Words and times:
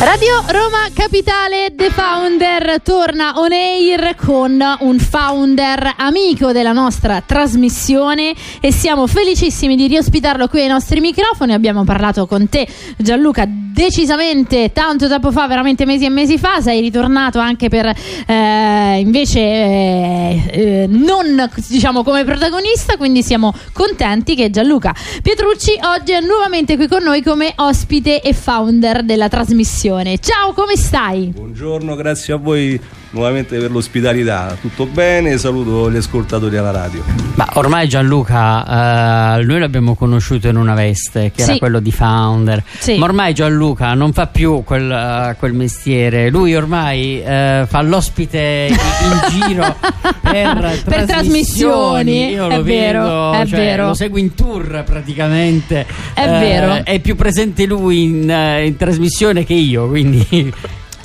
Radio 0.00 0.42
Roma 0.46 0.88
Capitale 0.94 1.74
The 1.76 1.90
Founder 1.90 2.80
torna 2.82 3.34
on 3.36 3.52
air 3.52 4.14
con 4.16 4.58
un 4.80 4.98
founder 4.98 5.92
amico 5.98 6.52
della 6.52 6.72
nostra 6.72 7.20
trasmissione 7.20 8.34
e 8.62 8.72
siamo 8.72 9.06
felicissimi 9.06 9.76
di 9.76 9.88
riospitarlo 9.88 10.48
qui 10.48 10.62
ai 10.62 10.68
nostri 10.68 11.00
microfoni. 11.00 11.52
Abbiamo 11.52 11.84
parlato 11.84 12.26
con 12.26 12.48
te 12.48 12.66
Gianluca 12.96 13.46
decisamente 13.72 14.72
tanto 14.72 15.08
tempo 15.08 15.30
fa, 15.30 15.46
veramente 15.46 15.84
mesi 15.84 16.04
e 16.04 16.10
mesi 16.10 16.38
fa, 16.38 16.60
sei 16.60 16.80
ritornato 16.80 17.38
anche 17.38 17.68
per 17.68 17.86
eh, 17.86 18.98
invece 18.98 19.40
eh, 19.40 20.42
eh, 20.50 20.86
non 20.88 21.50
diciamo 21.68 22.02
come 22.02 22.24
protagonista, 22.24 22.96
quindi 22.96 23.22
siamo 23.22 23.54
contenti 23.72 24.34
che 24.34 24.50
Gianluca 24.50 24.94
Pietrucci 25.22 25.78
oggi 25.82 26.12
è 26.12 26.20
nuovamente 26.20 26.76
qui 26.76 26.88
con 26.88 27.02
noi 27.02 27.22
come 27.22 27.52
ospite 27.56 28.20
e 28.20 28.32
founder 28.32 29.02
della 29.02 29.28
trasmissione 29.28 29.48
trasmissione. 29.50 30.18
Ciao, 30.18 30.52
come 30.52 30.76
stai? 30.76 31.26
Buongiorno, 31.28 31.94
grazie 31.94 32.34
a 32.34 32.36
voi 32.36 32.80
nuovamente 33.10 33.58
per 33.58 33.70
l'ospitalità. 33.70 34.56
Tutto 34.60 34.86
bene? 34.86 35.36
Saluto 35.38 35.90
gli 35.90 35.96
ascoltatori 35.96 36.56
alla 36.56 36.70
radio. 36.70 37.02
Ma 37.34 37.48
ormai 37.54 37.88
Gianluca, 37.88 39.38
eh, 39.38 39.44
noi 39.44 39.58
l'abbiamo 39.58 39.94
conosciuto 39.94 40.48
in 40.48 40.56
una 40.56 40.74
veste 40.74 41.32
che 41.34 41.42
sì. 41.42 41.50
era 41.50 41.58
quello 41.58 41.80
di 41.80 41.90
founder. 41.90 42.62
Sì. 42.78 42.98
Ma 42.98 43.06
ormai 43.06 43.34
Gianluca 43.34 43.94
non 43.94 44.12
fa 44.12 44.26
più 44.26 44.62
quel, 44.62 45.32
uh, 45.32 45.36
quel 45.38 45.52
mestiere. 45.52 46.30
Lui 46.30 46.54
ormai 46.54 47.20
uh, 47.20 47.66
fa 47.66 47.82
l'ospite 47.82 48.68
in, 48.68 48.76
in 48.76 49.20
giro 49.48 49.76
per, 50.20 50.82
per 50.84 51.04
trasmissioni. 51.06 52.30
Io 52.30 52.48
lo 52.48 52.54
è 52.54 52.62
vero, 52.62 53.02
vedo, 53.02 53.32
è 53.32 53.46
cioè, 53.46 53.58
vero. 53.58 53.86
lo 53.86 53.94
seguo 53.94 54.18
in 54.18 54.34
tour 54.34 54.82
praticamente. 54.84 55.86
È 56.14 56.24
uh, 56.24 56.38
vero. 56.38 56.84
È 56.84 57.00
più 57.00 57.16
presente 57.16 57.66
lui 57.66 58.04
in, 58.04 58.60
in 58.64 58.76
trasmissione 58.76 59.44
che 59.44 59.54
io, 59.54 59.88
quindi 59.88 60.52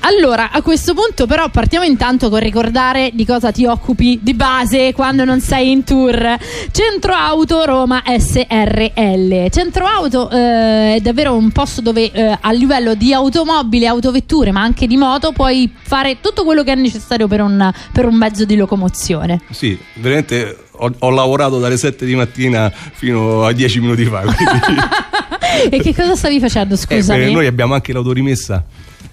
allora, 0.08 0.52
a 0.52 0.62
questo 0.62 0.94
punto 0.94 1.26
però 1.26 1.50
partiamo 1.50 1.84
intanto 1.84 2.30
con 2.30 2.40
ricordare 2.40 3.10
di 3.14 3.26
cosa 3.26 3.52
ti 3.52 3.66
occupi 3.66 4.20
di 4.22 4.36
base 4.36 4.94
quando 4.94 5.26
non 5.26 5.42
sei 5.42 5.72
in 5.72 5.84
tour. 5.84 6.38
Centro 6.72 7.14
Auto 7.14 7.66
Roma 7.66 8.04
SRL. 8.06 9.50
Centro 9.50 9.88
Auto 9.88 10.30
eh, 10.30 10.96
è 10.96 11.00
davvero 11.02 11.36
un 11.36 11.52
posto 11.52 11.82
dove 11.82 12.12
eh, 12.12 12.38
a 12.40 12.52
livello 12.52 12.94
di 12.94 13.14
automobili, 13.14 13.88
autovetture, 13.88 14.52
ma 14.52 14.62
anche 14.62 14.86
di 14.86 14.96
moto 14.96 15.32
puoi 15.32 15.74
fare 15.76 16.20
tutto 16.22 16.44
quello 16.44 16.64
che 16.64 16.74
è 16.74 16.76
necessario 16.76 17.28
per 17.28 17.42
un, 17.42 17.72
per 17.92 18.06
un 18.06 18.16
mezzo 18.16 18.46
di 18.46 18.56
locomozione. 18.56 19.42
Sì, 19.50 19.76
veramente 19.96 20.66
ho, 20.78 20.94
ho, 21.00 21.10
lavorato 21.10 21.58
dalle 21.58 21.78
7 21.78 22.06
di 22.06 22.14
mattina 22.14 22.72
fino 22.72 23.44
a 23.44 23.52
10 23.52 23.80
minuti 23.80 24.06
fa. 24.06 24.22
e 25.70 25.80
che 25.82 25.94
cosa 25.96 26.16
stavi 26.16 26.40
facendo, 26.40 26.76
scusami? 26.76 27.24
Eh, 27.24 27.32
noi 27.32 27.48
abbiamo 27.48 27.74
anche 27.74 27.94
l'autorimessa 27.94 28.64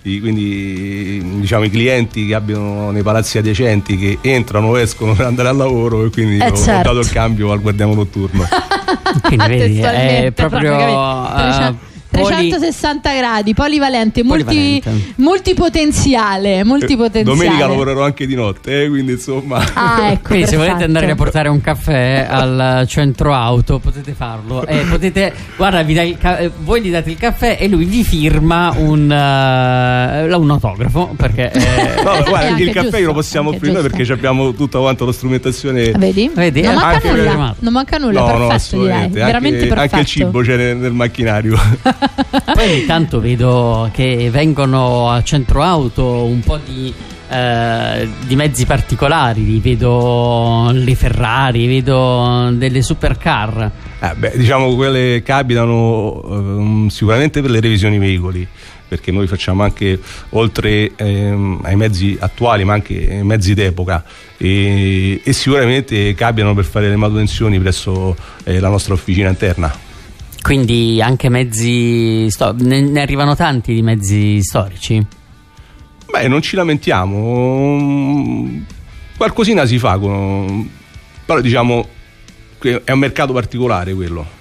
quindi 0.02 1.22
diciamo 1.38 1.62
i 1.62 1.70
clienti 1.70 2.26
che 2.26 2.34
abbiano 2.34 2.90
nei 2.90 3.02
palazzi 3.02 3.38
adiacenti 3.38 3.96
che 3.96 4.18
entrano 4.20 4.68
o 4.68 4.78
escono 4.80 5.14
per 5.14 5.26
andare 5.26 5.48
al 5.48 5.56
lavoro 5.56 6.04
e 6.04 6.10
quindi 6.10 6.38
eh 6.38 6.48
ho, 6.48 6.56
certo. 6.56 6.90
ho 6.90 6.94
dato 6.94 7.06
il 7.06 7.12
cambio 7.12 7.52
al 7.52 7.60
guardiano 7.60 7.94
notturno 7.94 8.44
quindi 9.22 9.46
vedi 9.46 9.78
è 9.80 10.32
proprio 10.34 10.76
uh, 12.12 12.26
360 12.26 13.14
gradi, 13.14 13.54
polivalente, 13.54 14.24
polivalente. 14.24 14.90
Multi, 14.90 15.14
multipotenziale, 15.16 16.64
multipotenziale. 16.64 17.38
Domenica 17.38 17.66
lavorerò 17.66 18.04
anche 18.04 18.26
di 18.26 18.34
notte, 18.34 18.84
eh, 18.84 18.88
quindi 18.88 19.12
insomma. 19.12 19.64
Ah, 19.74 20.10
ecco, 20.12 20.28
quindi 20.28 20.46
se 20.46 20.56
volete 20.56 20.84
andare 20.84 21.10
a 21.10 21.14
portare 21.14 21.48
un 21.48 21.60
caffè 21.60 22.26
al 22.28 22.84
centro 22.88 23.32
auto 23.34 23.78
potete 23.78 24.12
farlo. 24.12 24.66
Eh, 24.66 24.84
potete, 24.88 25.32
guarda, 25.56 25.84
ca- 26.18 26.50
voi 26.60 26.82
gli 26.82 26.90
date 26.90 27.10
il 27.10 27.16
caffè 27.16 27.56
e 27.58 27.68
lui 27.68 27.84
vi 27.84 28.04
firma 28.04 28.72
un, 28.76 29.02
uh, 29.02 30.40
un 30.40 30.50
autografo. 30.50 31.14
Perché, 31.16 31.50
eh, 31.50 32.02
no, 32.02 32.22
guarda, 32.28 32.48
anche 32.48 32.62
il 32.62 32.72
caffè 32.72 32.90
giusto, 32.90 33.06
lo 33.06 33.12
possiamo 33.12 33.50
offrire 33.50 33.82
perché 33.82 34.10
abbiamo 34.12 34.52
tutta 34.52 34.78
quanta 34.78 35.04
la 35.04 35.12
strumentazione. 35.12 35.92
Vedi? 35.92 36.30
Vedi? 36.34 36.62
Non, 36.62 36.74
manca 36.74 37.10
nulla, 37.10 37.54
non 37.58 37.72
manca 37.72 37.98
nulla, 37.98 38.20
no, 38.20 38.48
perfetto, 38.48 38.76
no, 38.76 38.82
direi. 38.82 39.08
Veramente 39.08 39.62
anche, 39.62 39.68
perfetto. 39.68 39.96
Anche 39.96 39.98
il 40.00 40.06
cibo 40.06 40.40
c'è 40.40 40.56
nel, 40.56 40.76
nel 40.76 40.92
macchinario. 40.92 41.58
Poi 42.54 42.70
ogni 42.70 42.86
tanto 42.86 43.20
vedo 43.20 43.88
che 43.92 44.28
vengono 44.30 45.10
a 45.10 45.22
centro 45.22 45.62
auto 45.62 46.24
un 46.24 46.40
po' 46.40 46.58
di, 46.64 46.92
eh, 47.28 48.08
di 48.26 48.36
mezzi 48.36 48.66
particolari, 48.66 49.60
vedo 49.60 50.70
le 50.72 50.94
Ferrari, 50.94 51.66
vedo 51.66 52.50
delle 52.52 52.82
supercar. 52.82 53.70
Eh 54.00 54.14
beh, 54.16 54.32
diciamo 54.36 54.74
quelle 54.74 55.22
capitano 55.22 56.20
um, 56.24 56.88
sicuramente 56.88 57.40
per 57.40 57.50
le 57.50 57.60
revisioni 57.60 57.98
veicoli 57.98 58.46
perché 58.92 59.10
noi 59.10 59.26
facciamo 59.26 59.62
anche 59.62 59.98
oltre 60.30 60.92
ehm, 60.94 61.60
ai 61.62 61.76
mezzi 61.76 62.14
attuali 62.20 62.62
ma 62.64 62.74
anche 62.74 63.20
mezzi 63.22 63.54
d'epoca 63.54 64.04
e, 64.36 65.18
e 65.24 65.32
sicuramente 65.32 66.12
capitano 66.12 66.52
per 66.52 66.66
fare 66.66 66.90
le 66.90 66.96
manutenzioni 66.96 67.58
presso 67.58 68.14
eh, 68.44 68.60
la 68.60 68.68
nostra 68.68 68.92
officina 68.92 69.30
interna. 69.30 69.91
Quindi 70.42 71.00
anche 71.00 71.28
mezzi 71.28 72.28
storici, 72.30 72.64
ne, 72.66 72.80
ne, 72.80 73.00
arrivano 73.00 73.36
tanti 73.36 73.72
di 73.72 73.82
mezzi 73.82 74.42
storici? 74.42 75.04
Beh, 76.10 76.28
non 76.28 76.42
ci 76.42 76.56
lamentiamo, 76.56 78.50
qualcosina 79.16 79.64
si 79.64 79.78
fa, 79.78 79.98
con... 79.98 80.68
però 81.24 81.40
diciamo 81.40 81.88
che 82.58 82.82
è 82.84 82.92
un 82.92 82.98
mercato 82.98 83.32
particolare 83.32 83.94
quello. 83.94 84.40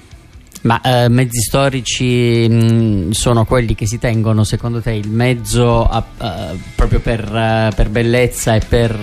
Ma 0.63 0.79
eh, 0.81 1.09
mezzi 1.09 1.41
storici 1.41 2.47
mh, 2.47 3.11
sono 3.11 3.45
quelli 3.45 3.73
che 3.73 3.87
si 3.87 3.97
tengono 3.97 4.43
secondo 4.43 4.79
te 4.79 4.91
il 4.91 5.09
mezzo 5.09 5.83
a, 5.85 6.03
uh, 6.19 6.59
proprio 6.75 6.99
per, 6.99 7.23
uh, 7.23 7.73
per, 7.73 7.89
bellezza 7.89 8.53
e 8.53 8.61
per, 8.67 8.93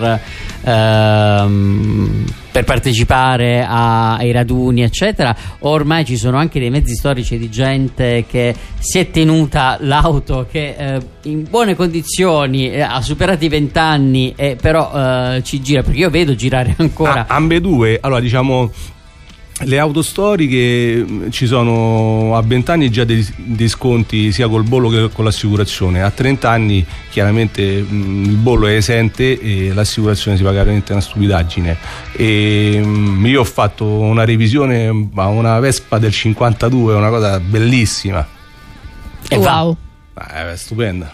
uh, 0.61 2.25
per 2.51 2.63
partecipare 2.63 3.65
a, 3.67 4.15
ai 4.15 4.31
raduni 4.31 4.83
eccetera? 4.83 5.35
O 5.59 5.69
ormai 5.71 6.05
ci 6.05 6.15
sono 6.15 6.37
anche 6.37 6.59
dei 6.59 6.69
mezzi 6.69 6.95
storici 6.95 7.37
di 7.37 7.49
gente 7.49 8.23
che 8.25 8.55
si 8.79 8.99
è 8.99 9.11
tenuta 9.11 9.77
l'auto 9.81 10.47
che 10.49 10.75
eh, 10.77 11.01
in 11.23 11.43
buone 11.49 11.75
condizioni 11.75 12.71
eh, 12.71 12.79
ha 12.79 13.01
superato 13.01 13.43
i 13.43 13.49
vent'anni 13.49 14.33
e 14.37 14.55
però 14.59 14.91
eh, 15.35 15.43
ci 15.43 15.61
gira? 15.61 15.83
Perché 15.83 15.99
io 15.99 16.09
vedo 16.09 16.35
girare 16.35 16.73
ancora. 16.77 17.25
A, 17.27 17.35
ambedue 17.35 17.97
allora 18.01 18.21
diciamo 18.21 18.71
le 19.63 19.77
auto 19.77 20.01
storiche 20.01 21.03
mm, 21.05 21.29
ci 21.29 21.45
sono 21.45 22.35
a 22.35 22.41
20 22.41 22.71
anni 22.71 22.89
già 22.89 23.03
dei, 23.03 23.25
dei, 23.35 23.67
sconti 23.67 24.31
sia 24.31 24.47
col 24.47 24.63
bollo 24.63 24.89
che 24.89 25.09
con 25.11 25.25
l'assicurazione, 25.25 26.01
a 26.01 26.09
30 26.09 26.49
anni 26.49 26.85
chiaramente 27.09 27.81
mh, 27.81 27.95
mm, 27.95 28.23
il 28.25 28.35
bollo 28.37 28.67
è 28.67 28.75
esente 28.75 29.39
e 29.39 29.73
l'assicurazione 29.73 30.37
si 30.37 30.43
paga 30.43 30.59
veramente 30.59 30.91
una 30.91 31.01
stupidaggine. 31.01 31.77
E, 32.13 32.79
mh, 32.81 32.87
mm, 32.87 33.25
io 33.25 33.41
ho 33.41 33.45
fatto 33.45 33.85
una 33.85 34.23
revisione 34.23 34.87
a 35.15 35.27
una 35.27 35.59
Vespa 35.59 35.97
del 35.97 36.11
52, 36.11 36.93
una 36.93 37.09
cosa 37.09 37.39
bellissima. 37.39 38.25
E 39.27 39.35
wow! 39.35 39.75
Eh, 40.15 40.55
stupenda. 40.55 41.13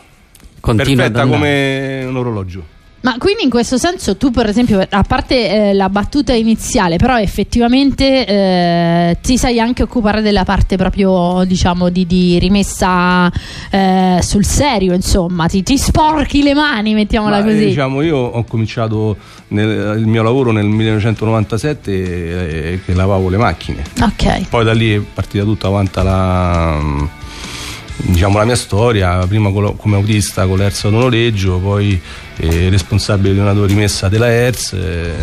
Continua 0.60 1.10
Perfetta 1.10 1.28
come 1.28 2.04
un 2.06 2.16
orologio. 2.16 2.74
Ma 3.06 3.18
quindi 3.20 3.44
in 3.44 3.52
questo 3.52 3.78
senso 3.78 4.18
tu 4.18 4.32
per 4.32 4.50
esempio, 4.50 4.84
a 4.90 5.04
parte 5.04 5.70
eh, 5.70 5.74
la 5.74 5.90
battuta 5.90 6.34
iniziale, 6.34 6.96
però 6.98 7.20
effettivamente 7.20 8.26
eh, 8.26 9.18
ti 9.22 9.38
sai 9.38 9.60
anche 9.60 9.84
occupare 9.84 10.24
della 10.24 10.44
parte 10.44 10.76
proprio 10.76 11.44
diciamo 11.46 11.90
di, 11.90 12.08
di 12.08 12.40
rimessa 12.40 13.32
eh, 13.70 14.18
sul 14.24 14.44
serio, 14.44 14.96
insomma, 14.96 15.46
ti, 15.46 15.62
ti, 15.62 15.78
sporchi 15.78 16.42
le 16.42 16.56
mani, 16.56 16.96
mettiamola 16.96 17.38
Ma, 17.38 17.44
così. 17.44 17.68
Diciamo, 17.68 18.02
io 18.02 18.18
ho 18.18 18.44
cominciato 18.46 19.16
nel, 19.50 20.00
il 20.00 20.08
mio 20.08 20.24
lavoro 20.24 20.52
nel 20.52 20.66
1997 20.66 21.92
eh, 21.92 22.80
che 22.84 22.94
lavavo 22.96 23.30
le 23.30 23.38
macchine. 23.38 23.84
Ok. 24.02 24.50
Poi 24.50 24.64
da 24.64 24.74
lì 24.74 24.96
è 24.96 25.00
partita 25.00 25.44
tutta 25.44 25.70
quanta 25.70 26.02
la 26.02 26.80
diciamo, 27.98 28.38
la 28.38 28.46
mia 28.46 28.56
storia, 28.56 29.26
prima 29.28 29.52
come 29.52 29.96
autista 29.96 30.46
con 30.46 30.58
l'Erza 30.58 30.90
noleggio, 30.90 31.60
poi 31.60 32.00
eh, 32.38 32.70
responsabile 32.70 33.34
di 33.34 33.40
una 33.40 33.54
rimessa 33.66 34.10
della 34.10 34.32
ERS, 34.32 34.74
eh, 34.74 35.14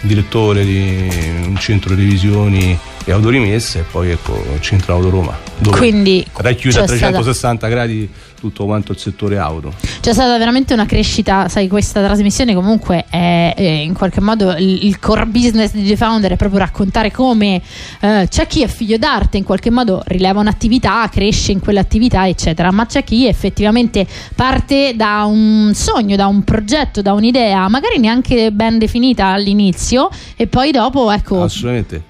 direttore 0.00 0.64
di 0.64 1.08
un 1.46 1.56
centro 1.58 1.94
di 1.94 2.02
revisioni 2.02 2.78
e 3.04 3.12
autorimesse 3.12 3.80
e 3.80 3.82
poi 3.82 4.10
ecco 4.10 4.42
Centro 4.60 4.94
Auto 4.94 5.10
Roma 5.10 5.36
dove 5.58 5.76
Quindi 5.76 6.24
racchiude 6.36 6.78
a 6.78 6.80
c'è 6.82 6.86
360 6.86 7.32
stata- 7.32 7.68
gradi 7.68 8.10
tutto 8.38 8.64
quanto 8.64 8.92
il 8.92 8.98
settore 8.98 9.38
auto. 9.38 9.72
C'è 10.00 10.12
stata 10.12 10.38
veramente 10.38 10.72
una 10.72 10.86
crescita, 10.86 11.48
sai, 11.48 11.68
questa 11.68 12.02
trasmissione 12.02 12.54
comunque 12.54 13.04
è, 13.10 13.52
è 13.56 13.62
in 13.62 13.94
qualche 13.94 14.20
modo 14.20 14.52
il, 14.56 14.86
il 14.86 14.98
core 14.98 15.26
business 15.26 15.72
di 15.72 15.86
The 15.86 15.96
Founder 15.96 16.32
è 16.32 16.36
proprio 16.36 16.60
raccontare 16.60 17.10
come 17.10 17.60
eh, 18.00 18.26
c'è 18.28 18.46
chi 18.46 18.62
è 18.62 18.68
figlio 18.68 18.96
d'arte, 18.96 19.38
in 19.38 19.44
qualche 19.44 19.70
modo 19.70 20.02
rileva 20.06 20.40
un'attività, 20.40 21.08
cresce 21.10 21.52
in 21.52 21.60
quell'attività, 21.60 22.28
eccetera, 22.28 22.70
ma 22.70 22.86
c'è 22.86 23.02
chi 23.04 23.26
effettivamente 23.26 24.06
parte 24.34 24.92
da 24.94 25.24
un 25.24 25.72
sogno, 25.74 26.16
da 26.16 26.26
un 26.26 26.44
progetto, 26.44 27.02
da 27.02 27.12
un'idea, 27.12 27.68
magari 27.68 27.98
neanche 27.98 28.52
ben 28.52 28.78
definita 28.78 29.26
all'inizio 29.26 30.10
e 30.36 30.46
poi 30.46 30.70
dopo, 30.70 31.10
ecco, 31.10 31.42
assolutamente 31.42 32.07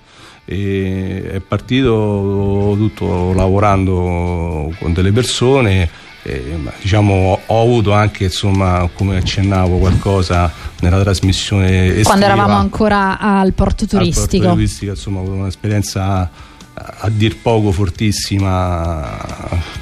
E 0.50 1.30
è 1.30 1.40
partito 1.40 2.74
tutto 2.78 3.34
lavorando 3.34 4.72
con 4.78 4.94
delle 4.94 5.12
persone 5.12 5.90
e, 6.22 6.58
ma, 6.62 6.72
diciamo 6.80 7.38
ho 7.44 7.62
avuto 7.62 7.92
anche 7.92 8.24
insomma 8.24 8.88
come 8.94 9.18
accennavo 9.18 9.76
qualcosa 9.76 10.50
nella 10.80 11.00
trasmissione 11.00 11.88
estiva, 11.88 12.02
quando 12.04 12.24
eravamo 12.24 12.54
ancora 12.54 13.18
al 13.18 13.52
porto 13.52 13.84
al 13.84 13.88
porto 13.90 13.96
turistico. 13.98 14.48
turistico, 14.48 14.92
insomma 14.92 15.18
ho 15.18 15.22
avuto 15.22 15.36
un'esperienza 15.36 16.30
a, 16.74 17.08
dir 17.10 17.36
poco 17.36 17.70
fortissima 17.70 19.18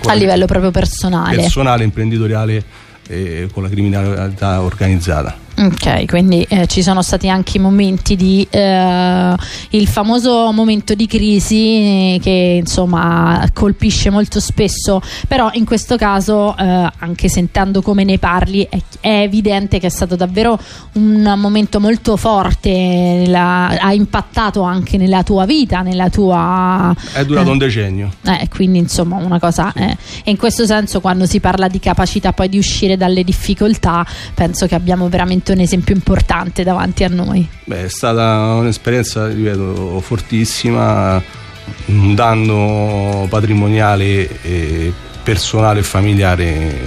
A 0.04 0.12
livello 0.14 0.46
proprio 0.46 0.72
personale. 0.72 1.36
personale 1.36 1.84
imprenditoriale 1.84 2.64
e 3.06 3.48
con 3.52 3.62
la 3.62 3.69
criminalità 3.69 4.62
organizzata 4.62 5.44
Ok, 5.58 6.05
quindi 6.05 6.43
eh, 6.43 6.67
ci 6.67 6.82
sono 6.82 7.00
stati 7.00 7.31
anche 7.31 7.56
i 7.56 7.61
momenti 7.61 8.14
di 8.14 8.47
eh, 8.50 9.35
il 9.70 9.87
famoso 9.88 10.53
momento 10.53 10.94
di 10.94 11.06
crisi 11.06 11.56
eh, 12.17 12.19
che 12.20 12.58
insomma 12.61 13.49
colpisce 13.55 14.11
molto 14.11 14.38
spesso, 14.38 15.00
però 15.26 15.49
in 15.55 15.64
questo 15.64 15.97
caso 15.97 16.55
eh, 16.58 16.91
anche 16.99 17.31
sentendo 17.31 17.81
come 17.81 18.05
ne 18.05 18.19
parli 18.19 18.67
è, 18.69 18.79
è 19.00 19.20
evidente 19.23 19.79
che 19.79 19.87
è 19.87 19.91
stato 19.91 20.14
davvero 20.14 20.58
un 20.94 21.35
momento 21.38 21.81
molto 21.81 22.19
forte, 22.19 22.70
nella- 22.70 23.69
ha 23.81 23.94
impattato 23.94 24.61
anche 24.61 24.99
nella 24.99 25.23
tua 25.23 25.47
vita, 25.47 25.81
nella 25.81 26.11
tua 26.11 26.94
è 27.14 27.25
durato 27.25 27.49
eh. 27.49 27.53
un 27.53 27.58
decennio. 27.58 28.12
eh, 28.26 28.47
quindi 28.50 28.76
insomma 28.79 29.17
una 29.17 29.38
cosa 29.38 29.73
e 29.73 29.97
in 30.25 30.37
questo 30.37 30.67
senso 30.67 31.00
quando 31.00 31.25
si 31.25 31.41
parla 31.41 31.67
di 31.69 31.81
capacità 31.81 32.32
poi 32.35 32.50
di 32.50 32.58
uscire 32.58 32.99
dalle 32.99 33.25
difficoltà 33.25 34.05
penso 34.35 34.67
che 34.67 34.75
abbiamo 34.75 35.08
veramente 35.08 35.44
un 35.52 35.60
esempio 35.60 35.94
importante 35.94 36.62
davanti 36.62 37.04
a 37.04 37.08
noi 37.08 37.46
Beh, 37.64 37.84
è 37.84 37.88
stata 37.88 38.54
un'esperienza, 38.54 39.28
ripeto, 39.28 40.00
fortissima, 40.00 41.22
un 41.87 42.14
danno 42.14 43.26
patrimoniale, 43.28 44.40
e 44.43 44.93
personale 45.22 45.81
e 45.81 45.82
familiare 45.82 46.78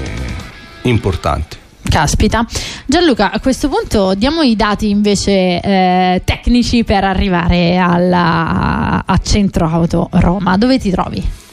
importante. 0.83 1.57
caspita 1.89 2.45
Gianluca 2.85 3.31
a 3.31 3.39
questo 3.39 3.67
punto 3.67 4.13
diamo 4.13 4.41
i 4.41 4.55
dati 4.55 4.89
invece 4.89 5.59
eh, 5.59 6.21
tecnici 6.23 6.83
per 6.83 7.03
arrivare 7.03 7.77
alla, 7.77 9.03
a 9.05 9.17
Centro 9.17 9.67
Auto 9.67 10.07
Roma 10.11 10.55
dove 10.57 10.79
ti 10.79 10.89
trovi? 10.89 11.47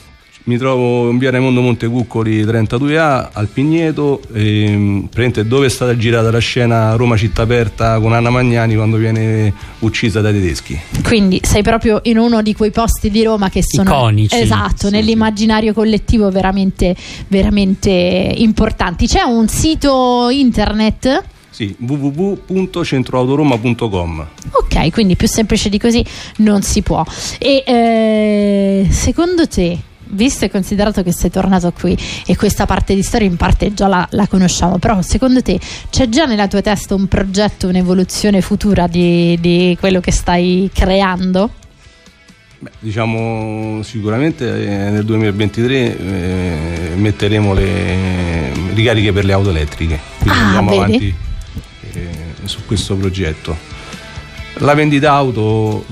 Mi 0.46 0.58
trovo 0.58 1.10
in 1.10 1.19
via 1.19 1.32
Raimondo 1.32 1.60
Montecuccoli 1.60 2.44
32A 2.44 3.31
al 3.32 3.48
Pigneto, 3.48 4.20
ehm, 4.32 5.08
praticamente 5.10 5.44
dove 5.44 5.66
è 5.66 5.69
stata 5.69 5.96
girata 5.96 6.31
la 6.31 6.38
scena 6.38 6.94
Roma 6.94 7.16
città 7.16 7.43
aperta 7.43 7.98
con 7.98 8.12
Anna 8.12 8.31
Magnani 8.31 8.76
quando 8.76 8.96
viene 8.96 9.52
uccisa 9.81 10.20
dai 10.20 10.32
tedeschi. 10.34 10.78
Quindi 11.02 11.40
sei 11.43 11.62
proprio 11.62 11.98
in 12.04 12.19
uno 12.19 12.43
di 12.43 12.54
quei 12.54 12.70
posti 12.70 13.10
di 13.10 13.25
Roma 13.25 13.50
che 13.50 13.64
sono 13.66 13.90
Iconici. 13.90 14.37
esatto, 14.37 14.87
Sì, 14.87 14.93
nell'immaginario 14.93 15.72
collettivo 15.72 16.31
veramente, 16.31 16.94
veramente 17.26 17.90
importanti. 17.90 19.08
C'è 19.08 19.22
un 19.22 19.48
sito 19.48 20.28
internet? 20.31 21.25
Sì, 21.50 21.75
www.centroautoroma.com. 21.76 24.26
Ok, 24.52 24.93
quindi 24.93 25.16
più 25.16 25.26
semplice 25.26 25.69
di 25.69 25.81
così 25.81 26.04
non 26.37 26.62
si 26.62 26.82
può. 26.82 27.04
E 27.38 27.64
eh, 27.66 28.87
secondo 28.90 29.48
te, 29.48 29.76
visto 30.08 30.44
e 30.44 30.50
considerato 30.50 31.03
che 31.03 31.12
sei 31.12 31.31
tornato 31.31 31.73
qui 31.73 31.97
e 32.26 32.37
questa 32.37 32.67
parte 32.67 32.94
di 32.94 33.03
storia 33.03 33.26
in 33.26 33.37
parte 33.37 33.73
già 33.75 33.87
la, 33.87 34.06
la 34.12 34.26
conosciamo, 34.26 34.79
però 34.79 35.00
secondo 35.03 35.43
te 35.43 35.58
c'è 35.91 36.08
già 36.08 36.25
nella 36.26 36.49
tua 36.49 36.61
testa 36.62 36.94
un 36.94 37.06
progetto, 37.08 37.69
un'evoluzione 37.69 38.41
futura 38.41 38.87
di, 38.87 39.38
di 39.41 39.76
quello 39.79 40.00
che 40.00 40.12
stai 40.12 40.70
creando? 40.73 41.50
Beh, 42.58 42.70
diciamo 42.79 43.82
sicuramente 43.82 44.47
eh, 44.49 44.91
nel 44.91 45.05
2023 45.05 45.99
eh, 45.99 46.94
metteremo 46.97 47.53
le 47.53 48.53
ricariche 48.73 49.12
per 49.12 49.25
le 49.26 49.32
auto 49.35 49.50
elettriche, 49.50 50.00
quindi 50.20 50.38
Ah, 50.38 50.44
andiamo 50.44 50.70
vedi? 50.70 50.81
avanti 50.82 51.14
eh, 51.93 52.08
su 52.44 52.61
questo 52.64 52.94
progetto. 52.97 53.56
La 54.61 54.73
vendita 54.73 55.12
auto 55.12 55.85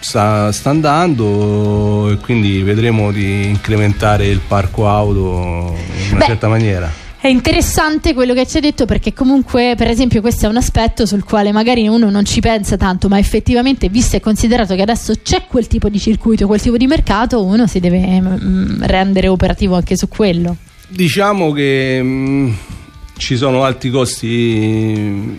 sta, 0.00 0.50
sta 0.52 0.70
andando 0.70 2.10
e 2.10 2.16
quindi 2.16 2.62
vedremo 2.62 3.12
di 3.12 3.46
incrementare 3.46 4.26
il 4.26 4.40
parco 4.40 4.88
auto 4.88 5.76
in 5.76 6.10
una 6.10 6.18
Beh, 6.18 6.24
certa 6.24 6.48
maniera. 6.48 6.90
È 7.20 7.28
interessante 7.28 8.14
quello 8.14 8.32
che 8.32 8.46
ci 8.46 8.56
hai 8.56 8.62
detto 8.62 8.86
perché 8.86 9.12
comunque 9.12 9.74
per 9.76 9.88
esempio 9.88 10.22
questo 10.22 10.46
è 10.46 10.48
un 10.48 10.56
aspetto 10.56 11.04
sul 11.04 11.22
quale 11.22 11.52
magari 11.52 11.86
uno 11.86 12.08
non 12.08 12.24
ci 12.24 12.40
pensa 12.40 12.78
tanto 12.78 13.08
ma 13.08 13.18
effettivamente 13.18 13.90
visto 13.90 14.16
e 14.16 14.20
considerato 14.20 14.74
che 14.74 14.80
adesso 14.80 15.12
c'è 15.22 15.44
quel 15.46 15.66
tipo 15.66 15.90
di 15.90 16.00
circuito, 16.00 16.46
quel 16.46 16.62
tipo 16.62 16.78
di 16.78 16.86
mercato 16.86 17.44
uno 17.44 17.66
si 17.66 17.78
deve 17.78 18.22
mm, 18.22 18.84
rendere 18.84 19.28
operativo 19.28 19.76
anche 19.76 19.98
su 19.98 20.08
quello. 20.08 20.56
Diciamo 20.88 21.52
che 21.52 22.02
mh, 22.02 22.56
ci 23.18 23.36
sono 23.36 23.64
alti 23.64 23.90
costi 23.90 25.36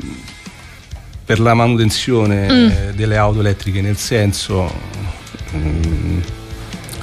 per 1.32 1.40
la 1.40 1.54
manutenzione 1.54 2.52
Mm. 2.52 2.70
delle 2.94 3.16
auto 3.16 3.40
elettriche, 3.40 3.80
nel 3.80 3.96
senso 3.96 4.70
mh, 5.52 6.18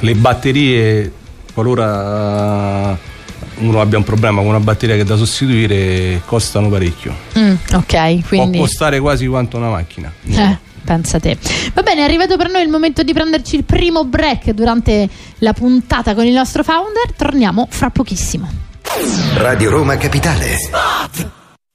le 0.00 0.14
batterie, 0.16 1.10
qualora 1.54 2.94
uno 3.60 3.80
abbia 3.80 3.96
un 3.96 4.04
problema 4.04 4.40
con 4.40 4.50
una 4.50 4.60
batteria 4.60 4.96
che 4.96 5.00
è 5.00 5.04
da 5.06 5.16
sostituire, 5.16 6.20
costano 6.26 6.68
parecchio. 6.68 7.14
Mm, 7.38 7.54
ok, 7.72 8.28
quindi 8.28 8.58
Può 8.58 8.66
costare 8.66 9.00
quasi 9.00 9.26
quanto 9.26 9.56
una 9.56 9.70
macchina. 9.70 10.12
eh, 10.28 10.58
pensa 10.84 11.18
te. 11.18 11.38
Va 11.72 11.82
bene, 11.82 12.02
è 12.02 12.04
arrivato 12.04 12.36
per 12.36 12.50
noi 12.50 12.62
il 12.62 12.68
momento 12.68 13.02
di 13.02 13.14
prenderci 13.14 13.56
il 13.56 13.64
primo 13.64 14.04
break 14.04 14.50
durante 14.50 15.08
la 15.38 15.54
puntata 15.54 16.14
con 16.14 16.26
il 16.26 16.34
nostro 16.34 16.62
founder. 16.62 17.12
Torniamo 17.16 17.66
fra 17.70 17.88
pochissimo. 17.88 18.46
Radio 19.36 19.70
Roma 19.70 19.96
Capitale. 19.96 20.58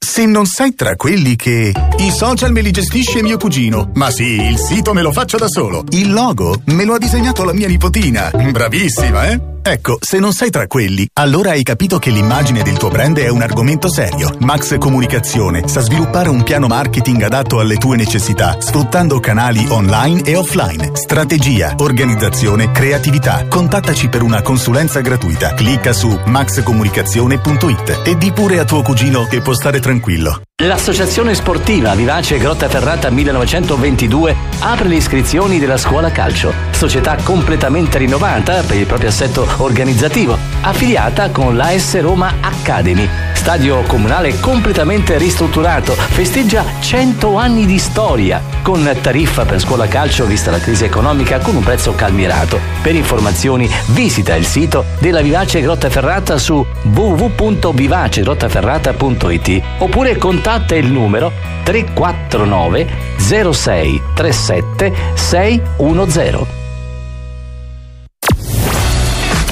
Se 0.04 0.26
non 0.26 0.44
sei 0.44 0.74
tra 0.74 0.96
quelli 0.96 1.34
che... 1.34 1.72
I 1.96 2.10
social 2.10 2.52
me 2.52 2.60
li 2.60 2.70
gestisce 2.70 3.22
mio 3.22 3.38
cugino. 3.38 3.90
Ma 3.94 4.10
sì, 4.10 4.38
il 4.38 4.58
sito 4.58 4.92
me 4.92 5.00
lo 5.00 5.10
faccio 5.12 5.38
da 5.38 5.48
solo. 5.48 5.82
Il 5.88 6.12
logo 6.12 6.60
me 6.66 6.84
lo 6.84 6.92
ha 6.92 6.98
disegnato 6.98 7.42
la 7.42 7.54
mia 7.54 7.68
nipotina. 7.68 8.30
Bravissima, 8.30 9.30
eh? 9.30 9.53
Ecco, 9.66 9.96
se 9.98 10.18
non 10.18 10.34
sei 10.34 10.50
tra 10.50 10.66
quelli, 10.66 11.08
allora 11.14 11.52
hai 11.52 11.62
capito 11.62 11.98
che 11.98 12.10
l'immagine 12.10 12.62
del 12.62 12.76
tuo 12.76 12.90
brand 12.90 13.18
è 13.18 13.28
un 13.28 13.40
argomento 13.40 13.88
serio. 13.88 14.30
Max 14.40 14.76
Comunicazione 14.76 15.66
sa 15.66 15.80
sviluppare 15.80 16.28
un 16.28 16.42
piano 16.42 16.66
marketing 16.66 17.22
adatto 17.22 17.60
alle 17.60 17.76
tue 17.76 17.96
necessità, 17.96 18.58
sfruttando 18.60 19.18
canali 19.20 19.64
online 19.70 20.20
e 20.24 20.36
offline. 20.36 20.90
Strategia, 20.92 21.76
organizzazione, 21.78 22.72
creatività. 22.72 23.46
Contattaci 23.48 24.10
per 24.10 24.20
una 24.22 24.42
consulenza 24.42 25.00
gratuita. 25.00 25.54
Clicca 25.54 25.94
su 25.94 26.14
maxcomunicazione.it 26.26 28.02
e 28.04 28.18
di 28.18 28.32
pure 28.32 28.58
a 28.58 28.64
tuo 28.64 28.82
cugino 28.82 29.24
che 29.24 29.40
può 29.40 29.54
stare 29.54 29.80
tranquillo. 29.80 30.42
L'associazione 30.62 31.34
sportiva 31.34 31.96
Vivace 31.96 32.38
Grottaferrata 32.38 33.10
1922 33.10 34.36
apre 34.60 34.86
le 34.86 34.94
iscrizioni 34.94 35.58
della 35.58 35.76
scuola 35.76 36.12
calcio, 36.12 36.52
società 36.70 37.16
completamente 37.24 37.98
rinnovata 37.98 38.62
per 38.62 38.76
il 38.76 38.86
proprio 38.86 39.08
assetto 39.08 39.44
organizzativo, 39.58 40.36
affiliata 40.62 41.30
con 41.30 41.56
l'AS 41.56 42.00
Roma 42.00 42.34
Academy. 42.40 43.08
Stadio 43.34 43.82
comunale 43.82 44.40
completamente 44.40 45.18
ristrutturato, 45.18 45.92
festeggia 45.92 46.64
100 46.80 47.36
anni 47.36 47.66
di 47.66 47.78
storia, 47.78 48.42
con 48.62 48.90
tariffa 49.02 49.44
per 49.44 49.60
scuola 49.60 49.86
calcio 49.86 50.24
vista 50.24 50.50
la 50.50 50.58
crisi 50.58 50.84
economica 50.84 51.40
con 51.40 51.56
un 51.56 51.62
prezzo 51.62 51.94
calmierato. 51.94 52.58
Per 52.80 52.94
informazioni 52.94 53.68
visita 53.88 54.34
il 54.34 54.46
sito 54.46 54.86
della 54.98 55.20
Vivace 55.20 55.60
Grottaferrata 55.60 56.38
su 56.38 56.64
www.vivacegrottaferrata.it 56.82 59.62
oppure 59.78 60.16
contatta 60.16 60.74
il 60.74 60.90
numero 60.90 61.30
349 61.64 62.86
06 63.52 64.02
37 64.14 64.92
610. 65.14 66.63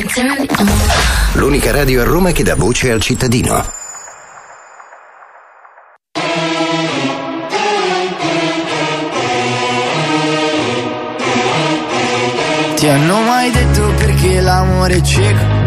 And 0.00 0.10
turn 0.10 0.30
it 0.42 0.58
on. 0.58 0.68
L'unica 1.34 1.70
radio 1.72 2.02
a 2.02 2.04
Roma 2.04 2.32
che 2.32 2.42
dà 2.42 2.54
voce 2.54 2.90
al 2.90 3.00
cittadino. 3.00 3.78
Ti 12.76 12.88
hanno 12.88 13.20
mai 13.20 13.50
detto 13.50 13.92
perché 13.98 14.40
l'amore 14.40 14.96
è 14.96 15.00
cieco? 15.02 15.59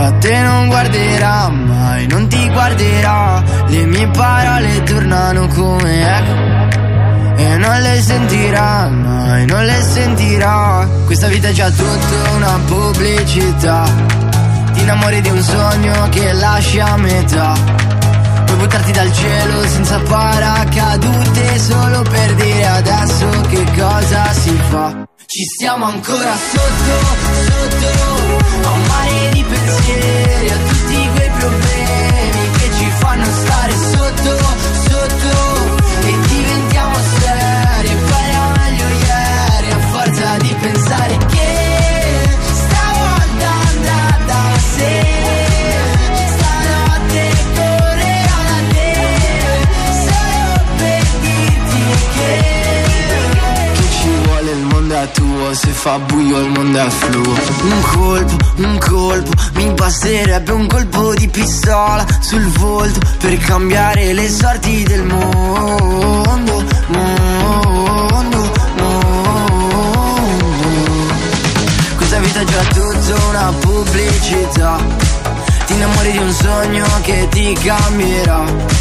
A 0.00 0.12
te 0.12 0.40
non 0.42 0.68
guarderà 0.68 1.48
mai, 1.48 2.06
non 2.06 2.28
ti 2.28 2.48
guarderà. 2.50 3.42
Le 3.66 3.84
mie 3.84 4.06
parole 4.10 4.84
tornano 4.84 5.48
come 5.48 6.18
eco. 6.18 7.42
E 7.42 7.56
non 7.56 7.80
le 7.80 8.00
sentirà 8.00 8.88
mai, 8.90 9.44
non 9.46 9.64
le 9.64 9.82
sentirà. 9.82 10.88
Questa 11.04 11.26
vita 11.26 11.48
è 11.48 11.52
già 11.52 11.68
tutta 11.70 12.30
una 12.36 12.60
pubblicità. 12.64 13.90
Ti 14.72 14.80
innamori 14.82 15.20
di 15.20 15.30
un 15.30 15.42
sogno 15.42 16.08
che 16.10 16.32
lascia 16.32 16.84
a 16.92 16.96
metà. 16.96 17.54
Puoi 18.46 18.56
buttarti 18.56 18.92
dal 18.92 19.12
cielo 19.12 19.66
senza 19.66 19.98
paracadute 19.98 21.58
solo 21.58 22.02
per 22.02 22.34
dire 22.36 22.66
adesso 22.66 23.28
che 23.48 23.64
cosa 23.76 24.32
si 24.32 24.56
fa. 24.68 25.06
Ci 25.26 25.44
stiamo 25.56 25.84
ancora 25.84 26.34
sotto, 26.36 27.16
sotto, 27.44 28.68
a 28.68 28.70
un 28.70 28.82
mare 28.86 29.07
di 29.30 29.44
pensieri, 29.44 30.50
a 30.50 30.56
tutti 30.56 31.08
quei 31.14 31.30
problemi 31.38 32.50
che 32.58 32.70
ci 32.76 32.90
fanno 32.98 33.24
stare 33.24 33.72
sotto, 33.72 34.36
tuo 55.12 55.54
Se 55.54 55.68
fa 55.68 55.98
buio 55.98 56.38
il 56.38 56.50
mondo 56.50 56.78
è 56.78 56.88
fluo 56.88 57.34
Un 57.62 57.80
colpo, 57.92 58.36
un 58.56 58.78
colpo 58.78 59.30
Mi 59.54 59.72
basterebbe 59.72 60.52
un 60.52 60.66
colpo 60.66 61.14
di 61.14 61.28
pistola 61.28 62.06
Sul 62.20 62.46
volto 62.46 63.00
Per 63.18 63.36
cambiare 63.38 64.12
le 64.12 64.28
sorti 64.30 64.82
del 64.84 65.04
mondo 65.04 66.64
Mondo, 66.88 68.52
mondo. 68.76 69.18
Questa 71.96 72.18
vita 72.18 72.40
è 72.40 72.44
già 72.44 72.62
tutta 72.62 73.26
una 73.28 73.52
pubblicità. 73.60 74.78
Ti 75.66 75.72
innamori 75.74 76.12
di 76.12 76.18
un 76.18 76.32
sogno 76.32 76.86
che 77.02 77.28
ti 77.30 77.52
cambierà 77.52 78.77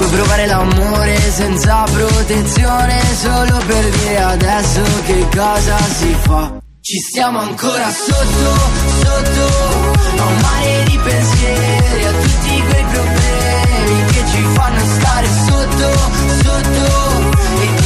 Puoi 0.00 0.12
provare 0.12 0.46
l'amore 0.46 1.18
senza 1.30 1.84
protezione 1.92 2.98
Solo 3.16 3.58
per 3.66 3.84
dire 3.90 4.18
adesso 4.18 4.82
che 5.04 5.28
cosa 5.36 5.76
si 5.76 6.16
fa. 6.22 6.58
Ci 6.80 6.96
stiamo 7.00 7.38
ancora 7.38 7.90
sotto, 7.90 8.54
sotto 9.04 10.22
A 10.22 10.24
un 10.24 10.40
mare 10.40 10.84
di 10.84 10.98
pensieri 11.04 12.04
A 12.06 12.12
tutti 12.12 12.62
quei 12.70 12.84
problemi 12.84 14.04
Che 14.06 14.24
ci 14.32 14.42
fanno 14.54 14.84
stare 14.86 15.26
sotto, 15.46 15.90
sotto 16.44 17.79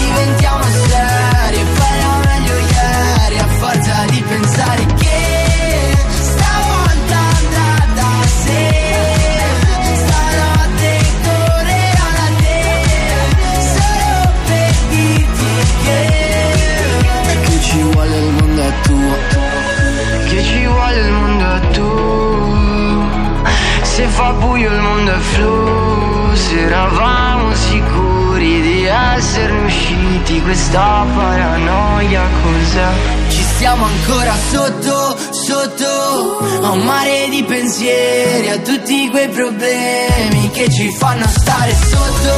fa 24.14 24.32
buio 24.32 24.70
il 24.70 24.80
mondo 24.80 25.12
è 25.12 25.18
flu 25.18 26.34
Se 26.34 26.60
eravamo 26.60 27.54
sicuri 27.54 28.60
di 28.62 28.84
esserne 28.84 29.66
usciti 29.66 30.40
Questa 30.42 31.04
paranoia 31.14 32.22
cos'è? 32.42 32.88
Ci 33.28 33.42
stiamo 33.54 33.84
ancora 33.84 34.34
sotto, 34.50 35.16
sotto 35.30 36.38
A 36.62 36.70
un 36.70 36.84
mare 36.84 37.28
di 37.28 37.42
pensieri 37.44 38.48
A 38.50 38.58
tutti 38.58 39.08
quei 39.10 39.28
problemi 39.28 40.50
Che 40.50 40.70
ci 40.70 40.90
fanno 40.90 41.26
stare 41.26 41.74
sotto, 41.74 42.34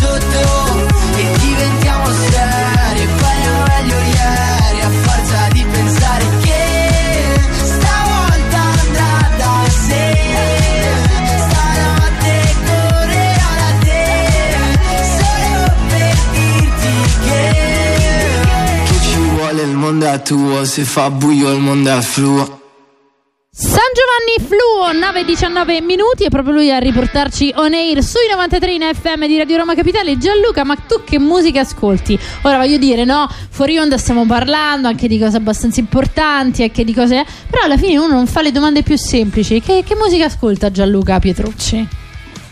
sotto 0.00 0.88
E 1.16 1.38
diventiamo 1.38 1.85
mondo 19.86 20.10
è 20.10 20.20
tuo 20.20 20.64
Se 20.64 20.84
fa 20.84 21.10
buio 21.10 21.52
il 21.52 21.60
mondo 21.60 21.96
è 21.96 22.00
fluo 22.00 22.64
San 23.58 23.80
Giovanni 23.94 24.52
Fluo, 24.52 24.92
9-19 25.24 25.82
minuti, 25.82 26.24
è 26.24 26.28
proprio 26.28 26.52
lui 26.52 26.70
a 26.70 26.76
riportarci 26.76 27.54
on 27.56 27.72
air 27.72 28.02
sui 28.02 28.28
93 28.30 28.72
in 28.74 28.82
FM 28.92 29.26
di 29.26 29.38
Radio 29.38 29.56
Roma 29.56 29.74
Capitale. 29.74 30.18
Gianluca, 30.18 30.62
ma 30.62 30.76
tu 30.76 31.02
che 31.04 31.18
musica 31.18 31.60
ascolti? 31.60 32.18
Ora 32.42 32.58
voglio 32.58 32.76
dire, 32.76 33.04
no, 33.04 33.26
fuori 33.48 33.78
onda 33.78 33.96
stiamo 33.96 34.26
parlando 34.26 34.88
anche 34.88 35.08
di 35.08 35.18
cose 35.18 35.38
abbastanza 35.38 35.80
importanti, 35.80 36.64
anche 36.64 36.84
di 36.84 36.92
cose... 36.92 37.24
Però 37.48 37.62
alla 37.64 37.78
fine 37.78 37.96
uno 37.96 38.12
non 38.12 38.26
fa 38.26 38.42
le 38.42 38.52
domande 38.52 38.82
più 38.82 38.98
semplici. 38.98 39.62
Che, 39.62 39.82
che 39.86 39.94
musica 39.94 40.26
ascolta 40.26 40.70
Gianluca 40.70 41.18
Pietrucci? 41.18 41.88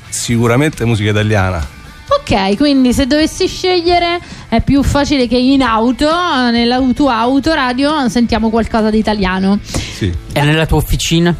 Sicuramente 0.08 0.86
musica 0.86 1.10
italiana. 1.10 1.83
Ok, 2.26 2.56
quindi 2.56 2.94
se 2.94 3.06
dovessi 3.06 3.46
scegliere 3.46 4.18
è 4.48 4.62
più 4.62 4.82
facile 4.82 5.28
che 5.28 5.36
in 5.36 5.60
auto, 5.60 6.08
nella 6.50 6.80
tua 6.94 7.16
autoradio, 7.18 8.08
sentiamo 8.08 8.48
qualcosa 8.48 8.88
di 8.88 8.96
italiano. 8.96 9.58
Sì, 9.62 10.10
E 10.32 10.42
nella 10.42 10.64
tua 10.64 10.78
officina? 10.78 11.34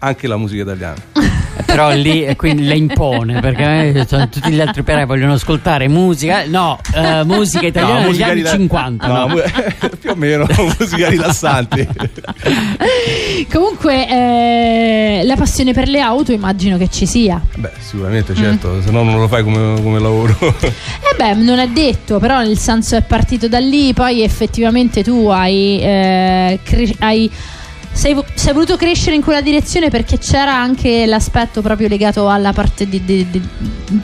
anche 0.00 0.26
la 0.26 0.36
musica 0.36 0.62
italiana. 0.62 0.96
Però 1.66 1.90
lì 1.92 2.24
eh, 2.24 2.36
quindi 2.36 2.64
le 2.64 2.76
impone 2.76 3.40
perché 3.40 3.92
eh, 3.94 4.06
tutti 4.06 4.50
gli 4.50 4.60
altri 4.60 4.80
operai 4.80 5.06
vogliono 5.06 5.34
ascoltare 5.34 5.88
musica. 5.88 6.44
No, 6.46 6.78
eh, 6.94 7.22
musica 7.24 7.66
italiana 7.66 7.94
No, 7.94 8.00
degli 8.00 8.08
musica 8.10 8.26
anni 8.26 8.34
rila- 8.36 8.50
50. 8.50 9.06
No, 9.06 9.14
no? 9.14 9.28
mu- 9.28 9.42
più 10.00 10.10
o 10.10 10.14
meno 10.14 10.46
musica 10.78 11.08
rilassante. 11.08 11.88
Comunque, 13.50 14.08
eh, 14.08 15.22
la 15.24 15.36
passione 15.36 15.72
per 15.72 15.88
le 15.88 16.00
auto 16.00 16.32
immagino 16.32 16.76
che 16.76 16.88
ci 16.90 17.06
sia. 17.06 17.40
Beh, 17.56 17.70
sicuramente, 17.78 18.34
certo, 18.34 18.80
se 18.82 18.90
no 18.90 19.02
non 19.02 19.18
lo 19.18 19.28
fai 19.28 19.42
come, 19.42 19.80
come 19.82 19.98
lavoro. 20.00 20.36
Eh 20.40 21.14
beh, 21.16 21.34
non 21.34 21.58
è 21.58 21.68
detto, 21.68 22.18
però 22.18 22.38
nel 22.40 22.58
senso 22.58 22.96
è 22.96 23.02
partito 23.02 23.48
da 23.48 23.58
lì, 23.58 23.92
poi 23.92 24.22
effettivamente 24.22 25.02
tu 25.02 25.26
hai, 25.28 25.80
eh, 25.80 26.58
cre- 26.62 26.94
hai- 27.00 27.30
sei, 27.94 28.14
sei 28.34 28.52
voluto 28.52 28.76
crescere 28.76 29.14
in 29.16 29.22
quella 29.22 29.40
direzione 29.40 29.88
perché 29.88 30.18
c'era 30.18 30.54
anche 30.54 31.06
l'aspetto 31.06 31.62
proprio 31.62 31.88
legato 31.88 32.28
alla 32.28 32.52
parte 32.52 32.86
di- 32.88 33.02
di- 33.04 33.30
di- 33.30 33.42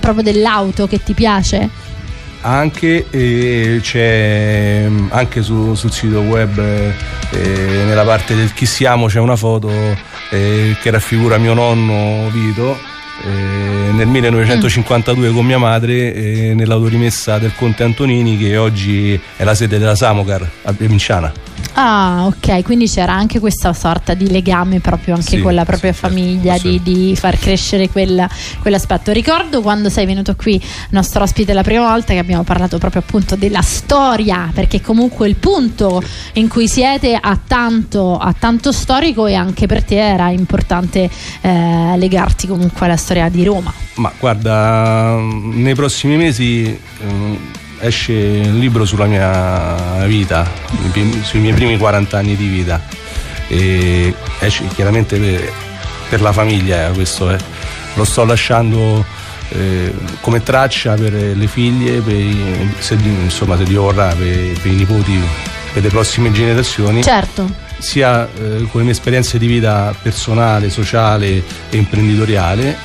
proprio 0.00 0.22
dell'auto 0.22 0.86
che 0.86 1.02
ti 1.02 1.12
piace. 1.12 1.68
Anche 2.42 3.04
eh, 3.10 3.80
c'è 3.82 4.86
mm, 4.88 5.08
anche 5.10 5.42
su- 5.42 5.74
sul 5.74 5.92
sito 5.92 6.20
web, 6.20 6.56
eh, 6.58 6.92
eh, 7.32 7.84
nella 7.84 8.04
parte 8.04 8.34
del 8.34 8.54
chi 8.54 8.64
siamo, 8.64 9.06
c'è 9.08 9.18
una 9.18 9.36
foto 9.36 9.70
eh, 10.30 10.74
che 10.80 10.90
raffigura 10.90 11.36
mio 11.36 11.52
nonno 11.52 12.30
Vito. 12.30 12.78
eh, 13.22 13.92
nel 13.92 14.06
1952 14.06 15.30
con 15.32 15.44
mia 15.44 15.58
madre 15.58 16.14
eh, 16.14 16.54
nell'autorimessa 16.54 17.38
del 17.38 17.52
Conte 17.54 17.82
Antonini 17.82 18.38
che 18.38 18.56
oggi 18.56 19.20
è 19.36 19.44
la 19.44 19.54
sede 19.54 19.76
della 19.78 19.94
Samocar 19.94 20.48
a 20.62 20.72
Vinciana. 20.74 21.30
Ah, 21.74 22.26
ok, 22.26 22.62
quindi 22.62 22.88
c'era 22.88 23.12
anche 23.14 23.38
questa 23.38 23.72
sorta 23.72 24.14
di 24.14 24.28
legame 24.30 24.80
proprio 24.80 25.14
anche 25.14 25.36
Sì, 25.36 25.40
con 25.40 25.54
la 25.54 25.64
propria 25.64 25.92
sì, 25.92 26.00
certo, 26.00 26.14
famiglia, 26.16 26.58
di, 26.58 26.82
di 26.82 27.16
far 27.16 27.38
crescere 27.38 27.88
quella- 27.88 28.28
quell'aspetto. 28.60 29.12
Ricordo 29.12 29.62
quando 29.62 29.88
sei 29.88 30.04
venuto 30.04 30.34
qui, 30.34 30.60
nostro 30.90 31.22
ospite 31.22 31.52
la 31.52 31.62
prima 31.62 31.88
volta, 31.88 32.12
che 32.12 32.18
abbiamo 32.18 32.42
parlato 32.42 32.78
proprio 32.78 33.00
appunto 33.02 33.36
della 33.36 33.62
storia, 33.62 34.50
perché 34.52 34.80
comunque 34.80 35.28
il 35.28 35.36
punto 35.36 36.02
in 36.34 36.48
cui 36.48 36.68
siete 36.68 37.16
ha 37.18 37.38
tanto, 37.46 38.18
ha 38.18 38.34
tanto 38.38 38.72
storico 38.72 39.26
e 39.26 39.34
anche 39.34 39.66
per 39.66 39.84
te 39.84 39.96
era 39.98 40.28
importante 40.30 41.08
eh, 41.40 41.94
legarti 41.96 42.46
comunque 42.46 42.86
alla 42.86 42.96
storia 42.96 43.28
di 43.28 43.44
Roma. 43.44 43.72
Ma 43.94 44.12
guarda, 44.18 45.16
nei 45.18 45.74
prossimi 45.74 46.16
mesi 46.16 46.78
ehm, 47.02 47.38
esce 47.80 48.12
un 48.44 48.58
libro 48.58 48.84
sulla 48.84 49.06
mia 49.06 50.04
vita, 50.06 50.48
sui 51.22 51.40
miei 51.40 51.54
primi 51.54 51.76
40 51.76 52.18
anni 52.18 52.36
di 52.36 52.46
vita. 52.46 52.80
E 53.48 54.14
esce 54.38 54.66
chiaramente 54.74 55.18
per, 55.18 55.52
per 56.08 56.20
la 56.20 56.32
famiglia, 56.32 56.88
eh, 56.88 56.92
questo 56.92 57.30
è. 57.30 57.36
Lo 57.94 58.04
sto 58.04 58.24
lasciando 58.24 59.04
eh, 59.50 59.92
come 60.20 60.42
traccia 60.42 60.94
per 60.94 61.12
le 61.12 61.46
figlie, 61.46 62.00
per 62.00 62.14
se, 62.78 62.94
insomma, 62.94 63.56
se 63.56 63.64
Dio 63.64 63.82
vorrà, 63.82 64.14
per, 64.14 64.58
per 64.60 64.70
i 64.70 64.74
nipoti, 64.74 65.18
per 65.72 65.82
le 65.82 65.88
prossime 65.88 66.30
generazioni 66.30 67.02
Certo. 67.02 67.50
sia 67.78 68.26
eh, 68.26 68.66
con 68.70 68.80
le 68.80 68.82
mie 68.82 68.92
esperienze 68.92 69.38
di 69.38 69.46
vita 69.46 69.94
personale, 70.00 70.70
sociale 70.70 71.42
e 71.70 71.76
imprenditoriale, 71.76 72.76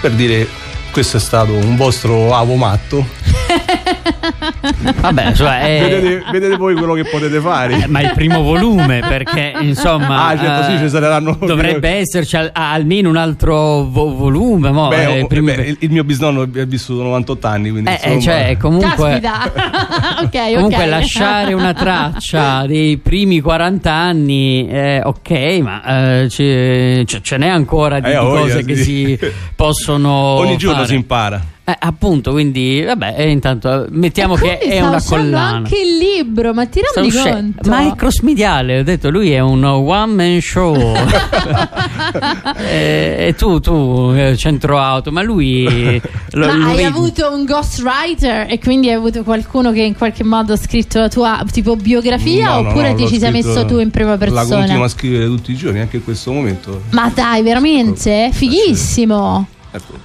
per 0.00 0.12
dire 0.12 0.46
questo 0.90 1.16
è 1.16 1.20
stato 1.20 1.54
un 1.54 1.76
vostro 1.76 2.34
avo 2.34 2.54
matto. 2.56 3.04
Vabbè, 5.00 5.32
cioè, 5.34 5.60
è- 5.60 5.88
vedete, 5.90 6.22
vedete 6.30 6.56
voi 6.56 6.74
quello 6.74 6.94
che 6.94 7.04
potete 7.04 7.38
fare. 7.40 7.82
Eh, 7.84 7.86
ma 7.88 8.00
il 8.00 8.12
primo 8.14 8.42
volume 8.42 9.00
perché 9.06 9.54
insomma 9.60 10.26
Ah, 10.28 10.38
certo, 10.38 10.64
sì, 10.70 10.74
eh, 10.74 10.78
ci 10.78 10.88
saranno- 10.88 11.36
dovrebbe 11.40 11.88
esserci 11.90 12.36
al- 12.36 12.50
almeno 12.52 13.08
un 13.08 13.16
altro 13.16 13.84
vo- 13.84 14.14
volume 14.14 14.70
mo, 14.70 14.88
Beh, 14.88 15.16
eh, 15.16 15.22
oh, 15.22 15.26
primi- 15.26 15.54
beh, 15.54 15.62
il, 15.62 15.76
il 15.80 15.90
mio 15.90 16.04
bisnonno 16.04 16.42
ha 16.42 16.64
vissuto 16.64 17.02
98 17.02 17.46
anni, 17.46 17.70
quindi 17.70 17.90
Eh, 17.90 17.98
eh, 18.02 18.12
insomma, 18.14 18.36
cioè, 18.36 18.56
comunque, 18.56 19.20
Caspita. 19.20 19.52
ok, 20.24 20.54
comunque 20.54 20.82
ok. 20.84 20.88
lasciare 20.88 21.52
una 21.52 21.72
traccia 21.74 22.66
dei 22.66 22.96
primi 22.98 23.40
40 23.40 23.92
anni, 23.92 24.66
eh, 24.68 25.00
ok, 25.04 25.30
ma 25.62 26.20
eh, 26.22 26.28
ce, 26.28 27.04
ce- 27.06 27.20
ce 27.22 27.36
n'è 27.36 27.48
ancora 27.48 28.00
di, 28.00 28.08
Eh, 28.08 28.18
di 28.18 28.24
voglia, 28.24 28.40
cose 28.40 28.64
che 28.64 28.76
sì. 28.76 28.82
si 28.84 29.18
possono. 29.54 30.10
ogni 30.12 30.56
giorno 30.56 30.76
fare. 30.78 30.88
si 30.88 30.94
impara. 30.94 31.42
Eh, 31.66 31.74
appunto, 31.78 32.32
quindi, 32.32 32.82
vabbè, 32.84 33.14
eh, 33.16 33.30
intanto 33.30 33.84
eh, 33.84 33.86
mettiamo 33.88 34.34
che 34.34 34.58
è 34.58 34.82
una 34.82 35.02
collana. 35.02 35.40
anche 35.56 35.76
il 35.76 35.96
libro, 35.96 36.52
ma 36.52 36.66
ti 36.66 36.80
rendi 36.94 37.08
usce- 37.08 37.30
conto? 37.30 37.70
Ma 37.70 37.86
è 37.90 37.94
cross 37.96 38.20
mediale, 38.20 38.80
ho 38.80 38.82
detto, 38.82 39.08
lui 39.08 39.30
è 39.30 39.40
un 39.40 39.64
one 39.64 40.12
man 40.12 40.40
show. 40.42 40.74
e, 42.68 43.16
e 43.28 43.34
tu, 43.36 43.60
tu, 43.60 44.12
eh, 44.14 44.36
centro 44.36 44.78
auto, 44.78 45.10
ma 45.10 45.22
lui. 45.22 46.00
lo- 46.32 46.46
Ma 46.46 46.54
lo 46.54 46.64
hai 46.66 46.76
vedi- 46.76 46.84
avuto 46.84 47.32
un 47.32 47.44
ghostwriter 47.46 48.46
e 48.50 48.58
quindi 48.58 48.88
hai 48.88 48.96
avuto 48.96 49.22
qualcuno 49.22 49.72
che 49.72 49.80
in 49.82 49.96
qualche 49.96 50.22
modo 50.22 50.52
ha 50.52 50.56
scritto 50.56 50.98
la 51.00 51.08
tua 51.08 51.42
tipo 51.50 51.76
biografia 51.76 52.56
No, 52.56 52.60
no, 52.60 52.68
oppure 52.68 52.90
no, 52.90 52.96
ti 52.96 53.02
l'ho 53.04 53.08
ci 53.08 53.18
sei 53.18 53.30
messo 53.30 53.64
tu 53.64 53.78
in 53.78 53.90
prima 53.90 54.10
La 54.10 54.16
persona? 54.18 54.56
continuo 54.58 54.84
a 54.84 54.88
scrivere 54.88 55.26
tutti 55.26 55.52
i 55.52 55.56
giorni, 55.56 55.80
anche 55.80 55.96
in 55.96 56.04
questo 56.04 56.30
momento. 56.30 56.82
Ma 56.90 57.10
dai, 57.14 57.42
veramente? 57.42 58.28
Fighissimo. 58.32 59.46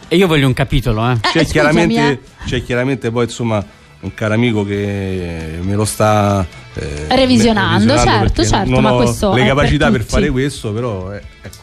E 0.08 0.16
io 0.16 0.28
voglio 0.28 0.48
un 0.48 0.54
capitolo, 0.54 1.08
eh. 1.08 1.14
Eh, 1.14 1.20
C'è 1.20 1.30
scusami, 1.30 1.46
chiaramente, 1.52 2.12
eh. 2.12 2.20
c'è 2.46 2.64
chiaramente 2.64 3.12
poi 3.12 3.26
insomma 3.26 3.64
un 4.02 4.14
caro 4.14 4.34
amico 4.34 4.64
che 4.64 5.60
me 5.62 5.76
lo 5.76 5.84
sta 5.84 6.46
eh, 6.74 7.08
Revisionando, 7.10 7.98
certo, 7.98 8.20
perché 8.20 8.46
certo, 8.48 8.70
non 8.70 8.82
ma 8.82 8.94
ho 8.94 8.98
questo 8.98 9.34
le 9.34 9.40
per 9.42 9.48
capacità 9.48 9.92
per, 9.92 10.00
tutti. 10.02 10.12
fare 10.12 10.30
questo 10.30 10.72
però 10.72 11.14
eh, 11.14 11.22
ecco. 11.42 11.58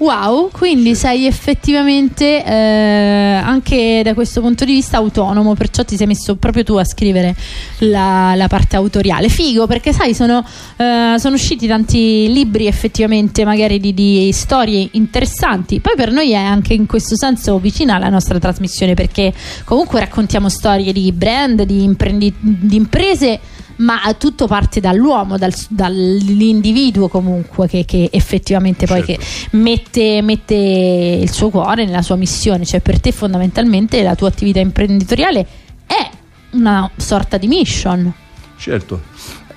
Wow, 0.00 0.48
quindi 0.50 0.94
sei 0.94 1.26
effettivamente 1.26 2.42
eh, 2.42 3.40
anche 3.44 4.00
da 4.02 4.14
questo 4.14 4.40
punto 4.40 4.64
di 4.64 4.72
vista 4.72 4.96
autonomo, 4.96 5.52
perciò 5.52 5.84
ti 5.84 5.94
sei 5.96 6.06
messo 6.06 6.36
proprio 6.36 6.64
tu 6.64 6.72
a 6.76 6.84
scrivere 6.86 7.36
la, 7.80 8.32
la 8.34 8.48
parte 8.48 8.76
autoriale. 8.76 9.28
Figo, 9.28 9.66
perché 9.66 9.92
sai, 9.92 10.14
sono, 10.14 10.42
eh, 10.78 11.16
sono 11.18 11.34
usciti 11.34 11.66
tanti 11.66 12.32
libri 12.32 12.66
effettivamente 12.66 13.44
magari 13.44 13.78
di, 13.78 13.92
di 13.92 14.32
storie 14.32 14.88
interessanti. 14.92 15.80
Poi 15.80 15.92
per 15.96 16.10
noi 16.12 16.30
è 16.30 16.36
anche 16.36 16.72
in 16.72 16.86
questo 16.86 17.14
senso 17.14 17.58
vicina 17.58 17.96
alla 17.96 18.08
nostra 18.08 18.38
trasmissione, 18.38 18.94
perché 18.94 19.34
comunque 19.64 20.00
raccontiamo 20.00 20.48
storie 20.48 20.94
di 20.94 21.12
brand, 21.12 21.62
di, 21.64 21.82
imprendi- 21.82 22.32
di 22.38 22.76
imprese 22.76 23.38
ma 23.80 24.14
tutto 24.18 24.46
parte 24.46 24.80
dall'uomo, 24.80 25.36
dal- 25.38 25.54
dall'individuo 25.68 27.08
comunque 27.08 27.66
che, 27.66 27.84
che 27.84 28.08
effettivamente 28.12 28.86
poi 28.86 29.02
Certo. 29.04 29.22
che 29.22 29.56
mette, 29.56 30.22
mette 30.22 30.54
il 30.54 31.30
suo 31.30 31.50
cuore 31.50 31.84
nella 31.84 32.02
sua 32.02 32.16
missione, 32.16 32.64
cioè 32.64 32.80
per 32.80 33.00
te 33.00 33.12
fondamentalmente 33.12 34.02
la 34.02 34.14
tua 34.14 34.28
attività 34.28 34.60
imprenditoriale 34.60 35.46
è 35.86 36.08
una 36.52 36.90
sorta 36.96 37.36
di 37.36 37.46
mission. 37.46 38.12
certo 38.58 39.02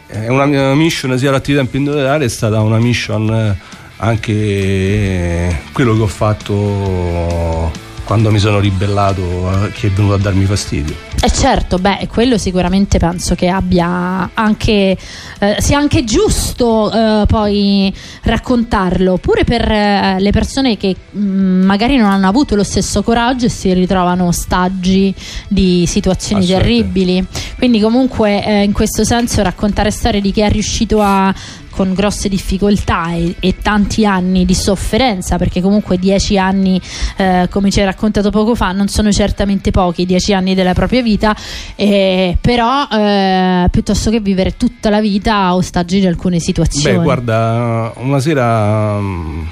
è 0.07 0.27
una 0.27 0.45
mia 0.45 0.73
mission 0.75 1.17
sia 1.17 1.31
l'attività 1.31 1.63
imprenditoriale 1.63 2.25
è 2.25 2.29
stata 2.29 2.61
una 2.61 2.77
mission 2.77 3.33
eh, 3.33 3.57
anche 3.97 4.31
eh, 4.31 5.57
quello 5.71 5.95
che 5.95 6.01
ho 6.01 6.07
fatto 6.07 7.71
quando 8.03 8.31
mi 8.31 8.39
sono 8.39 8.59
ribellato 8.59 9.49
a 9.49 9.69
chi 9.69 9.87
è 9.87 9.91
venuto 9.91 10.13
a 10.13 10.17
darmi 10.17 10.45
fastidio. 10.45 11.11
E 11.21 11.31
certo, 11.31 11.79
beh, 11.79 12.09
quello 12.11 12.37
sicuramente 12.37 12.99
penso 12.99 13.33
che 13.33 13.47
abbia 13.47 14.31
anche 14.33 14.97
eh, 15.39 15.55
sia 15.59 15.77
anche 15.77 16.03
giusto 16.03 16.91
eh, 16.91 17.23
poi 17.27 17.93
raccontarlo, 18.23 19.17
pure 19.17 19.45
per 19.45 19.71
eh, 19.71 20.17
le 20.19 20.31
persone 20.31 20.75
che 20.75 20.93
mh, 21.11 21.21
magari 21.63 21.95
non 21.95 22.09
hanno 22.09 22.27
avuto 22.27 22.55
lo 22.55 22.63
stesso 22.63 23.03
coraggio 23.03 23.45
e 23.45 23.49
si 23.49 23.71
ritrovano 23.73 24.27
ostaggi 24.27 25.15
di 25.47 25.85
situazioni 25.87 26.45
terribili. 26.45 27.25
Quindi 27.57 27.79
comunque 27.79 28.43
eh, 28.45 28.63
in 28.63 28.73
questo 28.73 29.05
senso 29.05 29.41
raccontare 29.43 29.91
storie 29.91 30.19
di 30.19 30.33
chi 30.33 30.41
è 30.41 30.49
riuscito 30.49 31.01
a 31.01 31.33
con 31.73 31.93
grosse 31.93 32.29
difficoltà 32.29 33.13
e, 33.13 33.35
e 33.39 33.55
tanti 33.61 34.05
anni 34.05 34.45
di 34.45 34.53
sofferenza, 34.53 35.37
perché 35.37 35.61
comunque 35.61 35.97
dieci 35.97 36.37
anni, 36.37 36.79
eh, 37.17 37.47
come 37.49 37.71
ci 37.71 37.79
hai 37.79 37.85
raccontato 37.85 38.29
poco 38.29 38.55
fa, 38.55 38.71
non 38.71 38.87
sono 38.87 39.11
certamente 39.11 39.71
pochi, 39.71 40.05
dieci 40.05 40.33
anni 40.33 40.53
della 40.53 40.73
propria 40.73 41.01
vita, 41.01 41.35
eh, 41.75 42.37
però 42.39 42.87
eh, 42.91 43.67
piuttosto 43.71 44.11
che 44.11 44.19
vivere 44.19 44.55
tutta 44.55 44.89
la 44.89 45.01
vita 45.01 45.55
ostaggi 45.55 45.99
di 45.99 46.05
alcune 46.05 46.39
situazioni. 46.39 46.97
Beh, 46.97 47.03
guarda, 47.03 47.91
una 47.97 48.19
sera 48.19 48.99
mm, 48.99 49.45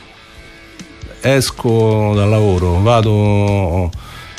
esco 1.22 2.14
dal 2.16 2.30
lavoro, 2.30 2.82
vado 2.82 3.90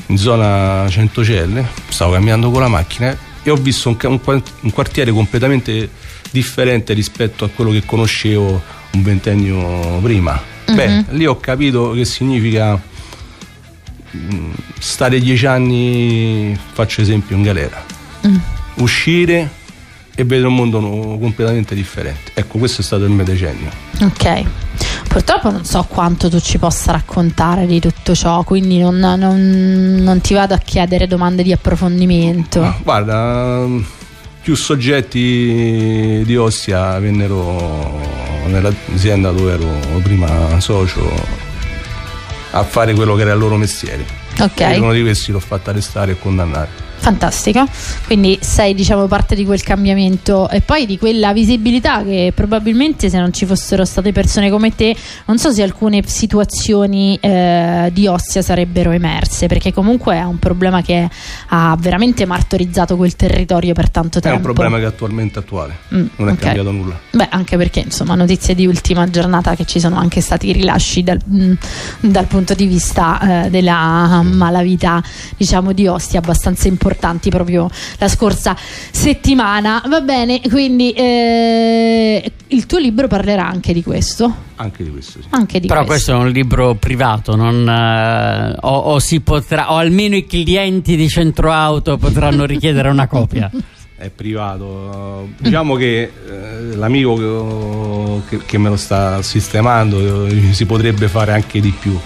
in 0.06 0.16
zona 0.18 0.86
Centocelle, 0.88 1.66
stavo 1.88 2.12
camminando 2.12 2.50
con 2.50 2.60
la 2.60 2.68
macchina 2.68 3.30
e 3.42 3.50
ho 3.50 3.56
visto 3.56 3.88
un, 3.88 3.96
un 4.00 4.42
un 4.60 4.70
quartiere 4.70 5.10
completamente 5.10 5.88
differente 6.30 6.92
rispetto 6.94 7.44
a 7.44 7.48
quello 7.48 7.70
che 7.70 7.84
conoscevo 7.84 8.62
un 8.92 9.02
ventennio 9.02 9.98
prima. 10.00 10.40
Beh, 10.72 11.04
lì 11.10 11.26
ho 11.26 11.38
capito 11.38 11.90
che 11.90 12.04
significa 12.04 12.80
mm, 14.16 14.52
stare 14.78 15.20
dieci 15.20 15.46
anni, 15.46 16.58
faccio 16.72 17.02
esempio, 17.02 17.36
in 17.36 17.42
galera, 17.42 17.84
uscire 18.76 19.60
e 20.14 20.24
vedere 20.24 20.48
un 20.48 20.54
mondo 20.54 20.80
completamente 20.80 21.74
differente. 21.74 22.32
Ecco, 22.34 22.58
questo 22.58 22.80
è 22.80 22.84
stato 22.84 23.04
il 23.04 23.10
mio 23.10 23.24
decennio. 23.24 23.70
Ok. 24.00 24.44
Purtroppo 25.12 25.50
non 25.50 25.64
so 25.66 25.84
quanto 25.88 26.30
tu 26.30 26.40
ci 26.40 26.56
possa 26.56 26.92
raccontare 26.92 27.66
di 27.66 27.80
tutto 27.80 28.14
ciò, 28.14 28.42
quindi 28.44 28.78
non, 28.78 28.96
non- 28.96 29.98
non 30.00 30.20
ti 30.22 30.32
vado 30.32 30.54
a 30.54 30.58
chiedere 30.58 31.06
domande 31.06 31.42
di 31.42 31.52
approfondimento. 31.52 32.76
Guarda, 32.82 33.66
più 34.40 34.54
soggetti 34.54 36.22
di 36.24 36.36
Ostia 36.36 36.98
vennero 36.98 38.00
nell'azienda 38.46 39.30
dove 39.32 39.52
ero 39.52 40.00
prima 40.02 40.58
socio 40.60 41.02
a 42.52 42.62
fare 42.64 42.94
quello 42.94 43.14
che 43.14 43.20
era 43.22 43.32
il 43.32 43.38
loro 43.38 43.56
mestiere. 43.56 44.04
Ok. 44.40 44.60
E 44.60 44.78
uno 44.78 44.92
di 44.92 45.02
questi 45.02 45.30
l'ho 45.30 45.40
fatto 45.40 45.68
arrestare 45.68 46.12
e 46.12 46.18
condannare. 46.18 46.81
Fantastico, 47.02 47.64
quindi 48.06 48.38
sei 48.40 48.74
diciamo 48.74 49.08
parte 49.08 49.34
di 49.34 49.44
quel 49.44 49.60
cambiamento 49.64 50.48
e 50.48 50.60
poi 50.60 50.86
di 50.86 50.98
quella 50.98 51.32
visibilità 51.32 52.04
che 52.04 52.30
probabilmente 52.32 53.10
se 53.10 53.18
non 53.18 53.32
ci 53.32 53.44
fossero 53.44 53.84
state 53.84 54.12
persone 54.12 54.48
come 54.50 54.72
te 54.72 54.94
non 55.26 55.36
so 55.36 55.50
se 55.52 55.64
alcune 55.64 56.00
situazioni 56.06 57.18
eh, 57.20 57.90
di 57.92 58.06
Ostia 58.06 58.40
sarebbero 58.40 58.92
emerse 58.92 59.48
perché 59.48 59.72
comunque 59.72 60.14
è 60.14 60.22
un 60.22 60.38
problema 60.38 60.80
che 60.82 61.08
ha 61.48 61.76
veramente 61.76 62.24
martorizzato 62.24 62.96
quel 62.96 63.16
territorio 63.16 63.74
per 63.74 63.90
tanto 63.90 64.18
È 64.18 64.22
tempo. 64.22 64.36
un 64.36 64.42
problema 64.54 64.76
che 64.78 64.84
è 64.84 64.86
attualmente 64.86 65.40
attuale, 65.40 65.76
Mm, 65.92 66.06
non 66.18 66.28
è 66.28 66.32
ok. 66.32 66.38
cambiato 66.38 66.70
nulla. 66.70 66.96
Beh, 67.10 67.26
anche 67.30 67.56
perché 67.56 67.80
insomma 67.80 68.14
notizie 68.14 68.54
di 68.54 68.64
ultima 68.64 69.10
giornata 69.10 69.56
che 69.56 69.64
ci 69.64 69.80
sono 69.80 69.96
anche 69.96 70.20
stati 70.20 70.52
rilasci 70.52 71.02
dal, 71.02 71.18
mh, 71.24 71.52
dal 71.98 72.26
punto 72.26 72.54
di 72.54 72.66
vista 72.66 73.46
eh, 73.46 73.50
della 73.50 74.22
malavita 74.22 75.02
diciamo 75.36 75.72
di 75.72 75.88
Ostia 75.88 76.20
abbastanza 76.20 76.68
importanti 76.68 76.90
importanti 76.92 77.30
proprio 77.30 77.70
la 77.98 78.08
scorsa 78.08 78.54
settimana. 78.90 79.82
Va 79.88 80.00
bene, 80.00 80.40
quindi 80.48 80.90
eh, 80.92 82.32
il 82.48 82.66
tuo 82.66 82.78
libro 82.78 83.08
parlerà 83.08 83.48
anche 83.48 83.72
di 83.72 83.82
questo. 83.82 84.50
Anche 84.56 84.84
di 84.84 84.90
questo, 84.90 85.20
sì. 85.22 85.28
Anche 85.30 85.58
di 85.58 85.66
Però 85.66 85.84
questo. 85.84 86.12
questo 86.12 86.22
è 86.22 86.26
un 86.26 86.32
libro 86.32 86.74
privato, 86.74 87.34
non, 87.34 87.66
eh, 87.68 88.56
o, 88.60 88.76
o 88.76 88.98
si 88.98 89.20
potrà, 89.20 89.72
o 89.72 89.76
almeno 89.76 90.14
i 90.14 90.26
clienti 90.26 90.94
di 90.94 91.08
Centro 91.08 91.50
Auto 91.50 91.96
potranno 91.96 92.44
richiedere 92.44 92.88
una 92.90 93.06
copia. 93.06 93.50
È 93.96 94.10
privato. 94.10 95.28
Diciamo 95.38 95.76
che 95.76 96.02
eh, 96.28 96.76
l'amico 96.76 98.22
che, 98.28 98.40
che 98.44 98.58
me 98.58 98.68
lo 98.68 98.76
sta 98.76 99.22
sistemando 99.22 100.26
eh, 100.26 100.52
si 100.52 100.66
potrebbe 100.66 101.08
fare 101.08 101.32
anche 101.32 101.60
di 101.60 101.70
più. 101.70 101.98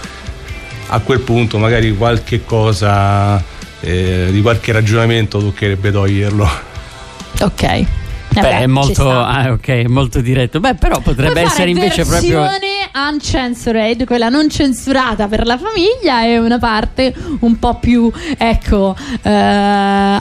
A 0.89 1.01
quel 1.01 1.21
punto 1.21 1.59
magari 1.59 1.97
qualche 1.97 2.45
cosa 2.45 3.43
eh, 3.87 4.29
di 4.33 4.43
qualche 4.43 4.73
ragionamento 4.73 5.39
toccherebbe 5.39 5.93
toglierlo. 5.93 6.49
Ok. 7.41 7.96
Beh, 8.41 8.43
Vabbè, 8.43 8.61
è 8.63 8.67
molto, 8.67 9.11
ah, 9.11 9.51
ok, 9.53 9.67
è 9.69 9.87
molto 9.87 10.21
diretto. 10.21 10.61
Beh, 10.61 10.75
però 10.75 11.01
potrebbe 11.01 11.33
Puoi 11.33 11.45
essere 11.45 11.57
fare 11.59 11.71
invece 11.71 12.05
proprio. 12.05 12.41
versione 12.43 12.67
uncensored, 13.11 14.05
quella 14.05 14.29
non 14.29 14.49
censurata 14.51 15.27
per 15.29 15.47
la 15.47 15.59
famiglia 15.59 16.25
e 16.25 16.39
una 16.39 16.59
parte 16.59 17.15
un 17.41 17.59
po' 17.59 17.75
più 17.79 18.11
ecco 18.39 18.97
eh, 19.23 19.31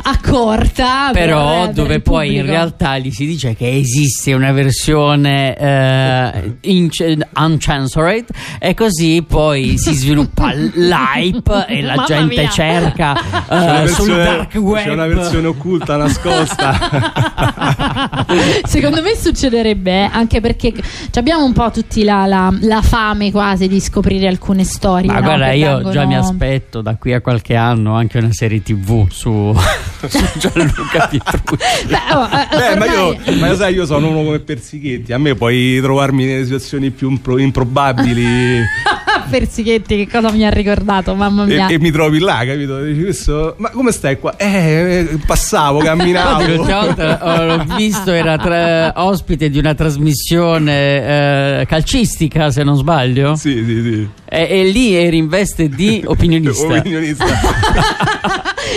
accorta 0.01 1.09
Però 1.13 1.49
per- 1.57 1.65
per 1.65 1.73
dove 1.73 1.95
il 1.95 2.01
poi 2.01 2.27
in 2.27 2.33
pubblico. 2.39 2.55
realtà 2.57 2.97
gli 2.97 3.11
si 3.11 3.25
dice 3.25 3.55
che 3.55 3.77
esiste 3.77 4.33
una 4.33 4.51
versione 4.51 5.55
eh, 5.57 6.55
in- 6.61 6.89
uncensored 7.37 8.25
e 8.59 8.73
così 8.73 9.23
poi 9.27 9.77
si 9.77 9.93
sviluppa 9.93 10.51
l'hype 10.53 11.65
e 11.67 11.81
la 11.81 11.95
Mamma 11.95 12.05
gente 12.07 12.35
mia. 12.41 12.49
cerca 12.49 13.15
eh, 13.17 13.87
sul 13.87 14.07
versione- 14.07 14.23
dark 14.23 14.53
web. 14.55 14.83
C'è 14.83 14.91
una 14.91 15.07
versione 15.07 15.47
occulta 15.47 15.95
nascosta. 15.97 18.03
Secondo 18.65 19.01
me 19.01 19.15
succederebbe 19.15 19.91
eh, 19.91 20.09
anche 20.11 20.41
perché 20.41 20.73
abbiamo 21.15 21.43
un 21.45 21.53
po' 21.53 21.71
tutti 21.71 22.03
la, 22.03 22.25
la- 22.25 22.53
la 22.61 22.81
fame 22.81 23.31
quasi 23.31 23.67
di 23.67 23.79
scoprire 23.79 24.27
alcune 24.27 24.63
storie. 24.63 25.07
Ma 25.07 25.19
no, 25.19 25.21
guarda, 25.21 25.49
che 25.49 25.55
io 25.55 25.73
vengono- 25.75 25.91
già 25.93 26.05
mi 26.05 26.15
aspetto 26.15 26.81
da 26.81 26.95
qui 26.95 27.13
a 27.13 27.21
qualche 27.21 27.55
anno 27.55 27.95
anche 27.95 28.17
una 28.17 28.31
serie 28.31 28.61
TV 28.61 29.07
su, 29.09 29.53
su 30.09 30.23
Gianluca 30.37 31.07
Pietrucci. 31.07 31.63
Beh, 31.87 32.13
oh, 32.13 32.25
eh, 32.25 32.57
Beh, 32.57 32.75
ma 32.77 32.85
io, 32.85 33.17
ma 33.39 33.49
lo 33.49 33.55
sai, 33.55 33.73
io 33.73 33.85
sono 33.85 34.09
uno 34.09 34.23
come 34.23 34.39
Persichetti. 34.39 35.13
A 35.13 35.17
me 35.17 35.35
puoi 35.35 35.79
trovarmi 35.81 36.25
nelle 36.25 36.43
situazioni 36.43 36.91
più 36.91 37.09
impro- 37.09 37.37
improbabili 37.37 38.61
Persichetti, 39.29 39.95
che 39.95 40.07
cosa 40.09 40.31
mi 40.31 40.45
ha 40.45 40.49
ricordato, 40.49 41.15
mamma 41.15 41.43
e, 41.43 41.47
mia. 41.47 41.67
e 41.67 41.79
mi 41.79 41.91
trovi 41.91 42.19
là, 42.19 42.43
capito? 42.45 42.81
Dici, 42.83 43.01
questo, 43.01 43.55
ma 43.57 43.69
come 43.69 43.91
stai 43.91 44.19
qua? 44.19 44.35
Eh, 44.37 45.07
eh, 45.11 45.19
passavo, 45.25 45.79
camminavo. 45.79 46.43
l'ho 47.45 47.65
visto, 47.75 48.11
era 48.11 48.37
tra- 48.37 48.93
ospite 48.95 49.49
di 49.49 49.57
una 49.57 49.73
trasmissione 49.73 51.61
eh, 51.61 51.65
calcistica, 51.65 52.51
se 52.51 52.63
non 52.63 52.75
sbaglio. 52.75 53.35
sì, 53.35 53.63
sì, 53.65 53.81
sì. 53.81 54.09
E, 54.27 54.47
e 54.49 54.63
lì 54.65 54.93
eri 54.93 55.17
in 55.17 55.27
veste 55.27 55.69
di 55.69 56.03
opinionista. 56.05 56.73
Opinionista. 56.77 57.25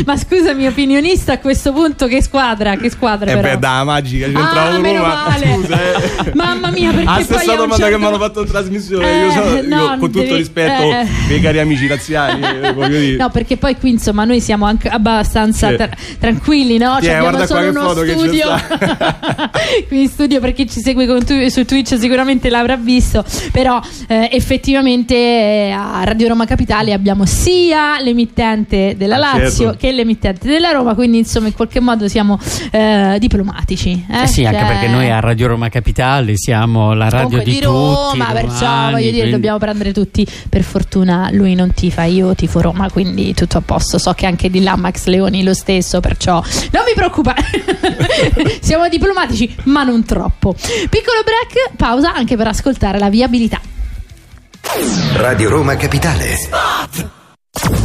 Ma 0.05 0.17
scusami, 0.17 0.67
opinionista 0.67 1.35
a 1.35 1.39
questo 1.39 1.73
punto, 1.73 2.07
che 2.07 2.23
squadra? 2.23 2.77
Che 2.77 2.91
squadra 2.91 3.31
E 3.31 3.35
però? 3.37 3.49
Eh 3.49 3.53
beh, 3.55 3.59
da 3.59 3.85
magica, 3.85 4.27
Ah, 4.27 4.31
centrale 4.33 4.79
meno 4.79 5.03
Roma. 5.03 5.25
male. 5.29 5.47
Scusa, 5.55 5.79
eh. 6.25 6.33
Mamma 6.35 6.71
mia, 6.71 6.91
perché 6.91 7.05
La 7.05 7.13
poi 7.15 7.25
stessa 7.25 7.55
domanda 7.55 7.77
certo- 7.77 7.91
che 7.93 7.99
mi 7.99 8.07
hanno 8.07 8.19
fatto 8.19 8.41
in 8.43 8.47
trasmissione. 8.49 9.11
Eh, 9.11 9.25
io 9.25 9.31
so- 9.33 9.57
io, 9.57 9.63
no, 9.67 9.87
con 9.99 9.99
tutto 10.11 10.19
devi- 10.21 10.35
rispetto 10.37 10.83
eh. 10.83 11.07
dei 11.29 11.41
cari 11.41 11.59
amici 11.61 11.87
razziali, 11.87 12.43
eh. 12.43 13.17
No, 13.19 13.31
perché 13.31 13.57
poi 13.57 13.77
qui 13.77 13.91
insomma 13.91 14.25
noi 14.25 14.41
siamo 14.41 14.65
anche 14.67 14.89
abbastanza 14.89 15.69
Sì. 15.71 15.77
tra- 15.77 15.91
tranquilli, 16.19 16.79
no? 16.79 16.99
Cioè, 17.03 17.15
abbiamo 17.15 17.45
solo 17.47 17.69
uno 17.71 17.91
studio. 17.91 18.47
qui 19.89 20.03
in 20.03 20.09
studio 20.09 20.41
per 20.41 20.53
chi 20.53 20.69
ci 20.69 20.81
segue 20.81 21.07
tu- 21.25 21.49
su 21.49 21.65
Twitch 21.65 21.97
sicuramente 21.99 22.49
l'avrà 22.51 22.77
visto, 22.77 23.25
però 23.53 23.81
eh, 24.07 24.29
effettivamente 24.33 25.15
eh, 25.15 25.71
a 25.71 26.03
Radio 26.05 26.29
Roma 26.29 26.45
Capitale 26.47 26.93
abbiamo 26.93 27.25
sia 27.27 28.01
l'emittente 28.01 28.95
della 28.97 29.17
Ah, 29.17 29.39
Lazio 29.39 29.65
certo. 29.71 29.78
Che 29.79 29.91
l'emittente 29.93 30.47
della 30.49 30.71
Roma, 30.73 30.95
quindi 30.95 31.17
insomma 31.19 31.47
in 31.47 31.55
qualche 31.55 31.81
modo 31.81 32.07
siamo 32.09 32.39
eh, 32.71 33.17
diplomatici. 33.19 34.05
Eh, 34.11 34.23
Eh 34.23 34.27
sì, 34.27 34.45
anche 34.45 34.59
Cioè- 34.59 34.67
perché 34.69 34.89
noi 34.89 35.11
a 35.11 35.21
Radio 35.21 35.47
Roma 35.49 35.69
Capitale 35.71 36.33
siamo 36.37 36.93
la 36.93 37.09
radio 37.09 37.29
Comunque 37.29 37.45
di, 37.51 37.59
di 37.59 37.65
Roma, 37.65 38.11
tutti. 38.27 38.33
perciò 38.33 38.67
romani, 38.67 38.91
voglio 38.93 39.05
dire, 39.05 39.13
quindi- 39.17 39.31
dobbiamo 39.31 39.59
prendere 39.59 39.93
tutti. 39.93 40.27
Per 40.49 40.63
fortuna 40.63 41.29
lui 41.33 41.55
non 41.55 41.73
tifa, 41.73 42.03
io 42.05 42.35
tifo 42.35 42.61
Roma, 42.61 42.91
quindi 42.91 43.33
tutto 43.35 43.59
a 43.59 43.63
posto. 43.63 43.99
So 43.99 44.13
che 44.13 44.27
anche 44.27 44.51
di 44.51 44.63
là 44.63 44.77
Max 44.77 45.07
Leoni 45.07 45.43
lo 45.43 45.55
stesso, 45.55 46.01
perciò 46.01 46.35
non 46.73 46.83
mi 46.87 46.93
preoccupare. 46.95 47.45
Siamo 48.61 48.89
diplomatici, 48.89 49.55
ma 49.65 49.85
non 49.85 50.05
troppo. 50.05 50.53
Piccolo 50.55 51.23
break, 51.25 51.77
pausa 51.77 52.13
anche 52.13 52.37
per 52.37 52.49
ascoltare 52.49 52.99
la 52.99 53.09
viabilità. 53.09 53.61
Radio 55.17 55.49
Roma 55.49 55.77
Capitale. 55.77 56.37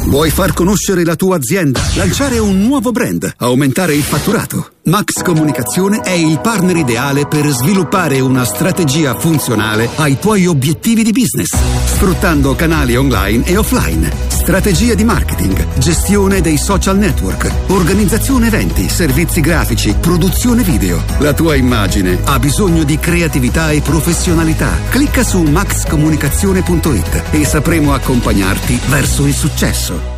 Vuoi 0.07 0.29
far 0.29 0.53
conoscere 0.53 1.03
la 1.03 1.15
tua 1.15 1.37
azienda? 1.37 1.81
Lanciare 1.95 2.37
un 2.39 2.61
nuovo 2.61 2.91
brand? 2.91 3.33
Aumentare 3.37 3.95
il 3.95 4.03
fatturato? 4.03 4.72
Max 4.85 5.21
Comunicazione 5.21 6.01
è 6.01 6.11
il 6.11 6.41
partner 6.41 6.75
ideale 6.75 7.25
per 7.25 7.47
sviluppare 7.47 8.19
una 8.19 8.43
strategia 8.43 9.17
funzionale 9.17 9.87
ai 9.95 10.19
tuoi 10.19 10.45
obiettivi 10.45 11.03
di 11.03 11.13
business, 11.13 11.55
sfruttando 11.85 12.53
canali 12.53 12.97
online 12.97 13.45
e 13.45 13.55
offline, 13.55 14.11
strategia 14.27 14.93
di 14.93 15.05
marketing, 15.05 15.77
gestione 15.77 16.41
dei 16.41 16.57
social 16.57 16.97
network, 16.97 17.49
organizzazione 17.67 18.47
eventi, 18.47 18.89
servizi 18.89 19.39
grafici, 19.39 19.95
produzione 19.97 20.63
video. 20.63 21.01
La 21.19 21.31
tua 21.31 21.55
immagine 21.55 22.19
ha 22.25 22.37
bisogno 22.37 22.83
di 22.83 22.99
creatività 22.99 23.71
e 23.71 23.79
professionalità. 23.79 24.69
Clicca 24.89 25.23
su 25.23 25.41
maxcomunicazione.it 25.43 27.23
e 27.31 27.45
sapremo 27.45 27.93
accompagnarti 27.93 28.81
verso 28.89 29.25
il 29.25 29.33
successo. 29.33 30.12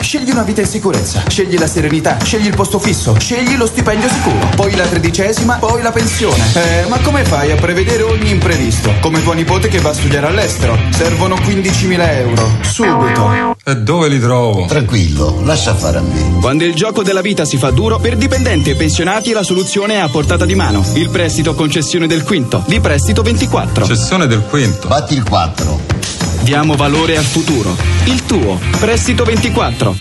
Scegli 0.00 0.30
una 0.30 0.42
vita 0.42 0.60
in 0.60 0.66
sicurezza, 0.66 1.24
scegli 1.28 1.58
la 1.58 1.66
serenità, 1.66 2.16
scegli 2.22 2.46
il 2.46 2.54
posto 2.54 2.78
fisso, 2.78 3.18
scegli 3.18 3.56
lo 3.56 3.66
stipendio 3.66 4.08
sicuro, 4.08 4.48
poi 4.54 4.74
la 4.74 4.86
tredicesima, 4.86 5.56
poi 5.56 5.82
la 5.82 5.90
pensione. 5.90 6.42
Eh, 6.54 6.86
ma 6.88 6.98
come 7.00 7.24
fai 7.24 7.50
a 7.50 7.56
prevedere 7.56 8.04
ogni 8.04 8.30
imprevisto? 8.30 8.90
Come 9.00 9.22
tua 9.22 9.34
nipote 9.34 9.68
che 9.68 9.80
va 9.80 9.90
a 9.90 9.92
studiare 9.92 10.28
all'estero. 10.28 10.78
Servono 10.90 11.34
15.000 11.34 12.10
euro, 12.12 12.48
subito. 12.62 13.56
E 13.64 13.76
dove 13.76 14.08
li 14.08 14.20
trovo? 14.20 14.64
Tranquillo, 14.66 15.40
lascia 15.42 15.74
fare 15.74 15.98
a 15.98 16.02
me. 16.02 16.38
Quando 16.40 16.64
il 16.64 16.74
gioco 16.74 17.02
della 17.02 17.20
vita 17.20 17.44
si 17.44 17.58
fa 17.58 17.70
duro, 17.70 17.98
per 17.98 18.16
dipendenti 18.16 18.70
e 18.70 18.76
pensionati 18.76 19.32
la 19.32 19.42
soluzione 19.42 19.94
è 19.94 19.98
a 19.98 20.08
portata 20.08 20.46
di 20.46 20.54
mano. 20.54 20.86
Il 20.94 21.10
prestito 21.10 21.54
concessione 21.54 22.06
del 22.06 22.22
quinto, 22.22 22.62
di 22.66 22.80
prestito 22.80 23.20
24. 23.20 23.84
Cessione 23.84 24.26
del 24.26 24.42
quinto. 24.48 24.86
Batti 24.88 25.14
il 25.14 25.24
4. 25.24 26.17
Diamo 26.48 26.76
valore 26.76 27.18
al 27.18 27.24
futuro. 27.24 27.76
Il 28.06 28.24
tuo, 28.24 28.58
prestito 28.80 29.22
24. 29.22 29.96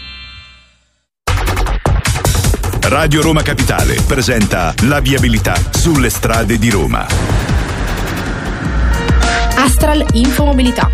Radio 2.83 3.21
Roma 3.21 3.41
Capitale 3.41 3.99
presenta 4.07 4.73
la 4.83 5.01
viabilità 5.01 5.55
sulle 5.71 6.09
strade 6.09 6.57
di 6.57 6.69
Roma. 6.69 7.05
Astral 9.57 10.05
Infomobilità. 10.13 10.89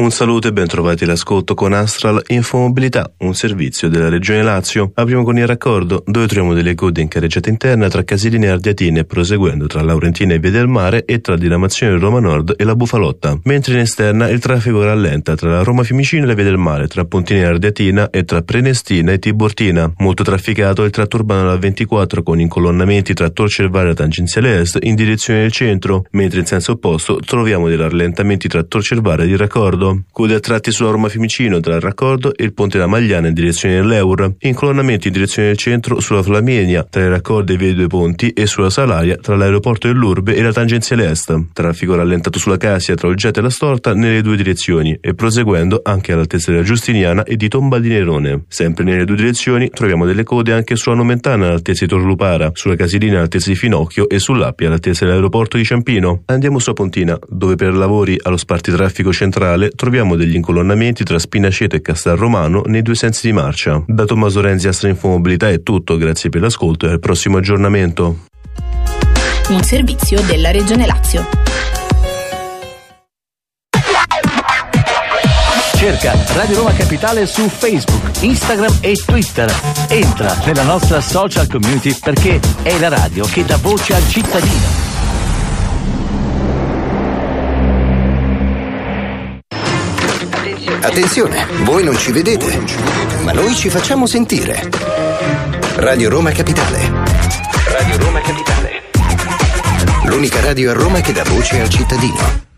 Un 0.00 0.10
saluto 0.10 0.48
e 0.48 0.52
ben 0.54 0.66
trovati 0.66 1.04
all'ascolto 1.04 1.52
con 1.52 1.74
Astral 1.74 2.22
Infomobilità, 2.28 3.12
un 3.18 3.34
servizio 3.34 3.90
della 3.90 4.08
Regione 4.08 4.42
Lazio. 4.42 4.92
Apriamo 4.94 5.24
con 5.24 5.36
il 5.36 5.46
raccordo, 5.46 6.02
dove 6.06 6.26
troviamo 6.26 6.54
delle 6.54 6.74
code 6.74 7.02
in 7.02 7.08
carreggiata 7.08 7.50
interna 7.50 7.86
tra 7.90 8.02
Casilina 8.02 8.46
e 8.46 8.48
Ardiatine, 8.48 9.04
proseguendo 9.04 9.66
tra 9.66 9.82
Laurentina 9.82 10.32
e 10.32 10.38
Via 10.38 10.52
del 10.52 10.68
Mare 10.68 11.04
e 11.04 11.20
tra 11.20 11.36
Diramazione 11.36 11.98
Roma 11.98 12.18
Nord 12.18 12.54
e 12.56 12.64
la 12.64 12.74
Bufalotta. 12.74 13.40
Mentre 13.44 13.74
in 13.74 13.80
esterna 13.80 14.30
il 14.30 14.38
traffico 14.40 14.82
rallenta 14.82 15.34
tra 15.34 15.50
la 15.50 15.62
Roma 15.62 15.82
Fiumicino 15.82 16.24
e 16.24 16.28
la 16.28 16.34
Via 16.34 16.44
del 16.44 16.56
Mare, 16.56 16.88
tra 16.88 17.04
Pontina 17.04 17.40
e 17.40 17.44
Ardiatina 17.44 18.08
e 18.08 18.24
tra 18.24 18.40
Prenestina 18.40 19.12
e 19.12 19.18
Tiburtina. 19.18 19.92
Molto 19.98 20.24
trafficato 20.24 20.82
il 20.82 20.92
tratto 20.92 21.18
urbano 21.18 21.42
della 21.42 21.58
24 21.58 22.22
con 22.22 22.40
incolonnamenti 22.40 23.12
tra 23.12 23.28
Tor 23.28 23.50
Cervare 23.50 23.90
e 23.90 23.94
tangenziale 23.94 24.60
est 24.60 24.78
in 24.80 24.94
direzione 24.94 25.42
del 25.42 25.52
centro, 25.52 26.06
mentre 26.12 26.40
in 26.40 26.46
senso 26.46 26.72
opposto 26.72 27.18
troviamo 27.22 27.68
dei 27.68 27.76
rallentamenti 27.76 28.48
tra 28.48 28.62
Tor 28.62 28.82
Cervare 28.82 29.24
ed 29.24 29.28
il 29.28 29.36
raccordo. 29.36 29.88
Code 30.12 30.34
a 30.34 30.40
tratti 30.40 30.72
sulla 30.72 30.90
Roma 30.90 31.08
Fiumicino 31.08 31.60
tra 31.60 31.74
il 31.74 31.80
raccordo 31.80 32.34
e 32.34 32.44
il 32.44 32.52
ponte 32.52 32.78
della 32.78 32.88
Magliana 32.88 33.28
in 33.28 33.34
direzione 33.34 33.76
dell'Eur. 33.76 34.34
Incolonnamenti 34.40 35.08
in 35.08 35.12
direzione 35.12 35.48
del 35.48 35.56
centro 35.56 36.00
sulla 36.00 36.22
Flaminia 36.22 36.86
tra 36.88 37.02
il 37.02 37.10
raccordo 37.10 37.52
e 37.52 37.56
via 37.56 37.68
dei 37.68 37.76
due 37.76 37.86
ponti 37.86 38.30
e 38.30 38.46
sulla 38.46 38.70
Salaria 38.70 39.16
tra 39.16 39.36
l'aeroporto 39.36 39.86
dell'Urbe 39.86 40.34
e 40.34 40.42
la 40.42 40.52
tangenziale 40.52 41.08
est. 41.08 41.52
Traffico 41.52 41.94
rallentato 41.94 42.38
sulla 42.38 42.56
Casia 42.56 42.94
tra 42.94 43.08
Olgete 43.08 43.40
e 43.40 43.42
la 43.42 43.50
Storta 43.50 43.94
nelle 43.94 44.22
due 44.22 44.36
direzioni 44.36 44.96
e 45.00 45.14
proseguendo 45.14 45.80
anche 45.82 46.12
all'altezza 46.12 46.50
della 46.50 46.64
Giustiniana 46.64 47.24
e 47.24 47.36
di 47.36 47.48
Tomba 47.48 47.78
di 47.78 47.88
Nerone. 47.88 48.44
Sempre 48.48 48.84
nelle 48.84 49.04
due 49.04 49.16
direzioni 49.16 49.70
troviamo 49.70 50.06
delle 50.06 50.24
code 50.24 50.52
anche 50.52 50.76
sulla 50.76 50.96
Nomentana 50.96 51.46
all'altezza 51.46 51.84
di 51.84 51.90
Torlupara, 51.90 52.50
sulla 52.54 52.76
Casilina 52.76 53.16
all'altezza 53.16 53.50
di 53.50 53.56
Finocchio 53.56 54.08
e 54.08 54.18
sull'Appia 54.18 54.66
all'altezza 54.68 55.04
dell'aeroporto 55.04 55.56
di 55.56 55.64
Ciampino. 55.64 56.22
Andiamo 56.26 56.58
su 56.58 56.72
Pontina, 56.72 57.18
dove 57.28 57.56
per 57.56 57.74
lavori 57.74 58.16
allo 58.22 58.36
spartitraffico 58.36 59.12
centrale 59.12 59.70
troviamo 59.80 60.14
degli 60.14 60.34
incolonnamenti 60.34 61.04
tra 61.04 61.18
Spinaceto 61.18 61.74
e 61.74 61.80
Castel 61.80 62.14
Romano 62.14 62.64
nei 62.66 62.82
due 62.82 62.94
sensi 62.94 63.26
di 63.26 63.32
marcia. 63.32 63.82
Da 63.86 64.04
Tommaso 64.04 64.42
Renzi 64.42 64.68
a 64.68 64.88
Infomobilità 64.88 65.48
è 65.48 65.62
tutto, 65.62 65.96
grazie 65.96 66.28
per 66.28 66.42
l'ascolto 66.42 66.86
e 66.86 66.90
al 66.90 66.98
prossimo 66.98 67.38
aggiornamento. 67.38 68.26
Un 69.48 69.62
servizio 69.62 70.20
della 70.20 70.50
Regione 70.50 70.84
Lazio. 70.84 71.26
Cerca 75.76 76.12
Radio 76.34 76.56
Roma 76.58 76.74
Capitale 76.74 77.24
su 77.24 77.48
Facebook, 77.48 78.22
Instagram 78.22 78.80
e 78.82 79.02
Twitter. 79.02 79.50
Entra 79.88 80.36
nella 80.44 80.64
nostra 80.64 81.00
social 81.00 81.48
community 81.48 81.96
perché 81.98 82.38
è 82.62 82.78
la 82.78 82.88
radio 82.88 83.24
che 83.24 83.46
dà 83.46 83.56
voce 83.56 83.94
al 83.94 84.06
cittadino. 84.06 84.89
Attenzione, 90.82 91.46
voi 91.64 91.84
non 91.84 91.96
ci 91.96 92.10
vedete, 92.10 92.58
ma 93.22 93.32
noi 93.32 93.54
ci 93.54 93.68
facciamo 93.68 94.06
sentire. 94.06 94.68
Radio 95.76 96.08
Roma 96.08 96.32
Capitale. 96.32 96.90
Radio 97.66 97.98
Roma 97.98 98.20
Capitale. 98.20 98.82
L'unica 100.04 100.40
radio 100.40 100.70
a 100.70 100.72
Roma 100.72 101.00
che 101.00 101.12
dà 101.12 101.22
voce 101.24 101.60
al 101.60 101.68
cittadino. 101.68 102.48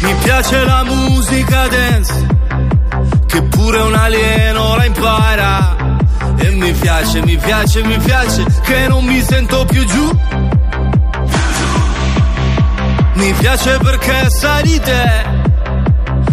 Mi 0.00 0.14
piace 0.22 0.64
la 0.64 0.84
musica 0.84 1.66
dance, 1.66 2.26
che 3.26 3.42
pure 3.42 3.78
un 3.80 3.94
alieno 3.94 4.76
la 4.76 4.84
impara. 4.84 5.77
Mi 6.58 6.72
piace, 6.72 7.22
mi 7.22 7.36
piace, 7.36 7.84
mi 7.84 7.96
piace, 7.98 8.44
che 8.62 8.88
non 8.88 9.04
mi 9.04 9.22
sento 9.22 9.64
più 9.64 9.84
giù. 9.84 10.18
Mi 13.14 13.32
piace 13.34 13.78
perché 13.78 14.28
sai 14.28 14.80
te, 14.80 15.24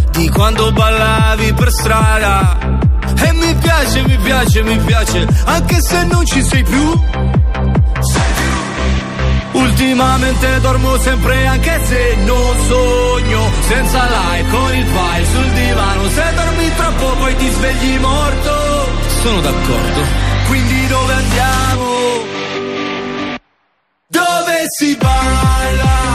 di 0.09 0.27
quando 0.29 0.71
ballavi 0.71 1.53
per 1.53 1.71
strada. 1.71 2.57
E 3.21 3.33
mi 3.33 3.53
piace, 3.53 4.01
mi 4.01 4.17
piace, 4.17 4.63
mi 4.63 4.77
piace, 4.79 5.27
anche 5.45 5.79
se 5.79 6.03
non 6.05 6.25
ci 6.25 6.41
sei 6.41 6.63
più. 6.63 6.99
Ultimamente 9.51 10.59
dormo 10.61 10.97
sempre 10.97 11.45
anche 11.45 11.79
se 11.85 12.15
non 12.25 12.55
sogno 12.67 13.49
Senza 13.67 14.03
like 14.03 14.49
con 14.49 14.75
il 14.75 14.85
file 14.85 15.25
sul 15.25 15.49
divano 15.51 16.09
Se 16.09 16.23
dormi 16.35 16.75
troppo 16.75 17.15
poi 17.15 17.35
ti 17.37 17.49
svegli 17.49 17.97
morto 17.99 18.84
Sono 19.25 19.41
d'accordo 19.41 20.03
Quindi 20.45 20.85
dove 20.85 21.13
andiamo? 21.13 21.83
Dove 24.07 24.65
si 24.77 24.95
balla? 24.97 26.14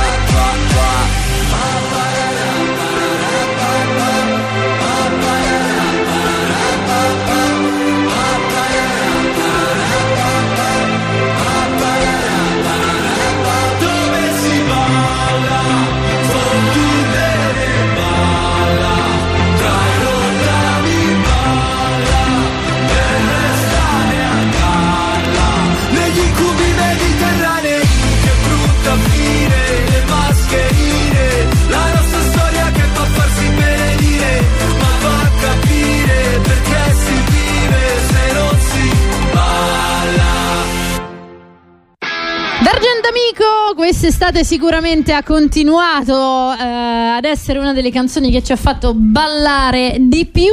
quest'estate 44.01 44.43
sicuramente 44.43 45.13
ha 45.13 45.21
continuato 45.21 46.11
eh, 46.53 46.63
ad 46.63 47.23
essere 47.23 47.59
una 47.59 47.71
delle 47.71 47.91
canzoni 47.91 48.31
che 48.31 48.41
ci 48.41 48.51
ha 48.51 48.55
fatto 48.55 48.95
ballare 48.95 49.97
di 49.99 50.25
più 50.25 50.51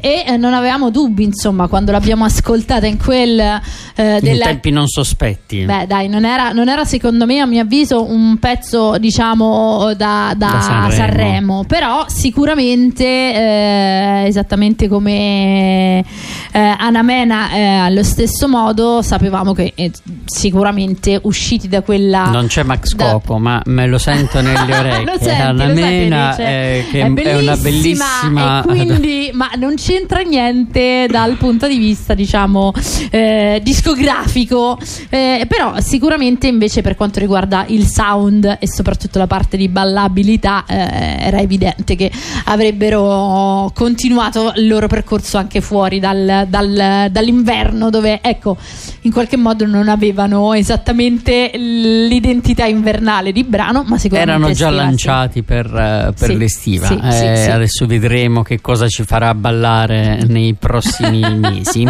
e 0.00 0.22
eh, 0.24 0.36
non 0.36 0.54
avevamo 0.54 0.90
dubbi, 0.90 1.24
insomma, 1.24 1.66
quando 1.66 1.90
l'abbiamo 1.90 2.24
ascoltata 2.24 2.86
in 2.86 2.96
quel 2.96 3.40
eh, 3.40 3.60
In 3.96 4.18
della 4.20 4.44
tempi 4.44 4.70
non 4.70 4.86
sospetti. 4.86 5.64
Beh, 5.64 5.86
dai, 5.88 6.06
non 6.06 6.24
era, 6.24 6.52
non 6.52 6.68
era 6.68 6.84
secondo 6.84 7.26
me, 7.26 7.40
a 7.40 7.46
mio 7.46 7.62
avviso, 7.62 8.08
un 8.08 8.38
pezzo, 8.38 8.96
diciamo, 8.98 9.92
da, 9.96 10.32
da 10.36 10.46
Da 10.46 10.60
Sanremo. 10.60 10.92
Sanremo. 10.92 11.64
Però 11.66 12.04
sicuramente, 12.06 13.04
eh, 13.04 14.24
esattamente 14.26 14.86
come 14.86 15.98
eh, 15.98 16.58
Anamena, 16.78 17.50
eh, 17.54 17.64
allo 17.64 18.04
stesso 18.04 18.46
modo, 18.46 19.02
sapevamo 19.02 19.52
che 19.52 19.72
eh, 19.74 19.90
sicuramente 20.26 21.18
usciti 21.24 21.66
da 21.66 21.82
quella 21.82 22.26
Non 22.26 22.46
c'è 22.46 22.62
Max 22.84 22.94
Da- 22.94 23.38
ma 23.38 23.62
me 23.66 23.86
lo 23.86 23.98
sento 23.98 24.40
nelle 24.40 24.58
orecchie. 24.76 25.18
senti, 25.20 25.40
Anna 25.40 25.66
Mena, 25.66 26.32
Felice? 26.32 26.50
eh, 26.52 26.84
che 26.90 27.00
è, 27.00 27.12
è 27.12 27.36
una 27.40 27.56
bellissima. 27.56 28.62
quindi, 28.66 29.30
ma 29.34 29.50
non 29.56 29.74
c'entra 29.76 30.20
niente 30.20 31.06
dal 31.08 31.36
punto 31.36 31.66
di 31.66 31.78
vista 31.78 32.14
diciamo 32.14 32.72
eh, 33.10 33.60
discografico 33.62 34.78
Eh, 35.08 35.46
però 35.48 35.80
sicuramente 35.80 36.46
invece 36.46 36.82
per 36.82 36.94
quanto 36.96 37.18
riguarda 37.20 37.64
il 37.68 37.86
sound 37.86 38.56
e 38.60 38.68
soprattutto 38.68 39.18
la 39.18 39.26
parte 39.26 39.56
di 39.56 39.68
ballabilità 39.68 40.64
eh, 40.66 41.16
era 41.20 41.38
evidente 41.38 41.96
che 41.96 42.10
avrebbero 42.44 43.70
continuato 43.74 44.52
il 44.56 44.66
loro 44.66 44.86
percorso 44.88 45.38
anche 45.38 45.60
fuori 45.60 45.98
dal- 46.00 46.46
dal- 46.48 47.08
dall'inverno 47.10 47.90
dove 47.90 48.20
ecco 48.22 48.56
in 49.02 49.12
qualche 49.12 49.36
modo 49.36 49.66
non 49.66 49.88
avevano 49.88 50.52
esattamente 50.54 51.50
l'identità 51.54 52.66
invernale 52.74 53.32
di 53.32 53.44
brano 53.44 53.84
ma 53.86 53.96
sicuramente 53.98 54.32
Erano 54.34 54.52
già 54.54 54.66
estiva, 54.68 54.82
lanciati 54.84 55.42
per, 55.42 55.66
eh, 55.66 56.12
per 56.18 56.28
Sì, 56.28 56.36
l'estiva. 56.36 56.86
sì, 56.86 57.00
Eh, 57.02 57.36
sì. 57.36 57.50
Adesso 57.50 57.86
vedremo 57.86 58.42
che 58.42 58.60
cosa 58.60 58.88
ci 58.88 59.04
farà 59.04 59.34
ballare 59.34 60.24
nei 60.26 60.54
prossimi 60.54 61.20
mesi. 61.38 61.86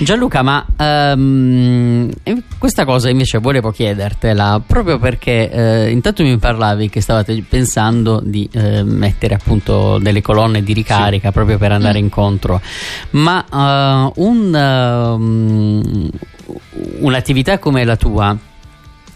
Gianluca, 0.00 0.42
ma 0.42 0.64
ehm, 0.76 2.10
questa 2.58 2.84
cosa 2.84 3.08
invece 3.10 3.38
volevo 3.38 3.70
chiedertela 3.70 4.60
proprio 4.66 4.98
perché 4.98 5.50
eh, 5.50 5.90
intanto 5.90 6.22
mi 6.22 6.36
parlavi 6.38 6.88
che 6.88 7.00
stavate 7.00 7.42
pensando 7.48 8.20
di 8.24 8.48
eh, 8.52 8.82
mettere 8.82 9.34
appunto 9.34 9.98
delle 9.98 10.20
colonne 10.22 10.62
di 10.62 10.72
ricarica 10.72 11.30
proprio 11.32 11.58
per 11.58 11.70
andare 11.72 11.90
Mm. 12.00 12.04
incontro, 12.04 12.60
ma 13.10 13.44
eh, 13.44 14.12
un, 14.16 14.54
ehm, 14.54 16.10
un'attività 17.00 17.58
come 17.58 17.84
la 17.84 17.96
tua 17.96 18.36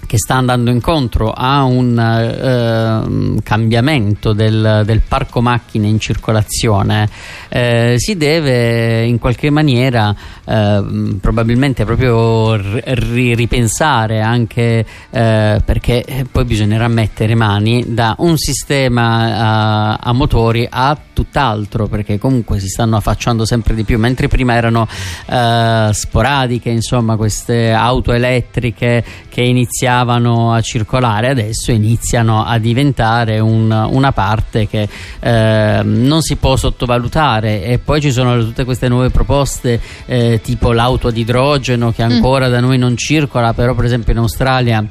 che 0.06 0.18
sta 0.18 0.36
andando 0.36 0.70
incontro 0.70 1.32
a 1.32 1.64
un 1.64 1.98
ehm, 1.98 3.42
cambiamento 3.42 4.32
del, 4.32 4.82
del 4.84 5.00
parco 5.06 5.40
macchine 5.40 5.88
in 5.88 5.98
circolazione 5.98 7.08
eh, 7.48 7.94
si 7.98 8.16
deve 8.16 9.04
in 9.04 9.18
qualche 9.18 9.50
maniera 9.50 10.14
ehm, 10.44 11.18
probabilmente 11.20 11.84
proprio 11.84 12.54
ri- 12.56 13.34
ripensare 13.34 14.20
anche 14.20 14.86
eh, 15.10 15.60
perché 15.64 16.26
poi 16.30 16.44
bisognerà 16.44 16.88
mettere 16.88 17.34
mani 17.34 17.84
da 17.88 18.14
un 18.18 18.36
sistema 18.36 19.94
a, 19.94 19.94
a 19.94 20.12
motori 20.12 20.66
a 20.70 20.96
tutt'altro 21.12 21.86
perché 21.86 22.18
comunque 22.18 22.60
si 22.60 22.68
stanno 22.68 22.96
affacciando 22.96 23.44
sempre 23.46 23.74
di 23.74 23.84
più. 23.84 23.98
Mentre 23.98 24.28
prima 24.28 24.54
erano 24.54 24.86
eh, 25.26 25.88
sporadiche 25.92 26.68
insomma 26.68 27.16
queste 27.16 27.72
auto 27.72 28.12
elettriche 28.12 29.04
che 29.28 29.40
iniziavano 29.42 29.95
a 30.00 30.60
circolare 30.60 31.28
adesso 31.30 31.72
iniziano 31.72 32.44
a 32.44 32.58
diventare 32.58 33.38
un- 33.38 33.70
una 33.90 34.12
parte 34.12 34.66
che 34.68 34.88
eh, 35.20 35.80
non 35.82 36.20
si 36.22 36.36
può 36.36 36.56
sottovalutare 36.56 37.64
e 37.64 37.78
poi 37.78 38.00
ci 38.00 38.12
sono 38.12 38.38
tutte 38.40 38.64
queste 38.64 38.88
nuove 38.88 39.10
proposte 39.10 39.80
eh, 40.06 40.40
tipo 40.42 40.72
l'auto 40.72 41.08
ad 41.08 41.16
idrogeno 41.16 41.92
che 41.92 42.02
ancora 42.02 42.48
da 42.48 42.60
noi 42.60 42.78
non 42.78 42.96
circola 42.96 43.52
però 43.54 43.74
per 43.74 43.84
esempio 43.86 44.12
in 44.12 44.18
Australia 44.18 44.84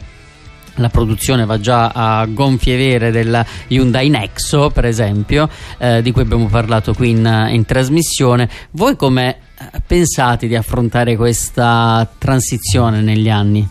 la 0.77 0.89
produzione 0.89 1.45
va 1.45 1.59
già 1.59 1.89
a 1.93 2.25
gonfie 2.25 2.75
vere 2.75 3.09
della 3.09 3.45
Hyundai 3.67 4.09
Nexo, 4.09 4.69
per 4.71 4.83
esempio, 4.83 5.47
eh, 5.77 6.01
di 6.01 6.11
cui 6.11 6.23
abbiamo 6.23 6.47
parlato 6.47 6.93
qui 6.93 7.11
in, 7.11 7.47
in 7.51 7.63
trasmissione. 7.63 8.49
Voi 8.71 8.97
come 8.97 9.37
eh, 9.57 9.81
pensate 9.87 10.47
di 10.47 10.55
affrontare 10.55 11.15
questa 11.15 12.05
transizione 12.17 12.99
negli 12.99 13.29
anni? 13.29 13.65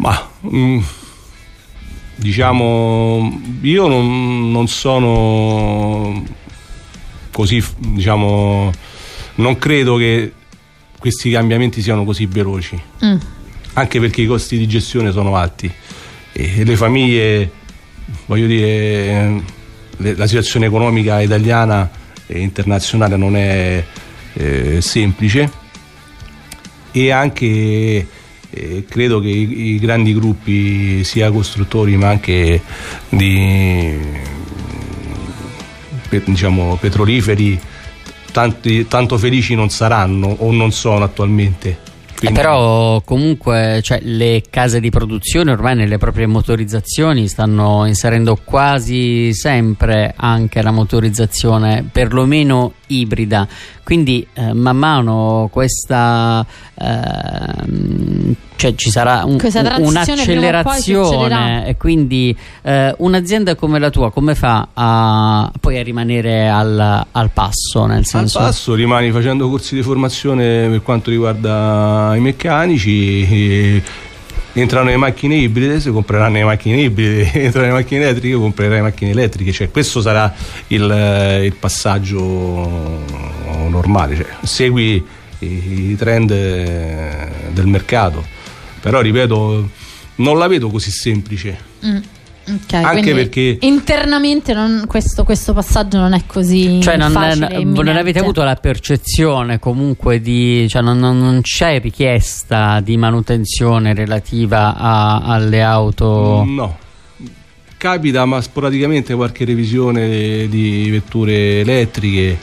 Ma 0.00 0.30
mm, 0.46 0.78
diciamo, 2.16 3.40
io 3.60 3.86
non, 3.86 4.50
non 4.50 4.66
sono 4.66 6.24
così, 7.30 7.62
diciamo, 7.76 8.72
non 9.36 9.58
credo 9.58 9.96
che 9.96 10.32
questi 10.98 11.30
cambiamenti 11.30 11.82
siano 11.82 12.04
così 12.04 12.24
veloci, 12.24 12.80
Mm. 13.04 13.16
anche 13.74 14.00
perché 14.00 14.22
i 14.22 14.26
costi 14.26 14.56
di 14.56 14.66
gestione 14.66 15.12
sono 15.12 15.36
alti. 15.36 15.70
E 16.32 16.64
le 16.64 16.76
famiglie, 16.76 17.50
voglio 18.24 18.46
dire, 18.46 19.42
la 19.98 20.26
situazione 20.26 20.64
economica 20.64 21.20
italiana 21.20 21.90
e 22.26 22.40
internazionale 22.40 23.16
non 23.18 23.36
è 23.36 23.84
eh, 24.32 24.80
semplice. 24.80 25.58
E 26.90 27.10
anche 27.10 28.06
eh, 28.50 28.84
credo 28.88 29.20
che 29.20 29.28
i, 29.28 29.74
i 29.74 29.78
grandi 29.78 30.12
gruppi 30.14 31.04
sia 31.04 31.30
costruttori 31.30 31.96
ma 31.96 32.08
anche 32.08 32.60
di 33.08 33.96
pe- 36.08 36.22
diciamo 36.24 36.76
petroliferi 36.80 37.58
tanti- 38.32 38.86
tanto 38.86 39.18
felici 39.18 39.54
non 39.54 39.70
saranno 39.70 40.26
o 40.38 40.50
non 40.52 40.72
sono 40.72 41.04
attualmente. 41.04 41.88
Eh, 42.22 42.32
però 42.32 43.00
comunque 43.00 43.80
cioè, 43.82 43.98
le 44.02 44.42
case 44.50 44.78
di 44.78 44.90
produzione 44.90 45.52
ormai 45.52 45.74
nelle 45.74 45.96
proprie 45.96 46.26
motorizzazioni 46.26 47.28
stanno 47.28 47.86
inserendo 47.86 48.38
quasi 48.44 49.32
sempre 49.32 50.12
anche 50.14 50.60
la 50.60 50.70
motorizzazione 50.70 51.88
perlomeno 51.90 52.74
ibrida 52.90 53.46
quindi 53.84 54.26
eh, 54.34 54.52
man 54.52 54.76
mano 54.76 55.48
questa 55.52 56.44
ehm, 56.74 58.34
cioè 58.56 58.74
ci 58.74 58.90
sarà 58.90 59.24
un- 59.24 59.38
un'accelerazione 59.86 61.66
e 61.66 61.76
quindi 61.76 62.36
eh, 62.62 62.94
un'azienda 62.98 63.54
come 63.54 63.78
la 63.78 63.90
tua 63.90 64.10
come 64.12 64.34
fa 64.34 64.68
a 64.74 65.50
poi 65.58 65.78
a 65.78 65.82
rimanere 65.82 66.48
al, 66.48 67.06
al 67.10 67.30
passo 67.32 67.86
nel 67.86 67.98
Al 67.98 68.04
senso 68.06 68.38
passo 68.38 68.74
rimani 68.74 69.10
facendo 69.10 69.48
corsi 69.48 69.74
di 69.74 69.82
formazione 69.82 70.68
per 70.68 70.82
quanto 70.82 71.10
riguarda 71.10 72.12
i 72.16 72.20
meccanici. 72.20 73.82
Entrano 74.52 74.88
le 74.88 74.96
macchine 74.96 75.36
ibride, 75.36 75.80
si 75.80 75.90
compreranno 75.90 76.34
le 76.34 76.44
macchine 76.44 76.80
ibride, 76.82 77.30
entrano 77.40 77.68
le 77.68 77.72
macchine 77.72 78.02
elettriche, 78.02 78.34
comprerai 78.34 78.76
le 78.76 78.82
macchine 78.82 79.10
elettriche. 79.10 79.52
Cioè, 79.52 79.70
questo 79.70 80.00
sarà 80.00 80.32
il, 80.68 80.90
eh, 80.90 81.44
il 81.44 81.54
passaggio 81.54 83.04
normale. 83.68 84.16
Cioè, 84.16 84.26
segui 84.42 85.04
i, 85.40 85.90
i 85.90 85.96
trend 85.96 86.30
eh, 86.30 87.28
del 87.52 87.66
mercato. 87.66 88.24
Però, 88.80 89.00
ripeto, 89.00 89.68
non 90.16 90.38
la 90.38 90.46
vedo 90.46 90.68
così 90.68 90.90
semplice. 90.90 91.58
Mm. 91.84 91.98
Ok, 92.52 92.72
Anche 92.74 93.14
perché- 93.14 93.58
internamente 93.60 94.52
non- 94.54 94.84
questo, 94.86 95.24
questo 95.24 95.52
passaggio 95.52 95.98
non 95.98 96.12
è 96.14 96.22
così 96.26 96.80
Cioè 96.82 96.96
non, 96.96 97.10
facile 97.12 97.46
è- 97.48 97.62
non 97.64 97.88
avete 97.88 98.18
avuto 98.18 98.42
la 98.42 98.56
percezione 98.56 99.58
comunque 99.58 100.20
di... 100.20 100.66
Cioè 100.68 100.82
non, 100.82 100.98
non- 100.98 101.18
non 101.18 101.40
c'è 101.42 101.80
richiesta 101.80 102.80
di 102.80 102.96
manutenzione 102.96 103.94
relativa 103.94 104.74
a- 104.76 105.20
alle 105.22 105.62
auto... 105.62 106.44
No. 106.46 106.78
Capita, 107.76 108.24
ma 108.26 108.40
sporadicamente 108.42 109.14
qualche 109.14 109.44
revisione 109.46 110.48
di 110.48 110.88
vetture 110.90 111.60
elettriche. 111.60 112.36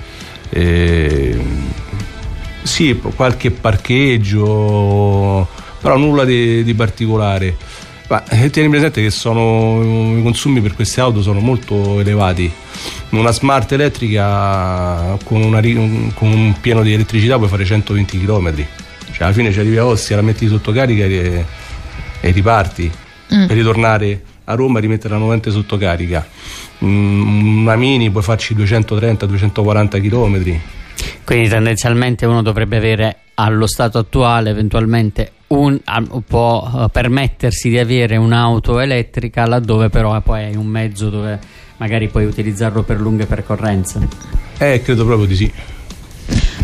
eh, 0.49 1.39
sì, 2.63 2.99
qualche 3.15 3.51
parcheggio, 3.51 5.47
però 5.79 5.97
nulla 5.97 6.25
di, 6.25 6.63
di 6.63 6.73
particolare. 6.73 7.55
Ma 8.07 8.23
eh, 8.29 8.49
tieni 8.49 8.69
presente 8.69 9.01
che 9.01 9.09
sono, 9.09 10.17
i 10.17 10.21
consumi 10.23 10.61
per 10.61 10.73
queste 10.75 11.01
auto 11.01 11.21
sono 11.21 11.39
molto 11.39 11.99
elevati. 11.99 12.49
Una 13.09 13.31
smart 13.31 13.71
elettrica 13.73 15.17
con, 15.23 15.41
una 15.41 15.59
con 16.13 16.31
un 16.31 16.55
pieno 16.61 16.83
di 16.83 16.93
elettricità 16.93 17.37
puoi 17.37 17.49
fare 17.49 17.65
120 17.65 18.19
km. 18.19 18.53
Cioè 19.11 19.23
alla 19.25 19.33
fine 19.33 19.51
ci 19.51 19.59
arrivi 19.59 19.77
a 19.77 19.85
Ostia, 19.85 20.15
la 20.15 20.21
metti 20.21 20.47
sotto 20.47 20.71
carica 20.71 21.03
e, 21.03 21.45
e 22.21 22.31
riparti 22.31 22.91
Mm. 23.33 23.45
per 23.45 23.57
ritornare 23.57 24.21
a 24.45 24.53
Roma 24.55 24.77
e 24.77 24.81
rimetterla 24.81 25.17
nuovamente 25.17 25.51
sotto 25.51 25.77
carica. 25.77 26.25
Mm, 26.85 27.63
Una 27.63 27.75
mini 27.75 28.09
puoi 28.09 28.23
farci 28.23 28.55
230-240 28.55 30.01
km. 30.01 30.59
Quindi 31.25 31.49
tendenzialmente 31.49 32.25
uno 32.25 32.41
dovrebbe 32.41 32.77
avere 32.77 33.17
allo 33.33 33.67
stato 33.67 33.97
attuale 33.97 34.49
eventualmente 34.49 35.31
un, 35.47 35.79
può 36.25 36.69
eh, 36.73 36.89
permettersi 36.89 37.69
di 37.69 37.77
avere 37.77 38.17
un'auto 38.17 38.79
elettrica 38.79 39.45
laddove 39.45 39.89
però 39.89 40.19
poi 40.21 40.45
hai 40.45 40.55
un 40.55 40.65
mezzo 40.65 41.09
dove 41.09 41.39
magari 41.77 42.07
puoi 42.09 42.25
utilizzarlo 42.25 42.83
per 42.83 42.99
lunghe 42.99 43.25
percorrenze. 43.25 44.07
Eh, 44.57 44.81
credo 44.81 45.05
proprio 45.05 45.27
di 45.27 45.35
sì. 45.35 45.51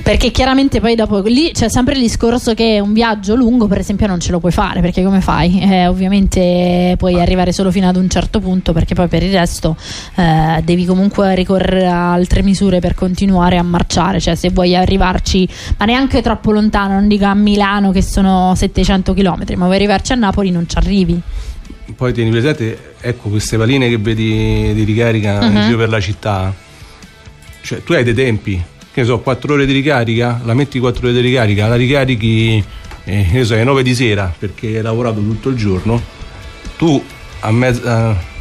Perché 0.04 0.32
chiaramente 0.32 0.82
poi 0.82 0.96
dopo 0.96 1.22
lì 1.22 1.52
c'è 1.54 1.70
sempre 1.70 1.94
il 1.94 2.02
discorso 2.02 2.54
che 2.54 2.82
un 2.82 2.92
viaggio 2.92 3.36
lungo, 3.36 3.68
per 3.68 3.78
esempio, 3.78 4.06
non 4.06 4.20
ce 4.20 4.32
lo 4.32 4.40
puoi 4.42 4.52
fare 4.52 4.82
perché 4.82 5.02
come 5.02 5.22
fai? 5.22 5.62
Eh, 5.62 5.88
ovviamente 5.88 6.96
puoi 6.98 7.22
arrivare 7.22 7.54
solo 7.54 7.72
fino 7.72 7.88
ad 7.88 7.96
un 7.96 8.10
certo 8.10 8.42
punto 8.42 8.74
perché 8.74 8.96
poi 8.96 9.08
per 9.08 9.24
il 9.24 9.32
resto 9.32 9.78
eh, 10.16 10.62
devi 10.62 10.86
comunque 10.86 11.34
ricorrere 11.36 11.88
a 11.88 12.12
altre 12.12 12.44
misure 12.44 12.82
per 12.82 12.96
continuare 12.96 13.58
a 13.58 13.64
marciare. 13.64 14.20
Cioè, 14.20 14.36
se 14.36 14.50
vuoi 14.50 14.76
arrivarci, 14.76 15.48
ma 15.78 15.86
neanche 15.86 16.22
troppo 16.22 16.52
lontano, 16.52 16.96
non 16.96 17.08
dico 17.08 17.24
a 17.24 17.34
Milano 17.34 17.92
che 17.92 18.02
sono 18.02 18.54
700 18.56 19.14
km, 19.14 19.44
ma 19.56 19.64
vuoi 19.66 19.76
arrivarci 19.78 20.12
a 20.12 20.16
Napoli 20.16 20.52
non 20.52 20.68
ci 20.68 20.78
arrivi. 20.78 21.20
poi 21.96 22.12
tieni 22.12 22.30
presente, 22.30 22.96
ecco 23.00 23.30
queste 23.30 23.56
paline 23.58 23.88
che 23.88 23.98
vedi 23.98 24.74
di 24.74 24.84
ricarica 24.84 25.40
Mhm. 25.48 25.56
in 25.56 25.62
giro 25.64 25.78
per 25.78 25.88
la 25.90 26.00
città. 26.02 26.54
Cioè, 27.62 27.82
tu 27.86 27.94
hai 27.94 28.04
dei 28.04 28.14
tempi, 28.14 28.62
che 28.94 29.02
ne 29.02 29.06
so, 29.08 29.20
4 29.20 29.54
ore 29.54 29.66
di 29.66 29.74
ricarica, 29.74 30.40
la 30.44 30.54
metti 30.54 30.80
4 30.80 31.08
ore 31.08 31.14
di 31.16 31.22
ricarica, 31.22 31.68
la 31.68 31.76
ricarichi, 31.76 32.64
eh, 33.06 33.44
so, 33.44 33.54
alle 33.54 33.64
9 33.64 33.82
di 33.84 33.96
sera 33.96 34.34
perché 34.38 34.78
hai 34.78 34.82
lavorato 34.84 35.20
tutto 35.20 35.50
il 35.50 35.56
giorno. 35.56 36.02
Tu 36.78 37.04
a 37.42 37.52
mezza. 37.52 38.32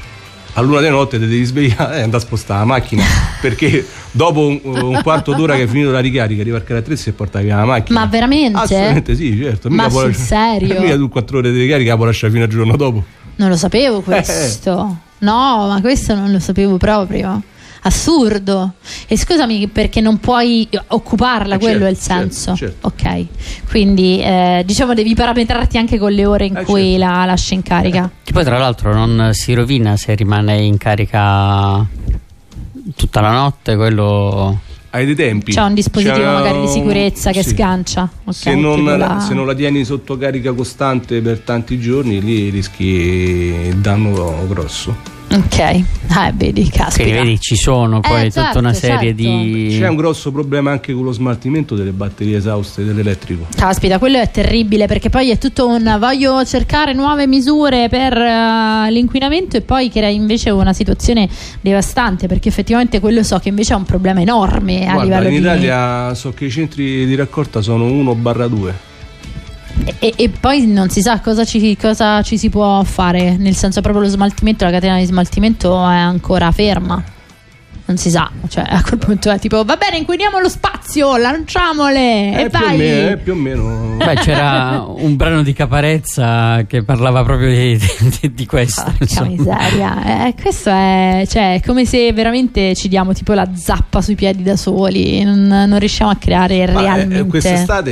A 0.55 0.61
luna 0.61 0.83
di 0.83 0.89
notte 0.91 1.19
ti 1.19 1.27
devi 1.27 1.45
svegliare 1.45 1.97
e 1.97 2.01
andare 2.03 2.23
a 2.23 2.27
spostare 2.27 2.61
la 2.61 2.67
macchina 2.67 3.03
perché 3.41 3.87
dopo 4.11 4.47
un, 4.49 4.61
un 4.63 5.01
quarto 5.03 5.33
d'ora 5.33 5.55
che 5.55 5.63
hai 5.63 5.67
finito 5.67 5.91
la 5.91 6.01
ricarica 6.01 6.43
arriva 6.43 6.59
al 6.59 6.63
carattrezzo 6.65 7.09
e 7.09 7.13
porta 7.13 7.41
via 7.41 7.57
la 7.57 7.65
macchina. 7.65 8.01
Ma 8.01 8.07
veramente? 8.07 8.59
Assolutamente 8.59 9.15
sì, 9.15 9.35
certo. 9.41 9.71
Ma 9.71 9.89
può 9.89 10.01
sul 10.01 10.09
lasci- 10.11 10.23
serio? 10.25 10.77
Mica 10.83 10.97
tu 10.97 11.09
4 11.09 11.39
ore 11.39 11.53
di 11.53 11.59
ricarica 11.59 11.89
la 11.93 11.97
puoi 11.97 12.09
lasciare 12.09 12.33
fino 12.35 12.45
al 12.45 12.51
giorno 12.51 12.77
dopo. 12.77 13.03
Non 13.37 13.49
lo 13.49 13.55
Eh, 13.55 13.57
sapevo 13.57 14.03
questo. 14.03 14.99
No, 15.21 15.67
ma 15.69 15.79
questo 15.81 16.15
non 16.15 16.31
lo 16.31 16.39
sapevo 16.39 16.77
proprio. 16.77 17.41
Assurdo. 17.85 18.75
E 19.09 19.17
scusami 19.19 19.67
perché 19.69 20.01
non 20.01 20.19
puoi 20.19 20.69
occuparla, 20.89 21.57
Eh, 21.57 21.59
quello 21.59 21.85
certo, 21.85 21.87
è 21.87 21.91
il 21.91 21.99
certo, 21.99 22.33
senso. 22.57 22.75
Ok. 22.83 23.27
Quindi 23.69 24.21
eh, 24.21 24.63
diciamo 24.65 24.95
devi 24.95 25.15
parametrarti 25.15 25.79
anche 25.79 25.99
con 25.99 26.13
le 26.13 26.25
ore 26.25 26.47
in 26.47 26.57
Eh, 26.57 26.63
cui 26.65 26.93
certo. 26.99 26.99
la 27.07 27.25
lasci 27.25 27.55
in 27.55 27.63
carica. 27.63 28.11
Che 28.23 28.33
poi 28.33 28.45
tra 28.45 28.59
l'altro 28.59 28.93
non 28.95 29.31
si 29.33 29.53
rovina 29.55 29.97
se 29.97 30.15
rimane 30.15 30.61
in 30.63 30.77
carica 30.79 31.85
tutta 32.97 33.21
la 33.21 33.31
notte, 33.33 33.77
quello... 33.77 34.61
Hai 34.95 35.07
dei 35.07 35.15
tempi. 35.15 35.53
C'è 35.53 35.63
un 35.63 35.73
dispositivo 35.73 36.17
C'è 36.19 36.25
magari 36.33 36.61
di 36.61 36.69
sicurezza 36.69 37.31
che 37.33 37.43
sì. 37.43 37.49
sgancia. 37.51 38.09
ok? 38.25 38.35
Se 38.35 38.55
non, 38.55 38.85
la- 38.85 39.21
se 39.21 39.33
non 39.33 39.47
la 39.47 39.55
tieni 39.55 39.85
sotto 39.85 40.19
carica 40.19 40.53
costante 40.53 41.21
per 41.23 41.41
tanti 41.41 41.81
giorni, 41.81 42.21
lì 42.21 42.51
rischi 42.51 42.85
il 42.85 43.77
danno 43.79 44.45
grosso. 44.47 44.95
Ok, 45.35 45.85
ah, 46.09 46.31
vedi, 46.35 46.69
caspita. 46.69 47.05
Quindi 47.05 47.13
vedi 47.13 47.41
ci 47.41 47.57
sono 47.57 48.01
poi 48.01 48.27
Eh, 48.27 48.31
tutta 48.31 48.59
una 48.59 48.75
certo, 48.75 48.99
serie 48.99 49.17
certo. 49.17 49.23
di... 49.23 49.77
C'è 49.79 49.89
un 49.89 49.97
grosso 49.97 50.31
problema 50.31 50.71
anche 50.73 50.93
con 50.93 51.05
lo 51.05 51.13
smaltimento 51.13 51.75
delle 51.75 51.93
batterie 51.93 52.37
esauste 52.37 52.85
dell'elettrico. 52.85 53.47
Caspita, 53.57 53.99
quello 53.99 54.19
è 54.19 54.31
terribile 54.31 54.87
perché 54.87 55.09
poi 55.09 55.31
è 55.31 55.39
tutto 55.39 55.67
un 55.67 55.97
voglio 55.99 56.45
cercare 56.45 56.93
nuove 56.93 57.27
misure 57.27 57.89
per 57.89 58.15
eh, 58.15 58.91
l'inquinamento 58.91 59.57
e 59.57 59.63
poi 59.63 59.89
crea 59.91 60.09
invece 60.09 60.51
una 60.51 60.75
situazione 60.75 61.29
devastante 61.63 62.27
perché 62.27 62.51
effettivamente 62.51 63.01
quello 63.01 63.23
so 63.23 63.39
che 63.39 63.49
invece 63.49 63.73
è 63.73 63.77
un 63.77 63.85
problema 63.85 64.21
enorme 64.21 64.87
a 64.87 64.93
Guarda, 64.93 65.03
livello 65.03 65.29
in 65.29 65.35
di... 65.35 65.41
Italia 65.41 66.15
so 66.15 66.33
che 66.35 66.45
i 66.45 66.51
centri 66.51 67.07
di 67.07 67.15
raccolta 67.15 67.63
sono 67.63 67.87
1-2. 67.89 68.73
E, 69.99 70.15
e 70.17 70.29
poi 70.29 70.67
non 70.67 70.89
si 70.91 71.01
sa 71.01 71.21
cosa 71.21 71.45
ci, 71.45 71.77
cosa 71.77 72.23
ci 72.23 72.39
si 72.39 72.49
può 72.49 72.83
fare, 72.85 73.37
nel 73.37 73.55
senso 73.55 73.81
proprio 73.81 74.05
lo 74.05 74.09
smaltimento, 74.09 74.65
la 74.65 74.71
catena 74.71 74.99
di 74.99 75.05
smaltimento 75.05 75.73
è 75.89 75.97
ancora 75.97 76.51
ferma. 76.53 77.12
Non 77.93 78.01
si 78.01 78.09
sa, 78.09 78.31
cioè 78.49 78.65
a 78.67 78.81
quel 78.83 78.99
punto 78.99 79.31
è 79.31 79.39
tipo 79.39 79.63
va 79.65 79.77
bene, 79.77 79.99
inquiniamo 79.99 80.39
lo 80.41 80.49
spazio, 80.49 81.19
lanciamole 81.19 82.33
e 82.33 82.41
Eh, 82.45 82.49
più, 82.49 82.59
o 82.59 82.63
vai. 82.67 82.77
meno, 82.79 83.11
eh, 83.11 83.17
più 83.19 83.33
o 83.33 83.37
meno. 83.37 83.97
Beh, 83.99 84.15
c'era 84.15 84.83
un 84.89 85.15
brano 85.15 85.43
di 85.43 85.53
Caparezza 85.53 86.65
che 86.67 86.83
parlava 86.85 87.23
proprio 87.23 87.49
di, 87.51 87.79
di- 88.21 88.33
di 88.33 88.47
questo. 88.47 88.83
Porca 88.85 88.97
insomma. 89.05 89.29
miseria, 89.29 90.27
eh, 90.29 90.35
questo 90.41 90.71
è, 90.71 91.25
cioè, 91.29 91.61
come 91.65 91.85
se 91.85 92.11
veramente 92.15 92.75
ci 92.75 92.89
diamo 92.89 93.13
tipo 93.13 93.35
la 93.35 93.47
zappa 93.55 94.01
sui 94.01 94.15
piedi 94.15 94.43
da 94.43 94.57
soli, 94.57 95.23
non, 95.23 95.47
non 95.47 95.79
riusciamo 95.79 96.11
a 96.11 96.17
creare 96.17 96.67
Ma, 96.73 96.81
eh, 96.81 96.83
realmente. 96.85 97.27
quest'estate, 97.27 97.91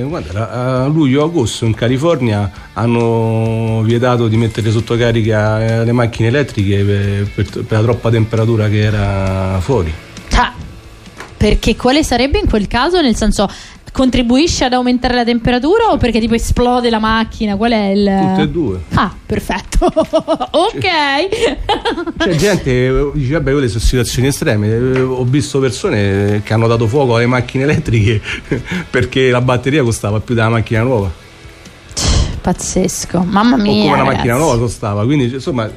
eh, 0.00 0.02
guarda, 0.04 0.32
la- 0.32 0.84
a 0.84 0.86
luglio-agosto 0.86 1.64
in 1.64 1.74
California 1.74 2.48
hanno 2.74 3.82
vietato 3.82 4.28
di 4.28 4.36
mettere 4.36 4.70
sotto 4.70 4.96
carica 4.96 5.82
le 5.82 5.92
macchine 5.92 6.28
elettriche 6.28 6.76
per, 6.84 7.28
per- 7.34 7.64
per 7.64 7.78
la 7.78 7.82
troppa 7.82 8.08
temperatura 8.10 8.68
che 8.68 8.78
era 8.82 9.31
fuori. 9.60 9.92
Ah, 10.34 10.52
perché 11.36 11.76
quale 11.76 12.02
sarebbe 12.04 12.38
in 12.38 12.48
quel 12.48 12.66
caso? 12.68 13.00
Nel 13.00 13.16
senso, 13.16 13.48
contribuisce 13.92 14.64
ad 14.64 14.72
aumentare 14.72 15.14
la 15.14 15.24
temperatura 15.24 15.90
o 15.90 15.98
perché 15.98 16.18
tipo 16.20 16.34
esplode 16.34 16.88
la 16.88 16.98
macchina? 16.98 17.56
Qual 17.56 17.72
è 17.72 17.88
il. 17.90 18.18
Tutte 18.28 18.42
e 18.42 18.48
due. 18.48 18.80
Ah, 18.94 19.12
perfetto. 19.26 19.86
ok. 19.92 20.80
C'è 22.16 22.30
gente 22.36 22.62
che 22.62 23.10
dice, 23.14 23.32
vabbè, 23.32 23.52
quelle 23.52 23.68
sono 23.68 23.80
situazioni 23.80 24.28
estreme. 24.28 24.68
Eh, 24.68 25.00
Ho 25.00 25.24
visto 25.24 25.58
persone 25.58 26.40
che 26.44 26.52
hanno 26.54 26.66
dato 26.68 26.86
fuoco 26.86 27.16
alle 27.16 27.26
macchine 27.26 27.64
elettriche 27.64 28.20
perché 28.88 29.30
la 29.30 29.40
batteria 29.40 29.82
costava 29.82 30.20
più 30.20 30.34
della 30.34 30.48
macchina 30.48 30.82
nuova. 30.82 31.10
Pazzesco, 32.40 33.20
mamma 33.22 33.54
o 33.54 33.58
mia. 33.58 33.72
come 33.82 33.86
una 33.86 33.96
ragazzi. 33.98 34.16
macchina 34.16 34.36
nuova 34.36 34.58
costava. 34.58 35.04
Quindi, 35.04 35.32
insomma, 35.34 35.70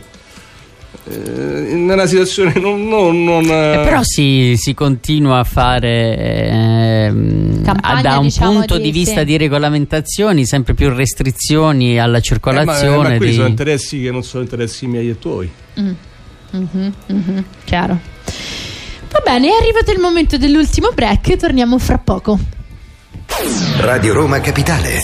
in 1.08 1.88
una 1.92 2.06
situazione 2.06 2.54
non. 2.60 2.88
non- 2.88 3.24
non, 3.24 3.44
Eh, 3.46 3.74
eh, 3.82 3.84
però 3.84 4.02
si, 4.04 4.54
si 4.58 4.74
continua 4.74 5.40
a 5.40 5.44
fare 5.44 6.18
ehm, 6.18 7.64
Campagna, 7.64 8.02
da 8.02 8.18
un 8.18 8.24
diciamo, 8.24 8.52
punto 8.54 8.78
di- 8.78 8.84
di, 8.84 8.92
vista 8.92 9.20
sì. 9.20 9.26
di 9.26 9.38
regolamentazioni, 9.38 10.46
sempre 10.46 10.74
più 10.74 10.90
restrizioni 10.94 12.00
alla 12.00 12.18
eh, 12.18 12.20
ma, 12.20 12.22
circolazione. 12.22 13.10
ma 13.10 13.18
quelli 13.18 13.32
di- 13.32 13.36
sono 13.38 13.48
interessi 13.48 14.02
che 14.02 14.12
non 14.12 14.24
sono 14.24 14.44
interessi 14.44 14.88
miei 14.88 15.10
e 15.10 15.20
tuoi. 15.20 15.50
Mm. 15.80 15.92
Mhm, 16.52 16.94
mhm, 17.08 17.44
Chiaro. 17.66 18.00
Va 19.12 19.22
bene, 19.24 19.48
è 19.50 19.56
arrivato 19.62 19.92
il 19.92 20.00
momento 20.00 20.38
dell'ultimo 20.38 20.90
break, 20.94 21.36
torniamo 21.38 21.78
fra 21.78 21.98
poco. 21.98 22.40
Radio 23.80 24.14
Roma 24.14 24.40
Capitale. 24.40 25.00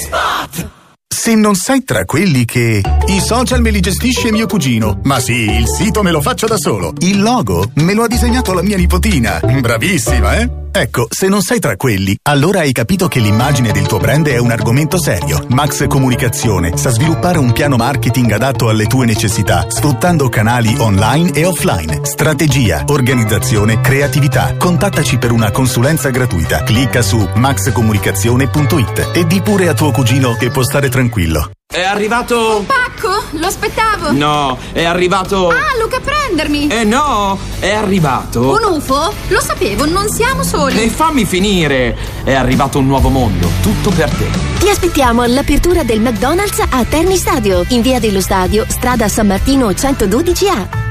Se 1.13 1.35
non 1.35 1.55
sei 1.55 1.83
tra 1.83 2.05
quelli 2.05 2.45
che 2.45 2.81
i 3.07 3.19
social 3.19 3.61
me 3.61 3.69
li 3.69 3.81
gestisce 3.81 4.31
mio 4.31 4.47
cugino, 4.47 5.01
ma 5.03 5.19
sì, 5.19 5.51
il 5.51 5.67
sito 5.67 6.03
me 6.03 6.09
lo 6.09 6.21
faccio 6.21 6.47
da 6.47 6.57
solo. 6.57 6.93
Il 6.99 7.21
logo 7.21 7.69
me 7.75 7.93
lo 7.93 8.03
ha 8.03 8.07
disegnato 8.07 8.53
la 8.53 8.61
mia 8.61 8.77
nipotina. 8.77 9.39
Bravissima, 9.59 10.39
eh? 10.39 10.60
Ecco, 10.73 11.07
se 11.09 11.27
non 11.27 11.41
sei 11.41 11.59
tra 11.59 11.75
quelli, 11.75 12.17
allora 12.23 12.59
hai 12.59 12.71
capito 12.71 13.09
che 13.09 13.19
l'immagine 13.19 13.71
del 13.71 13.85
tuo 13.87 13.99
brand 13.99 14.27
è 14.27 14.37
un 14.37 14.51
argomento 14.51 14.97
serio. 14.97 15.45
Max 15.49 15.85
Comunicazione 15.87 16.77
sa 16.77 16.89
sviluppare 16.91 17.39
un 17.39 17.51
piano 17.51 17.75
marketing 17.75 18.31
adatto 18.31 18.69
alle 18.69 18.85
tue 18.85 19.05
necessità, 19.05 19.69
sfruttando 19.69 20.29
canali 20.29 20.73
online 20.77 21.31
e 21.33 21.43
offline. 21.43 22.05
Strategia, 22.05 22.85
organizzazione, 22.87 23.81
creatività. 23.81 24.55
Contattaci 24.55 25.17
per 25.17 25.31
una 25.31 25.51
consulenza 25.51 26.09
gratuita. 26.09 26.63
Clicca 26.63 27.01
su 27.01 27.17
maxcomunicazione.it 27.35 29.09
e 29.13 29.27
di 29.27 29.41
pure 29.41 29.67
a 29.67 29.73
tuo 29.73 29.91
cugino 29.91 30.35
che 30.35 30.51
può 30.51 30.63
stare 30.63 30.87
tranquillo. 30.87 31.51
È 31.71 31.81
arrivato. 31.81 32.65
Pacco, 32.67 33.23
lo 33.29 33.47
aspettavo. 33.47 34.11
No, 34.11 34.57
è 34.73 34.83
arrivato. 34.83 35.47
Ah, 35.47 35.79
Luca, 35.81 36.01
prendermi. 36.01 36.67
Eh 36.67 36.83
no, 36.83 37.39
è 37.59 37.71
arrivato. 37.71 38.41
Un 38.41 38.73
UFO? 38.73 39.13
Lo 39.29 39.39
sapevo, 39.39 39.85
non 39.85 40.09
siamo 40.09 40.43
soli. 40.43 40.83
E 40.83 40.89
fammi 40.89 41.23
finire. 41.23 41.97
È 42.25 42.33
arrivato 42.33 42.79
un 42.79 42.87
nuovo 42.87 43.07
mondo, 43.07 43.49
tutto 43.61 43.89
per 43.89 44.09
te. 44.09 44.27
Ti 44.59 44.67
aspettiamo 44.67 45.21
all'apertura 45.21 45.83
del 45.83 46.01
McDonald's 46.01 46.59
a 46.59 46.83
Terni 46.83 47.15
Stadio, 47.15 47.63
in 47.69 47.81
via 47.81 48.01
dello 48.01 48.19
Stadio, 48.19 48.65
strada 48.67 49.07
San 49.07 49.27
Martino 49.27 49.69
112A. 49.69 50.90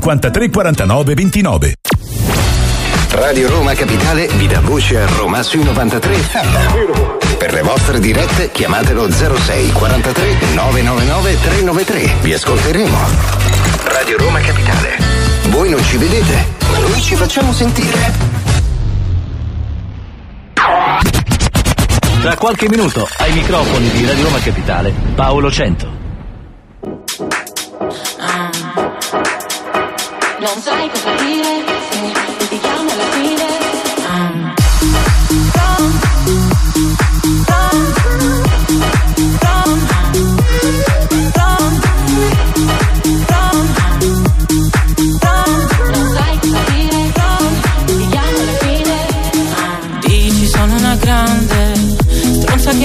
53 0.00 0.48
49 0.48 1.14
29. 1.14 1.74
Radio 3.10 3.48
Roma 3.50 3.74
Capitale 3.74 4.26
vi 4.38 4.46
dà 4.46 4.60
voce 4.60 4.98
a 4.98 5.06
Roma 5.06 5.42
sui 5.42 5.62
93. 5.62 6.16
Per 7.36 7.52
le 7.52 7.60
vostre 7.60 8.00
dirette 8.00 8.50
chiamatelo 8.50 9.10
06 9.10 9.72
43 9.72 10.36
999 10.54 11.40
393. 11.42 12.10
Vi 12.22 12.32
ascolteremo. 12.32 12.96
Radio 13.84 14.16
Roma 14.16 14.40
Capitale. 14.40 14.96
Voi 15.50 15.68
non 15.68 15.84
ci 15.84 15.98
vedete, 15.98 16.46
ma 16.70 16.78
noi 16.78 17.00
ci 17.02 17.14
facciamo 17.14 17.52
sentire. 17.52 18.30
Tra 22.22 22.34
qualche 22.36 22.68
minuto 22.70 23.06
ai 23.18 23.32
microfoni 23.34 23.90
di 23.90 24.06
Radio 24.06 24.24
Roma 24.24 24.38
Capitale, 24.38 24.94
Paolo 25.14 25.50
Cento. 25.50 26.01
Non 30.42 30.60
sai 30.60 30.90
cosa 30.90 31.14
dire 31.22 31.64
se 31.64 31.71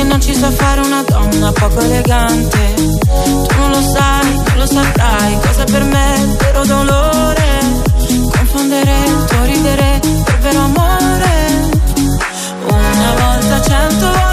non 0.08 0.22
ci 0.22 0.34
sa 0.34 0.50
fare 0.50 0.82
una 0.82 1.04
donna 1.04 1.52
poco 1.52 1.80
elegante. 1.80 2.74
Tu 2.76 3.56
non 3.58 3.70
lo 3.72 3.82
sai, 3.82 4.36
non 4.36 4.58
lo 4.58 4.66
saprai, 4.66 5.38
cosa 5.46 5.64
per 5.66 5.84
me 5.84 6.16
è 6.16 6.26
vero 6.44 6.66
dolore. 6.66 7.60
Confondere 8.32 9.06
il 9.06 9.26
tuo 9.26 9.44
ridere 9.44 10.00
per 10.24 10.38
vero 10.40 10.60
amore. 10.62 11.70
Una 12.68 13.14
volta, 13.20 13.62
cento 13.62 14.06
volte 14.06 14.27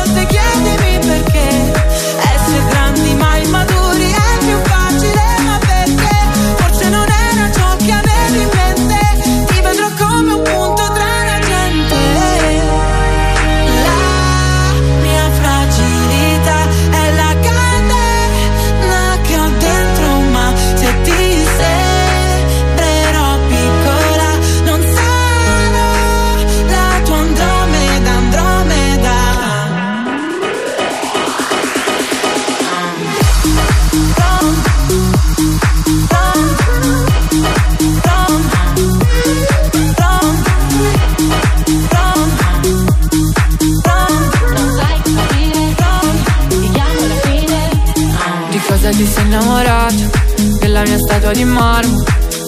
di 51.34 51.44
marmo 51.44 52.02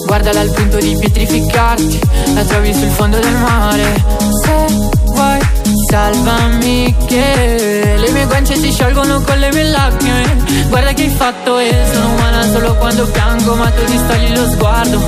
Guardala 0.05 0.39
al 0.39 0.49
punto 0.49 0.77
di 0.77 0.95
pietrificarti 0.97 1.99
La 2.33 2.43
trovi 2.43 2.73
sul 2.73 2.89
fondo 2.89 3.19
del 3.19 3.35
mare. 3.35 4.03
Se 4.43 4.65
vuoi 5.05 5.39
salvami 5.89 6.95
che 7.05 7.95
Le 7.97 8.11
mie 8.11 8.25
guance 8.25 8.55
si 8.55 8.71
sciolgono 8.71 9.21
con 9.21 9.37
le 9.37 9.51
mie 9.51 9.63
lacrime 9.63 10.35
Guarda 10.69 10.93
che 10.93 11.03
hai 11.03 11.09
fatto 11.09 11.59
e 11.59 11.85
sono 11.91 12.13
umana 12.13 12.43
solo 12.43 12.75
quando 12.75 13.05
piango 13.07 13.55
Ma 13.55 13.69
tu 13.69 13.83
distogli 13.85 14.35
lo 14.35 14.49
sguardo 14.49 15.05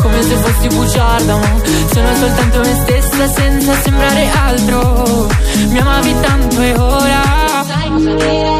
Come 0.00 0.22
se 0.22 0.34
fossi 0.34 0.68
bugiarda 0.68 1.36
Ma 1.36 1.52
sono 1.92 2.08
soltanto 2.18 2.60
me 2.60 2.74
stessa 2.82 3.28
senza 3.28 3.80
sembrare 3.82 4.30
altro. 4.30 5.28
Mi 5.68 5.78
amavi 5.78 6.14
tanto 6.20 6.62
e 6.62 6.74
ora 6.74 7.22
Sai 7.66 8.57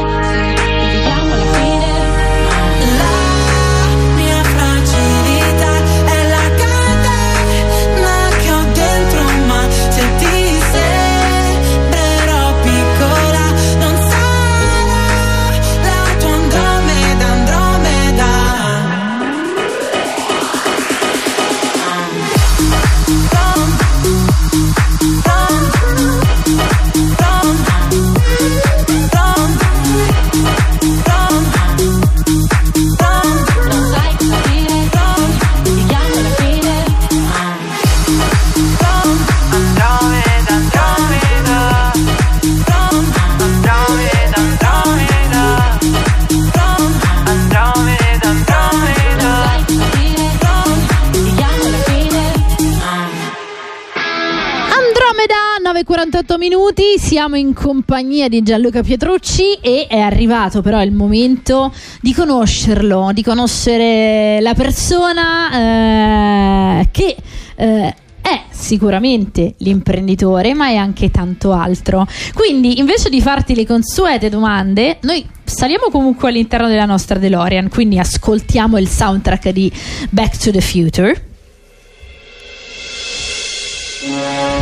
siamo 57.09 57.37
in 57.37 57.55
compagnia 57.55 58.29
di 58.29 58.43
Gianluca 58.43 58.83
Pietrucci 58.83 59.55
e 59.63 59.87
è 59.89 59.99
arrivato 59.99 60.61
però 60.61 60.83
il 60.83 60.93
momento 60.93 61.73
di 62.03 62.13
conoscerlo, 62.13 63.13
di 63.15 63.23
conoscere 63.23 64.43
la 64.43 64.53
persona 64.53 66.83
eh, 66.83 66.89
che 66.91 67.17
eh, 67.57 67.95
è 68.21 68.43
sicuramente 68.51 69.55
l'imprenditore, 69.61 70.53
ma 70.53 70.69
è 70.69 70.77
anche 70.77 71.11
tanto 71.11 71.53
altro. 71.53 72.07
Quindi, 72.35 72.79
invece 72.79 73.09
di 73.09 73.23
farti 73.23 73.55
le 73.55 73.65
consuete 73.65 74.29
domande, 74.29 74.99
noi 75.01 75.27
saliamo 75.43 75.87
comunque 75.91 76.29
all'interno 76.29 76.69
della 76.69 76.85
nostra 76.85 77.19
DeLorean, 77.19 77.71
quindi 77.71 77.99
ascoltiamo 77.99 78.77
il 78.77 78.87
soundtrack 78.87 79.49
di 79.49 79.73
Back 80.11 80.37
to 80.37 80.51
the 80.51 80.61
Future. 80.61 81.28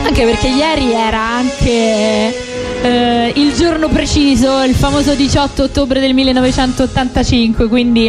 Anche 0.05 0.25
perché 0.25 0.49
ieri 0.49 0.93
era 0.93 1.21
anche 1.21 2.55
eh, 2.83 3.33
il 3.35 3.53
giorno 3.55 3.89
preciso, 3.89 4.63
il 4.63 4.75
famoso 4.75 5.15
18 5.15 5.65
ottobre 5.65 6.01
del 6.01 6.15
1985, 6.15 7.69
quindi 7.69 8.07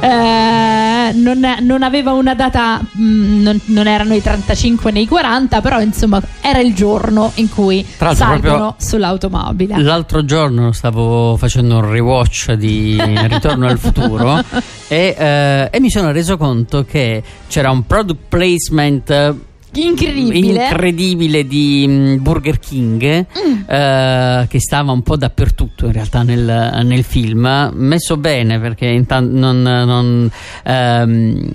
eh, 0.00 1.12
non, 1.14 1.56
non 1.60 1.82
aveva 1.82 2.12
una 2.12 2.34
data, 2.34 2.80
mh, 2.80 3.42
non, 3.42 3.60
non 3.66 3.86
erano 3.86 4.14
i 4.14 4.22
35 4.22 4.90
nei 4.90 5.06
40, 5.06 5.60
però 5.60 5.80
insomma 5.80 6.20
era 6.40 6.60
il 6.60 6.74
giorno 6.74 7.30
in 7.36 7.48
cui 7.48 7.84
salgono 8.14 8.74
sull'automobile. 8.78 9.80
L'altro 9.80 10.24
giorno 10.24 10.72
stavo 10.72 11.36
facendo 11.36 11.76
un 11.76 11.88
rewatch 11.88 12.52
di 12.52 13.00
Ritorno 13.26 13.66
al 13.66 13.78
futuro 13.78 14.42
e, 14.88 15.14
eh, 15.16 15.68
e 15.70 15.80
mi 15.80 15.90
sono 15.90 16.10
reso 16.10 16.36
conto 16.36 16.84
che 16.84 17.22
c'era 17.48 17.70
un 17.70 17.86
product 17.86 18.20
placement 18.28 19.34
Incredibile. 19.80 20.68
incredibile 20.68 21.46
di 21.46 21.84
mm, 21.88 22.16
Burger 22.22 22.58
King 22.58 23.26
Mm. 23.36 23.68
eh, 23.68 24.46
che 24.48 24.60
stava 24.60 24.92
un 24.92 25.02
po' 25.02 25.16
dappertutto 25.16 25.86
in 25.86 25.92
realtà 25.92 26.22
nel, 26.22 26.80
nel 26.84 27.04
film 27.04 27.70
messo 27.74 28.16
bene 28.16 28.58
perché 28.58 28.86
intan- 28.86 29.30
non, 29.32 29.60
non, 29.62 30.30
ehm, 30.64 31.48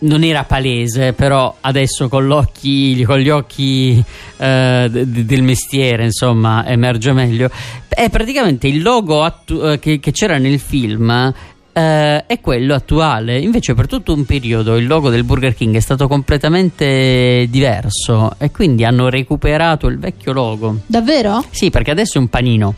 non 0.00 0.22
era 0.24 0.44
palese 0.44 1.12
però 1.12 1.56
adesso 1.60 2.08
con, 2.08 2.26
con 2.28 3.18
gli 3.18 3.28
occhi 3.30 4.02
eh, 4.36 4.88
d- 4.90 5.04
d- 5.04 5.24
del 5.24 5.42
mestiere 5.42 6.04
insomma 6.04 6.66
emerge 6.66 7.12
meglio 7.12 7.50
è 7.88 8.08
praticamente 8.10 8.68
il 8.68 8.82
logo 8.82 9.22
attu- 9.22 9.62
eh, 9.64 9.78
che, 9.78 9.98
che 10.00 10.12
c'era 10.12 10.38
nel 10.38 10.58
film 10.58 11.32
eh, 11.72 12.26
è 12.26 12.40
quello 12.40 12.74
attuale. 12.74 13.38
Invece, 13.38 13.74
per 13.74 13.86
tutto 13.86 14.12
un 14.12 14.24
periodo 14.24 14.76
il 14.76 14.86
logo 14.86 15.10
del 15.10 15.24
Burger 15.24 15.54
King 15.54 15.74
è 15.76 15.80
stato 15.80 16.08
completamente 16.08 17.46
diverso 17.48 18.34
e 18.38 18.50
quindi 18.50 18.84
hanno 18.84 19.08
recuperato 19.08 19.86
il 19.86 19.98
vecchio 19.98 20.32
logo. 20.32 20.78
Davvero? 20.86 21.44
Sì, 21.50 21.70
perché 21.70 21.90
adesso 21.90 22.18
è 22.18 22.20
un 22.20 22.28
panino. 22.28 22.74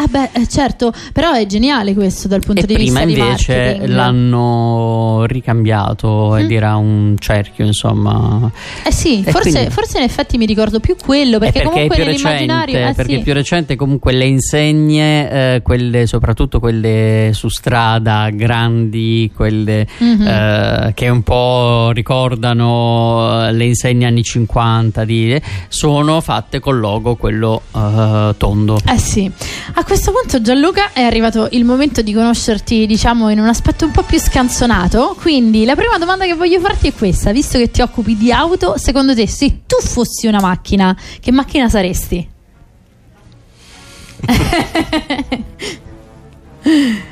Ah 0.00 0.06
beh, 0.08 0.30
eh, 0.32 0.46
certo, 0.46 0.92
però 1.12 1.32
è 1.32 1.44
geniale 1.46 1.92
questo 1.92 2.28
dal 2.28 2.38
punto 2.40 2.60
E 2.62 2.66
di 2.66 2.74
prima 2.74 3.04
vista 3.04 3.20
invece 3.24 3.52
di 3.52 3.58
marketing. 3.64 3.94
l'hanno 3.96 5.24
ricambiato 5.26 6.36
ed 6.36 6.46
Mm. 6.50 6.52
era 6.52 6.76
un 6.76 7.16
cerchio, 7.18 7.64
insomma. 7.66 8.48
Eh 8.84 8.92
sì, 8.92 9.24
forse, 9.24 9.50
quindi- 9.50 9.70
forse 9.70 9.98
in 9.98 10.04
effetti 10.04 10.38
mi 10.38 10.46
ricordo 10.46 10.78
più 10.78 10.94
quello, 11.04 11.38
perché, 11.38 11.62
perché 11.62 11.68
è 11.68 11.72
comunque 11.72 11.98
nell'immaginario... 12.04 12.74
recente, 12.74 12.90
eh, 12.90 12.94
perché 12.94 13.12
sì. 13.14 13.18
è 13.18 13.22
più 13.24 13.32
recente 13.32 13.74
comunque 13.76 14.12
le 14.12 14.26
insegne, 14.26 15.30
eh, 15.56 15.62
quelle, 15.62 16.06
soprattutto 16.06 16.60
quelle 16.60 17.30
su 17.32 17.48
strada, 17.48 18.28
grandi, 18.32 19.32
quelle 19.34 19.84
Mhm. 19.98 20.26
eh, 20.26 20.92
che 20.94 21.08
un 21.08 21.22
po' 21.22 21.90
ricordano 21.90 23.46
eh, 23.48 23.52
le 23.52 23.64
insegne 23.64 24.06
anni 24.06 24.22
50, 24.22 25.04
di- 25.04 25.40
sono 25.66 26.20
fatte 26.20 26.60
col 26.60 26.78
logo 26.78 27.16
quello 27.16 27.62
tondo. 28.36 28.78
Eh 28.86 28.98
sì, 28.98 29.30
a 29.74 29.82
questo 29.88 30.12
punto 30.12 30.42
Gianluca 30.42 30.92
è 30.92 31.00
arrivato 31.00 31.48
il 31.52 31.64
momento 31.64 32.02
di 32.02 32.12
conoscerti 32.12 32.84
diciamo 32.84 33.30
in 33.30 33.38
un 33.38 33.48
aspetto 33.48 33.86
un 33.86 33.90
po' 33.90 34.02
più 34.02 34.20
scanzonato, 34.20 35.16
quindi 35.18 35.64
la 35.64 35.74
prima 35.74 35.96
domanda 35.96 36.26
che 36.26 36.34
voglio 36.34 36.60
farti 36.60 36.88
è 36.88 36.92
questa, 36.92 37.32
visto 37.32 37.56
che 37.56 37.70
ti 37.70 37.80
occupi 37.80 38.14
di 38.14 38.30
auto, 38.30 38.76
secondo 38.76 39.14
te 39.14 39.26
se 39.26 39.60
tu 39.64 39.76
fossi 39.80 40.26
una 40.26 40.42
macchina, 40.42 40.94
che 41.20 41.32
macchina 41.32 41.70
saresti? 41.70 42.28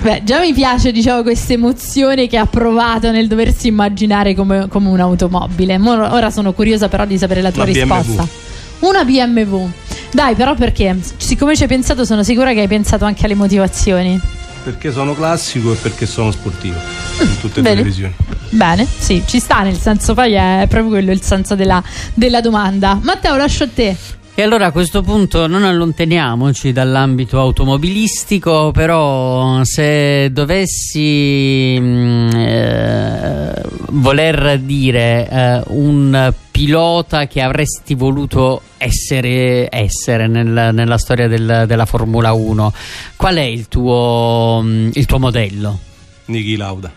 Beh, 0.00 0.22
già 0.22 0.40
mi 0.40 0.52
piace 0.52 0.92
diciamo 0.92 1.22
questa 1.22 1.54
emozione 1.54 2.26
che 2.26 2.36
ha 2.36 2.44
provato 2.44 3.10
nel 3.10 3.26
doversi 3.26 3.68
immaginare 3.68 4.34
come, 4.34 4.68
come 4.68 4.90
un'automobile. 4.90 5.78
Mo- 5.78 6.12
ora 6.12 6.30
sono 6.30 6.52
curiosa 6.52 6.88
però 6.88 7.06
di 7.06 7.16
sapere 7.16 7.40
la 7.40 7.50
tua 7.50 7.64
Una 7.64 7.72
BMW. 7.72 8.47
Una 8.80 9.04
BMW. 9.04 9.68
Dai, 10.12 10.34
però 10.34 10.54
perché? 10.54 10.96
Siccome 11.16 11.56
ci 11.56 11.62
hai 11.62 11.68
pensato, 11.68 12.04
sono 12.04 12.22
sicura 12.22 12.52
che 12.52 12.60
hai 12.60 12.68
pensato 12.68 13.04
anche 13.04 13.24
alle 13.24 13.34
motivazioni. 13.34 14.20
Perché 14.62 14.92
sono 14.92 15.14
classico 15.14 15.72
e 15.72 15.76
perché 15.76 16.06
sono 16.06 16.30
sportivo. 16.30 16.78
In 17.20 17.40
tutte 17.40 17.60
e 17.60 17.62
due 17.62 17.62
Bene. 17.62 17.76
le 17.76 17.82
visioni. 17.82 18.14
Bene, 18.50 18.86
sì, 18.86 19.22
ci 19.26 19.40
sta 19.40 19.62
nel 19.62 19.78
senso, 19.78 20.14
poi 20.14 20.32
è 20.32 20.66
proprio 20.68 20.90
quello 20.90 21.12
il 21.12 21.22
senso 21.22 21.54
della, 21.54 21.82
della 22.14 22.40
domanda. 22.40 22.98
Matteo, 23.02 23.36
lascio 23.36 23.64
a 23.64 23.68
te. 23.72 23.96
E 24.38 24.42
allora 24.42 24.66
a 24.66 24.70
questo 24.70 25.02
punto 25.02 25.48
non 25.48 25.64
allontaniamoci 25.64 26.70
dall'ambito 26.70 27.40
automobilistico, 27.40 28.70
però 28.70 29.64
se 29.64 30.30
dovessi 30.30 31.76
mm, 31.76 32.28
eh, 32.36 33.62
voler 33.88 34.60
dire 34.60 35.28
eh, 35.28 35.62
un 35.70 36.32
pilota 36.52 37.26
che 37.26 37.40
avresti 37.40 37.94
voluto 37.94 38.62
essere, 38.76 39.66
essere 39.72 40.28
nel- 40.28 40.70
nella 40.72 40.98
storia 40.98 41.26
del- 41.26 41.64
della 41.66 41.84
Formula 41.84 42.30
1, 42.32 42.72
qual 43.16 43.34
è 43.38 43.42
il 43.42 43.66
tuo, 43.66 44.60
mm, 44.62 44.90
il 44.94 45.06
tuo 45.06 45.18
modello? 45.18 45.78
Niki 46.26 46.54
Lauda. 46.54 46.92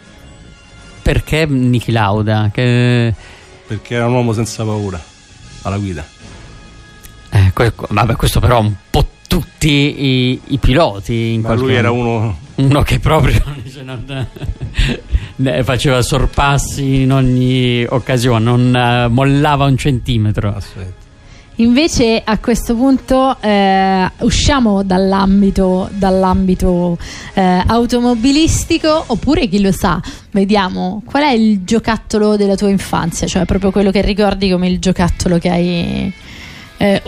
Perché 1.02 1.48
Niki 1.48 1.92
Lauda? 1.92 2.52
Che... 2.54 3.12
Perché 3.66 3.96
era 3.96 4.06
un 4.06 4.14
uomo 4.14 4.32
senza 4.34 4.64
paura 4.64 5.02
alla 5.64 5.78
guida. 5.80 6.06
Eh, 7.32 7.52
que- 7.54 7.74
vabbè, 7.90 8.16
questo 8.16 8.40
però 8.40 8.60
un 8.60 8.74
po' 8.90 9.08
tutti 9.28 9.70
i, 9.70 10.42
i 10.48 10.58
piloti 10.58 11.34
in 11.34 11.42
Ma 11.42 11.54
lui 11.54 11.74
era 11.74 11.92
uno. 11.92 12.38
uno 12.56 12.82
che 12.82 13.00
proprio 13.00 13.42
cioè, 13.74 13.84
non- 13.84 14.28
ne 15.38 15.64
faceva 15.64 16.02
sorpassi 16.02 17.02
in 17.04 17.12
ogni 17.14 17.86
occasione, 17.88 18.44
non 18.44 18.76
eh, 18.76 19.08
mollava 19.08 19.66
un 19.66 19.78
centimetro. 19.78 20.56
Invece 21.56 22.22
a 22.24 22.38
questo 22.40 22.76
punto 22.76 23.38
eh, 23.40 24.10
usciamo 24.20 24.84
dall'ambito, 24.84 25.90
dall'ambito 25.92 26.98
eh, 27.34 27.64
automobilistico 27.68 29.04
oppure 29.08 29.48
chi 29.48 29.62
lo 29.62 29.72
sa, 29.72 30.02
vediamo 30.32 31.04
qual 31.06 31.24
è 31.24 31.32
il 31.32 31.64
giocattolo 31.64 32.36
della 32.36 32.56
tua 32.56 32.70
infanzia, 32.70 33.28
cioè 33.28 33.46
proprio 33.46 33.70
quello 33.72 33.92
che 33.92 34.02
ricordi 34.02 34.50
come 34.50 34.68
il 34.68 34.80
giocattolo 34.80 35.38
che 35.38 35.50
hai... 35.50 36.14
eh, 36.82 37.02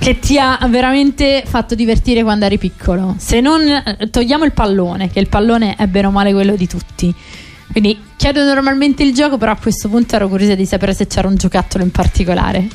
che 0.00 0.18
ti 0.18 0.38
ha 0.40 0.58
veramente 0.68 1.44
fatto 1.46 1.76
divertire 1.76 2.24
quando 2.24 2.46
eri 2.46 2.58
piccolo. 2.58 3.14
Se 3.18 3.40
non 3.40 3.62
eh, 3.62 4.10
togliamo 4.10 4.44
il 4.44 4.52
pallone, 4.52 5.08
che 5.08 5.20
il 5.20 5.28
pallone 5.28 5.76
è 5.76 5.86
bene 5.86 6.08
o 6.08 6.10
male 6.10 6.32
quello 6.32 6.56
di 6.56 6.66
tutti. 6.66 7.14
Quindi 7.70 7.96
chiedo 8.16 8.42
normalmente 8.42 9.04
il 9.04 9.14
gioco, 9.14 9.38
però 9.38 9.52
a 9.52 9.56
questo 9.56 9.88
punto 9.88 10.16
ero 10.16 10.26
curiosa 10.26 10.56
di 10.56 10.66
sapere 10.66 10.94
se 10.94 11.06
c'era 11.06 11.28
un 11.28 11.36
giocattolo 11.36 11.84
in 11.84 11.92
particolare. 11.92 12.66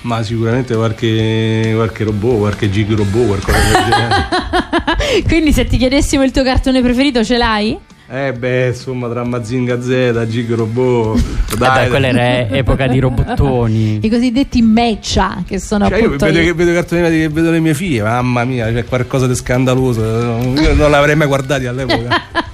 Ma 0.00 0.24
sicuramente 0.24 0.74
qualche, 0.74 1.70
qualche 1.72 2.02
robot, 2.02 2.38
qualche 2.38 2.68
gig 2.68 2.92
robot, 2.92 3.26
qualcosa 3.26 3.58
del 3.58 3.84
genere. 3.90 5.22
Quindi 5.28 5.52
se 5.52 5.66
ti 5.66 5.76
chiedessimo 5.76 6.24
il 6.24 6.32
tuo 6.32 6.42
cartone 6.42 6.82
preferito 6.82 7.22
ce 7.22 7.36
l'hai? 7.36 7.78
Eh 8.14 8.34
beh, 8.34 8.66
insomma, 8.66 9.08
tra 9.08 9.24
Mazinga 9.24 9.80
Z, 9.80 10.26
Gig 10.28 10.52
Robot. 10.52 11.18
Eh 11.18 11.56
Dai, 11.56 11.84
beh, 11.84 11.88
quella 11.88 12.08
era 12.08 12.54
epoca 12.54 12.86
di 12.86 12.98
robottoni. 12.98 14.00
I 14.02 14.10
cosiddetti 14.10 14.60
mecha 14.60 15.42
che 15.46 15.58
sono 15.58 15.88
Cioè, 15.88 15.96
io 15.98 16.04
appunto 16.08 16.26
vedo, 16.26 16.38
i- 16.40 16.44
che- 16.44 16.52
vedo 16.52 16.72
cartoni 16.74 17.00
animati 17.00 17.20
che 17.22 17.28
vedo 17.30 17.50
le 17.50 17.60
mie 17.60 17.72
figlie, 17.72 18.02
mamma 18.02 18.44
mia, 18.44 18.70
c'è 18.70 18.84
qualcosa 18.84 19.26
di 19.26 19.34
scandaloso. 19.34 20.02
Io 20.02 20.74
non 20.74 20.90
l'avrei 20.90 21.16
mai 21.16 21.26
guardati 21.26 21.64
all'epoca. 21.64 22.20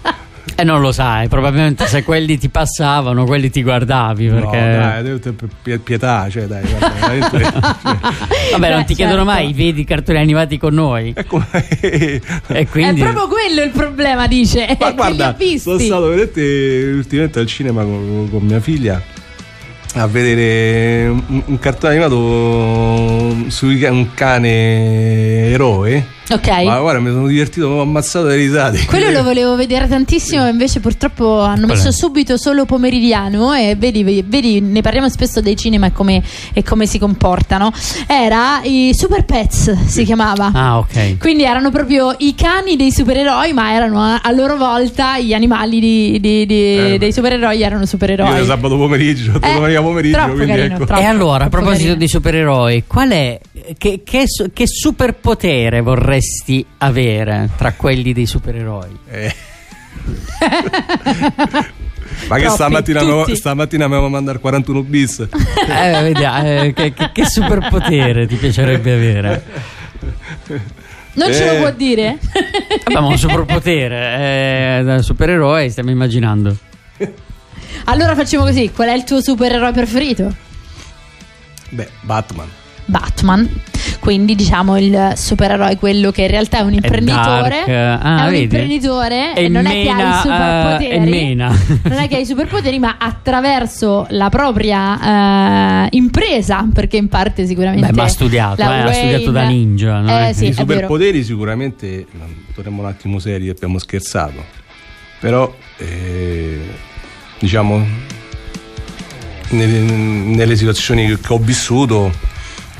E 0.61 0.65
non 0.65 0.81
lo 0.81 0.91
sai, 0.91 1.29
probabilmente 1.29 1.87
se 1.87 2.03
quelli 2.03 2.37
ti 2.37 2.49
passavano, 2.49 3.25
quelli 3.27 3.49
ti 3.49 3.63
guardavi 3.63 4.27
No, 4.27 4.41
perché... 4.41 4.59
dai, 4.59 5.03
devo- 5.05 5.21
te- 5.21 5.33
pie- 5.63 5.79
pietà, 5.79 6.29
cioè, 6.29 6.47
dai, 6.47 6.65
guarda, 6.67 6.89
veramente- 6.99 7.53
Vabbè, 8.51 8.69
non 8.71 8.79
Beh, 8.81 8.85
ti 8.85 8.95
chiedono 8.95 9.25
certo. 9.25 9.31
mai, 9.31 9.53
vedi 9.53 9.83
i 9.83 9.85
cartoni 9.85 10.19
animati 10.19 10.59
con 10.59 10.75
noi? 10.75 11.15
e 11.15 11.27
quindi... 12.67 13.01
È 13.01 13.05
proprio 13.05 13.29
quello 13.29 13.63
il 13.63 13.71
problema, 13.71 14.27
dice. 14.27 14.77
Ma 14.81 14.91
guarda, 14.99 15.37
sono 15.61 15.79
stato 15.79 16.09
vedete 16.09 16.91
ultimamente 16.93 17.39
al 17.39 17.47
cinema 17.47 17.85
con, 17.85 18.27
con 18.29 18.43
mia 18.43 18.59
figlia 18.59 19.01
a 19.95 20.07
vedere 20.09 21.07
un, 21.09 21.43
un 21.47 21.59
cartone 21.61 21.93
animato 21.95 23.49
su 23.49 23.67
un 23.69 24.09
cane 24.15 25.51
eroe. 25.53 26.17
Ok. 26.31 26.49
Ma 26.65 26.79
guarda, 26.81 27.01
mi 27.01 27.11
sono 27.11 27.27
divertito, 27.27 27.69
mi 27.69 27.79
ho 27.79 27.81
ammazzato 27.83 28.27
le 28.27 28.37
risate. 28.37 28.85
Quello 28.87 29.11
lo 29.11 29.23
volevo 29.23 29.57
vedere 29.57 29.89
tantissimo, 29.89 30.47
invece 30.49 30.81
purtroppo 30.81 31.41
hanno 31.41 31.67
Qual 31.67 31.71
è? 31.79 31.83
messo 31.83 31.91
subito 31.93 32.37
solo 32.37 32.65
pomeridiano 32.67 33.55
e 33.55 33.77
vedi, 33.79 34.03
vedi, 34.27 34.61
ne 34.61 34.81
parliamo 34.83 35.09
spesso 35.09 35.41
dei 35.41 35.57
cinema 35.57 35.87
e 35.87 35.93
come, 35.93 36.23
e 36.53 36.63
come 36.63 36.87
si 36.87 36.99
comportano. 36.99 37.73
Era 38.07 38.61
i 38.65 38.91
Super 38.95 39.25
Pets, 39.25 39.85
si 39.87 40.05
chiamava. 40.05 40.51
Ah, 40.53 40.79
ok. 40.79 41.17
Quindi 41.19 41.45
erano 41.45 41.71
proprio 41.71 42.15
i 42.19 42.35
cani 42.35 42.77
dei 42.77 42.93
supereroi, 42.93 43.53
ma 43.53 43.73
erano 43.73 44.01
a, 44.03 44.21
a 44.23 44.31
loro 44.33 44.57
volta 44.57 45.19
gli 45.19 45.33
animali 45.33 45.81
di- 45.81 46.19
di- 46.21 46.45
di- 46.47 46.77
Eh, 46.95 46.97
dei 46.99 47.13
supereroi, 47.13 47.63
erano 47.63 47.87
supereroi. 47.87 48.31
da 48.41 48.45
sabato 48.45 48.77
pomeriggio, 48.77 49.33
Eh, 49.41 49.53
domenica 49.55 49.81
pomeriggio, 49.83 50.19
carino, 50.19 50.53
ecco. 50.75 50.85
troppo. 50.85 51.01
E 51.01 51.05
allora, 51.05 51.45
a 51.45 51.49
proposito 51.49 51.79
carino. 51.85 51.99
di 51.99 52.09
supereroi, 52.09 52.85
qual 52.87 53.09
è 53.11 53.39
che, 53.79 54.03
che, 54.05 54.25
che 54.53 54.67
superpotere 54.67 55.83
vorresti 56.19 56.67
avere 56.79 57.49
tra 57.57 57.73
quelli 57.75 58.13
dei 58.13 58.27
supereroi? 58.27 58.99
Eh. 59.09 59.35
Ma 62.27 62.37
che 62.37 62.43
Troppi, 62.43 62.55
stamattina, 62.55 63.01
avevo- 63.01 63.23
tutti. 63.25 63.37
stamattina 63.37 63.85
avevamo 63.85 64.09
mandato 64.09 64.41
41 64.41 64.83
bis. 64.83 65.21
Eh, 65.69 66.03
vediamo, 66.03 66.47
eh, 66.49 66.73
che, 66.75 66.93
che- 66.93 67.11
che 67.13 67.25
superpotere 67.27 68.27
ti 68.27 68.35
piacerebbe 68.37 68.93
avere? 68.93 69.45
Non 71.13 71.33
ce 71.33 71.45
lo 71.47 71.53
Eh. 71.53 71.59
può 71.59 71.71
dire? 71.71 72.19
Vabbè, 72.85 73.01
ma 73.01 73.07
un 73.07 73.19
superpotere, 73.19 74.79
eh, 74.79 74.83
da 74.85 75.03
supereroe 75.03 75.69
stiamo 75.71 75.91
immaginando. 75.91 76.57
Allora 77.85 78.15
facciamo 78.15 78.45
così: 78.45 78.71
qual 78.73 78.89
è 78.89 78.93
il 78.95 79.05
tuo 79.05 79.21
supereroe 79.23 79.73
preferito? 79.73 80.35
Beh, 81.71 81.89
Batman. 82.01 82.49
Batman. 82.89 83.49
Quindi 84.01 84.35
diciamo 84.35 84.79
il 84.79 85.13
supereroe, 85.17 85.77
quello 85.77 86.11
che 86.11 86.23
in 86.23 86.29
realtà 86.29 86.59
è 86.59 86.61
un 86.63 86.73
imprenditore. 86.75 87.65
dark. 87.67 87.69
Ah, 88.05 88.21
è 88.21 88.25
un 88.25 88.31
vedi? 88.31 88.43
imprenditore 88.43 89.35
E 89.35 89.45
e 89.45 89.49
non 89.49 89.67
è 89.67 89.71
che 89.83 89.89
ha 89.91 89.95
mena, 89.95 90.09
i 90.11 90.21
superpoteri. 90.23 91.11
mena. 91.11 91.59
non 91.83 91.99
è 91.99 92.09
che 92.09 92.17
ha 92.17 92.19
i 92.19 92.27
superpoteri, 92.27 92.79
ma 92.79 92.97
attraverso 92.99 94.07
la 94.11 94.29
propria 94.29 95.85
eh, 95.85 95.89
impresa, 95.93 96.67
perché 96.73 96.97
in 96.97 97.09
parte 97.09 97.47
sicuramente. 97.47 97.87
Beh, 97.87 97.93
ma 97.97 98.03
ha 98.05 98.09
studiato, 98.09 98.61
eh, 98.63 98.65
ha 98.65 98.93
studiato 98.93 99.31
da 99.31 99.47
ninja. 99.47 100.01
no? 100.01 100.27
Eh, 100.29 100.33
sì, 100.33 100.47
I 100.47 100.49
è 100.49 100.53
superpoteri 100.53 101.23
sicuramente, 101.25 102.07
torniamo 102.55 102.83
un 102.83 102.89
attimo 102.89 103.19
seri, 103.19 103.49
abbiamo 103.49 103.79
scherzato, 103.79 104.45
però 105.21 105.53
eh, 105.79 106.61
diciamo 107.39 107.85
nelle, 109.51 109.81
nelle 109.81 110.57
situazioni 110.57 111.07
che 111.07 111.19
ho 111.29 111.39
vissuto 111.39 112.13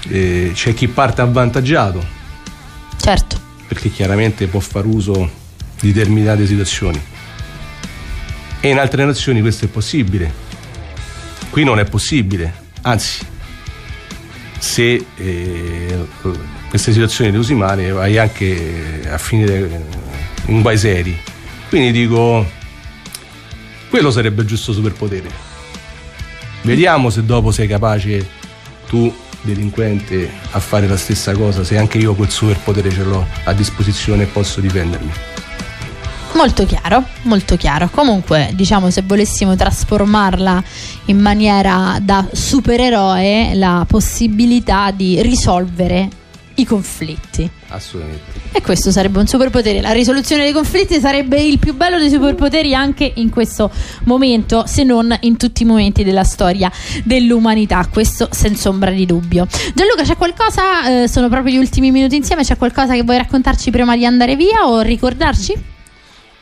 eh, 0.09 0.51
c'è 0.55 0.75
chi 0.75 0.89
parte 0.89 1.21
avvantaggiato. 1.21 2.17
Certo. 3.01 3.47
perché 3.69 3.91
chiaramente 3.91 4.47
può 4.49 4.61
far 4.61 4.87
uso 4.87 5.31
di 5.81 5.93
determinate 5.93 6.47
situazioni. 6.47 7.01
E 8.61 8.69
in 8.69 8.79
altre 8.79 9.05
nazioni 9.05 9.41
questo 9.41 9.67
è 9.67 9.69
possibile. 9.69 10.33
Qui 11.51 11.65
non 11.65 11.79
è 11.79 11.85
possibile. 11.85 12.67
Anzi 12.83 13.25
se 14.59 15.05
eh, 15.17 16.07
queste 16.69 16.93
situazioni 16.93 17.31
le 17.31 17.39
usi 17.39 17.55
male 17.55 17.91
vai 17.91 18.19
anche 18.19 19.03
a 19.09 19.19
finire 19.19 19.85
in 20.47 20.63
guai 20.63 20.79
seri. 20.79 21.17
Quindi 21.69 21.93
dico 21.93 22.45
quello 23.91 24.11
sarebbe 24.11 24.43
il 24.43 24.49
giusto 24.49 24.73
superpotere. 24.73 25.47
Vediamo 26.63 27.11
se 27.11 27.25
dopo 27.25 27.53
sei 27.53 27.69
capace 27.69 28.27
tu 28.89 29.15
delinquente 29.43 30.31
a 30.51 30.61
fare 30.61 30.87
la 30.87 30.97
stessa 30.97 31.33
cosa 31.33 31.65
se 31.65 31.79
anche 31.79 31.99
io 31.99 32.15
quel 32.15 32.31
superpotere 32.31 32.91
ce 32.91 33.03
l'ho 33.05 33.27
a 33.45 33.53
disposizione 33.53 34.25
e 34.25 34.27
posso 34.27 34.61
difendermi 34.61 35.13
Molto 36.35 36.67
chiaro, 36.67 37.03
molto 37.23 37.57
chiaro. 37.57 37.89
Comunque, 37.91 38.53
diciamo, 38.55 38.91
se 38.91 39.03
volessimo 39.05 39.57
trasformarla 39.57 40.63
in 41.07 41.19
maniera 41.19 41.99
da 42.01 42.29
supereroe, 42.31 43.55
la 43.55 43.85
possibilità 43.89 44.93
di 44.93 45.21
risolvere 45.21 46.09
i 46.59 46.65
conflitti. 46.65 47.49
assolutamente 47.69 48.39
E 48.53 48.63
questo 48.63 48.91
sarebbe 48.91 49.19
un 49.19 49.27
superpotere. 49.27 49.81
La 49.81 49.93
risoluzione 49.93 50.45
dei 50.45 50.53
conflitti 50.53 50.99
sarebbe 51.01 51.41
il 51.41 51.59
più 51.59 51.75
bello 51.75 51.99
dei 51.99 52.11
superpoteri 52.11 52.75
anche 52.75 53.11
in 53.17 53.31
questo 53.31 53.71
momento, 54.05 54.65
se 54.67 54.85
non 54.85 55.17
in 55.21 55.37
tutti 55.37 55.63
i 55.63 55.67
momenti 55.67 56.05
della 56.05 56.25
storia 56.25 56.71
dell'umanità. 57.05 57.87
Questo 57.91 58.29
senza 58.31 58.69
ombra 58.69 58.91
di 58.91 59.07
dubbio. 59.07 59.47
Gianluca, 59.75 60.03
c'è 60.03 60.17
qualcosa? 60.17 61.03
eh, 61.03 61.09
sono 61.09 61.29
proprio 61.29 61.55
gli 61.55 61.59
ultimi 61.59 61.91
minuti 61.91 62.17
insieme. 62.17 62.43
C'è 62.43 62.57
qualcosa 62.57 62.95
che 62.95 63.03
vuoi 63.03 63.19
raccontarci 63.19 63.71
prima 63.71 63.97
di 63.97 64.05
andare 64.05 64.37
via 64.37 64.67
o 64.67 64.81
ricordarci? 64.81 65.55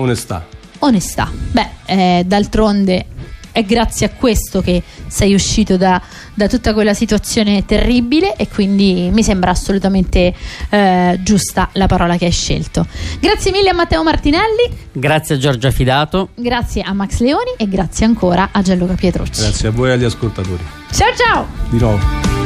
Onestà. 0.00 0.46
Onestà. 0.80 1.30
Beh, 1.52 1.68
eh, 1.86 2.22
d'altronde 2.26 3.06
è 3.52 3.64
grazie 3.64 4.06
a 4.06 4.10
questo 4.10 4.60
che 4.60 4.80
sei 5.08 5.34
uscito 5.34 5.76
da, 5.76 6.00
da 6.34 6.46
tutta 6.48 6.72
quella 6.72 6.94
situazione 6.94 7.64
terribile 7.66 8.36
e 8.36 8.48
quindi 8.48 9.10
mi 9.12 9.22
sembra 9.24 9.50
assolutamente 9.50 10.32
eh, 10.70 11.18
giusta 11.22 11.68
la 11.72 11.86
parola 11.86 12.16
che 12.16 12.26
hai 12.26 12.30
scelto. 12.30 12.86
Grazie 13.18 13.50
mille 13.50 13.70
a 13.70 13.74
Matteo 13.74 14.02
Martinelli, 14.02 14.70
Grazie 14.92 15.34
a 15.34 15.38
Giorgia 15.38 15.70
Fidato. 15.70 16.30
grazie 16.36 16.82
a 16.82 16.92
Max 16.92 17.18
Leoni 17.18 17.54
e 17.58 17.68
grazie 17.68 18.06
ancora 18.06 18.50
a 18.52 18.62
Gianluca 18.62 18.94
Pietrucci. 18.94 19.42
Grazie 19.42 19.68
a 19.68 19.70
voi 19.72 19.90
e 19.90 19.92
agli 19.92 20.04
ascoltatori. 20.04 20.64
Ciao 20.92 21.08
ciao! 21.16 21.46
Di 21.68 21.78
nuovo. 21.78 22.39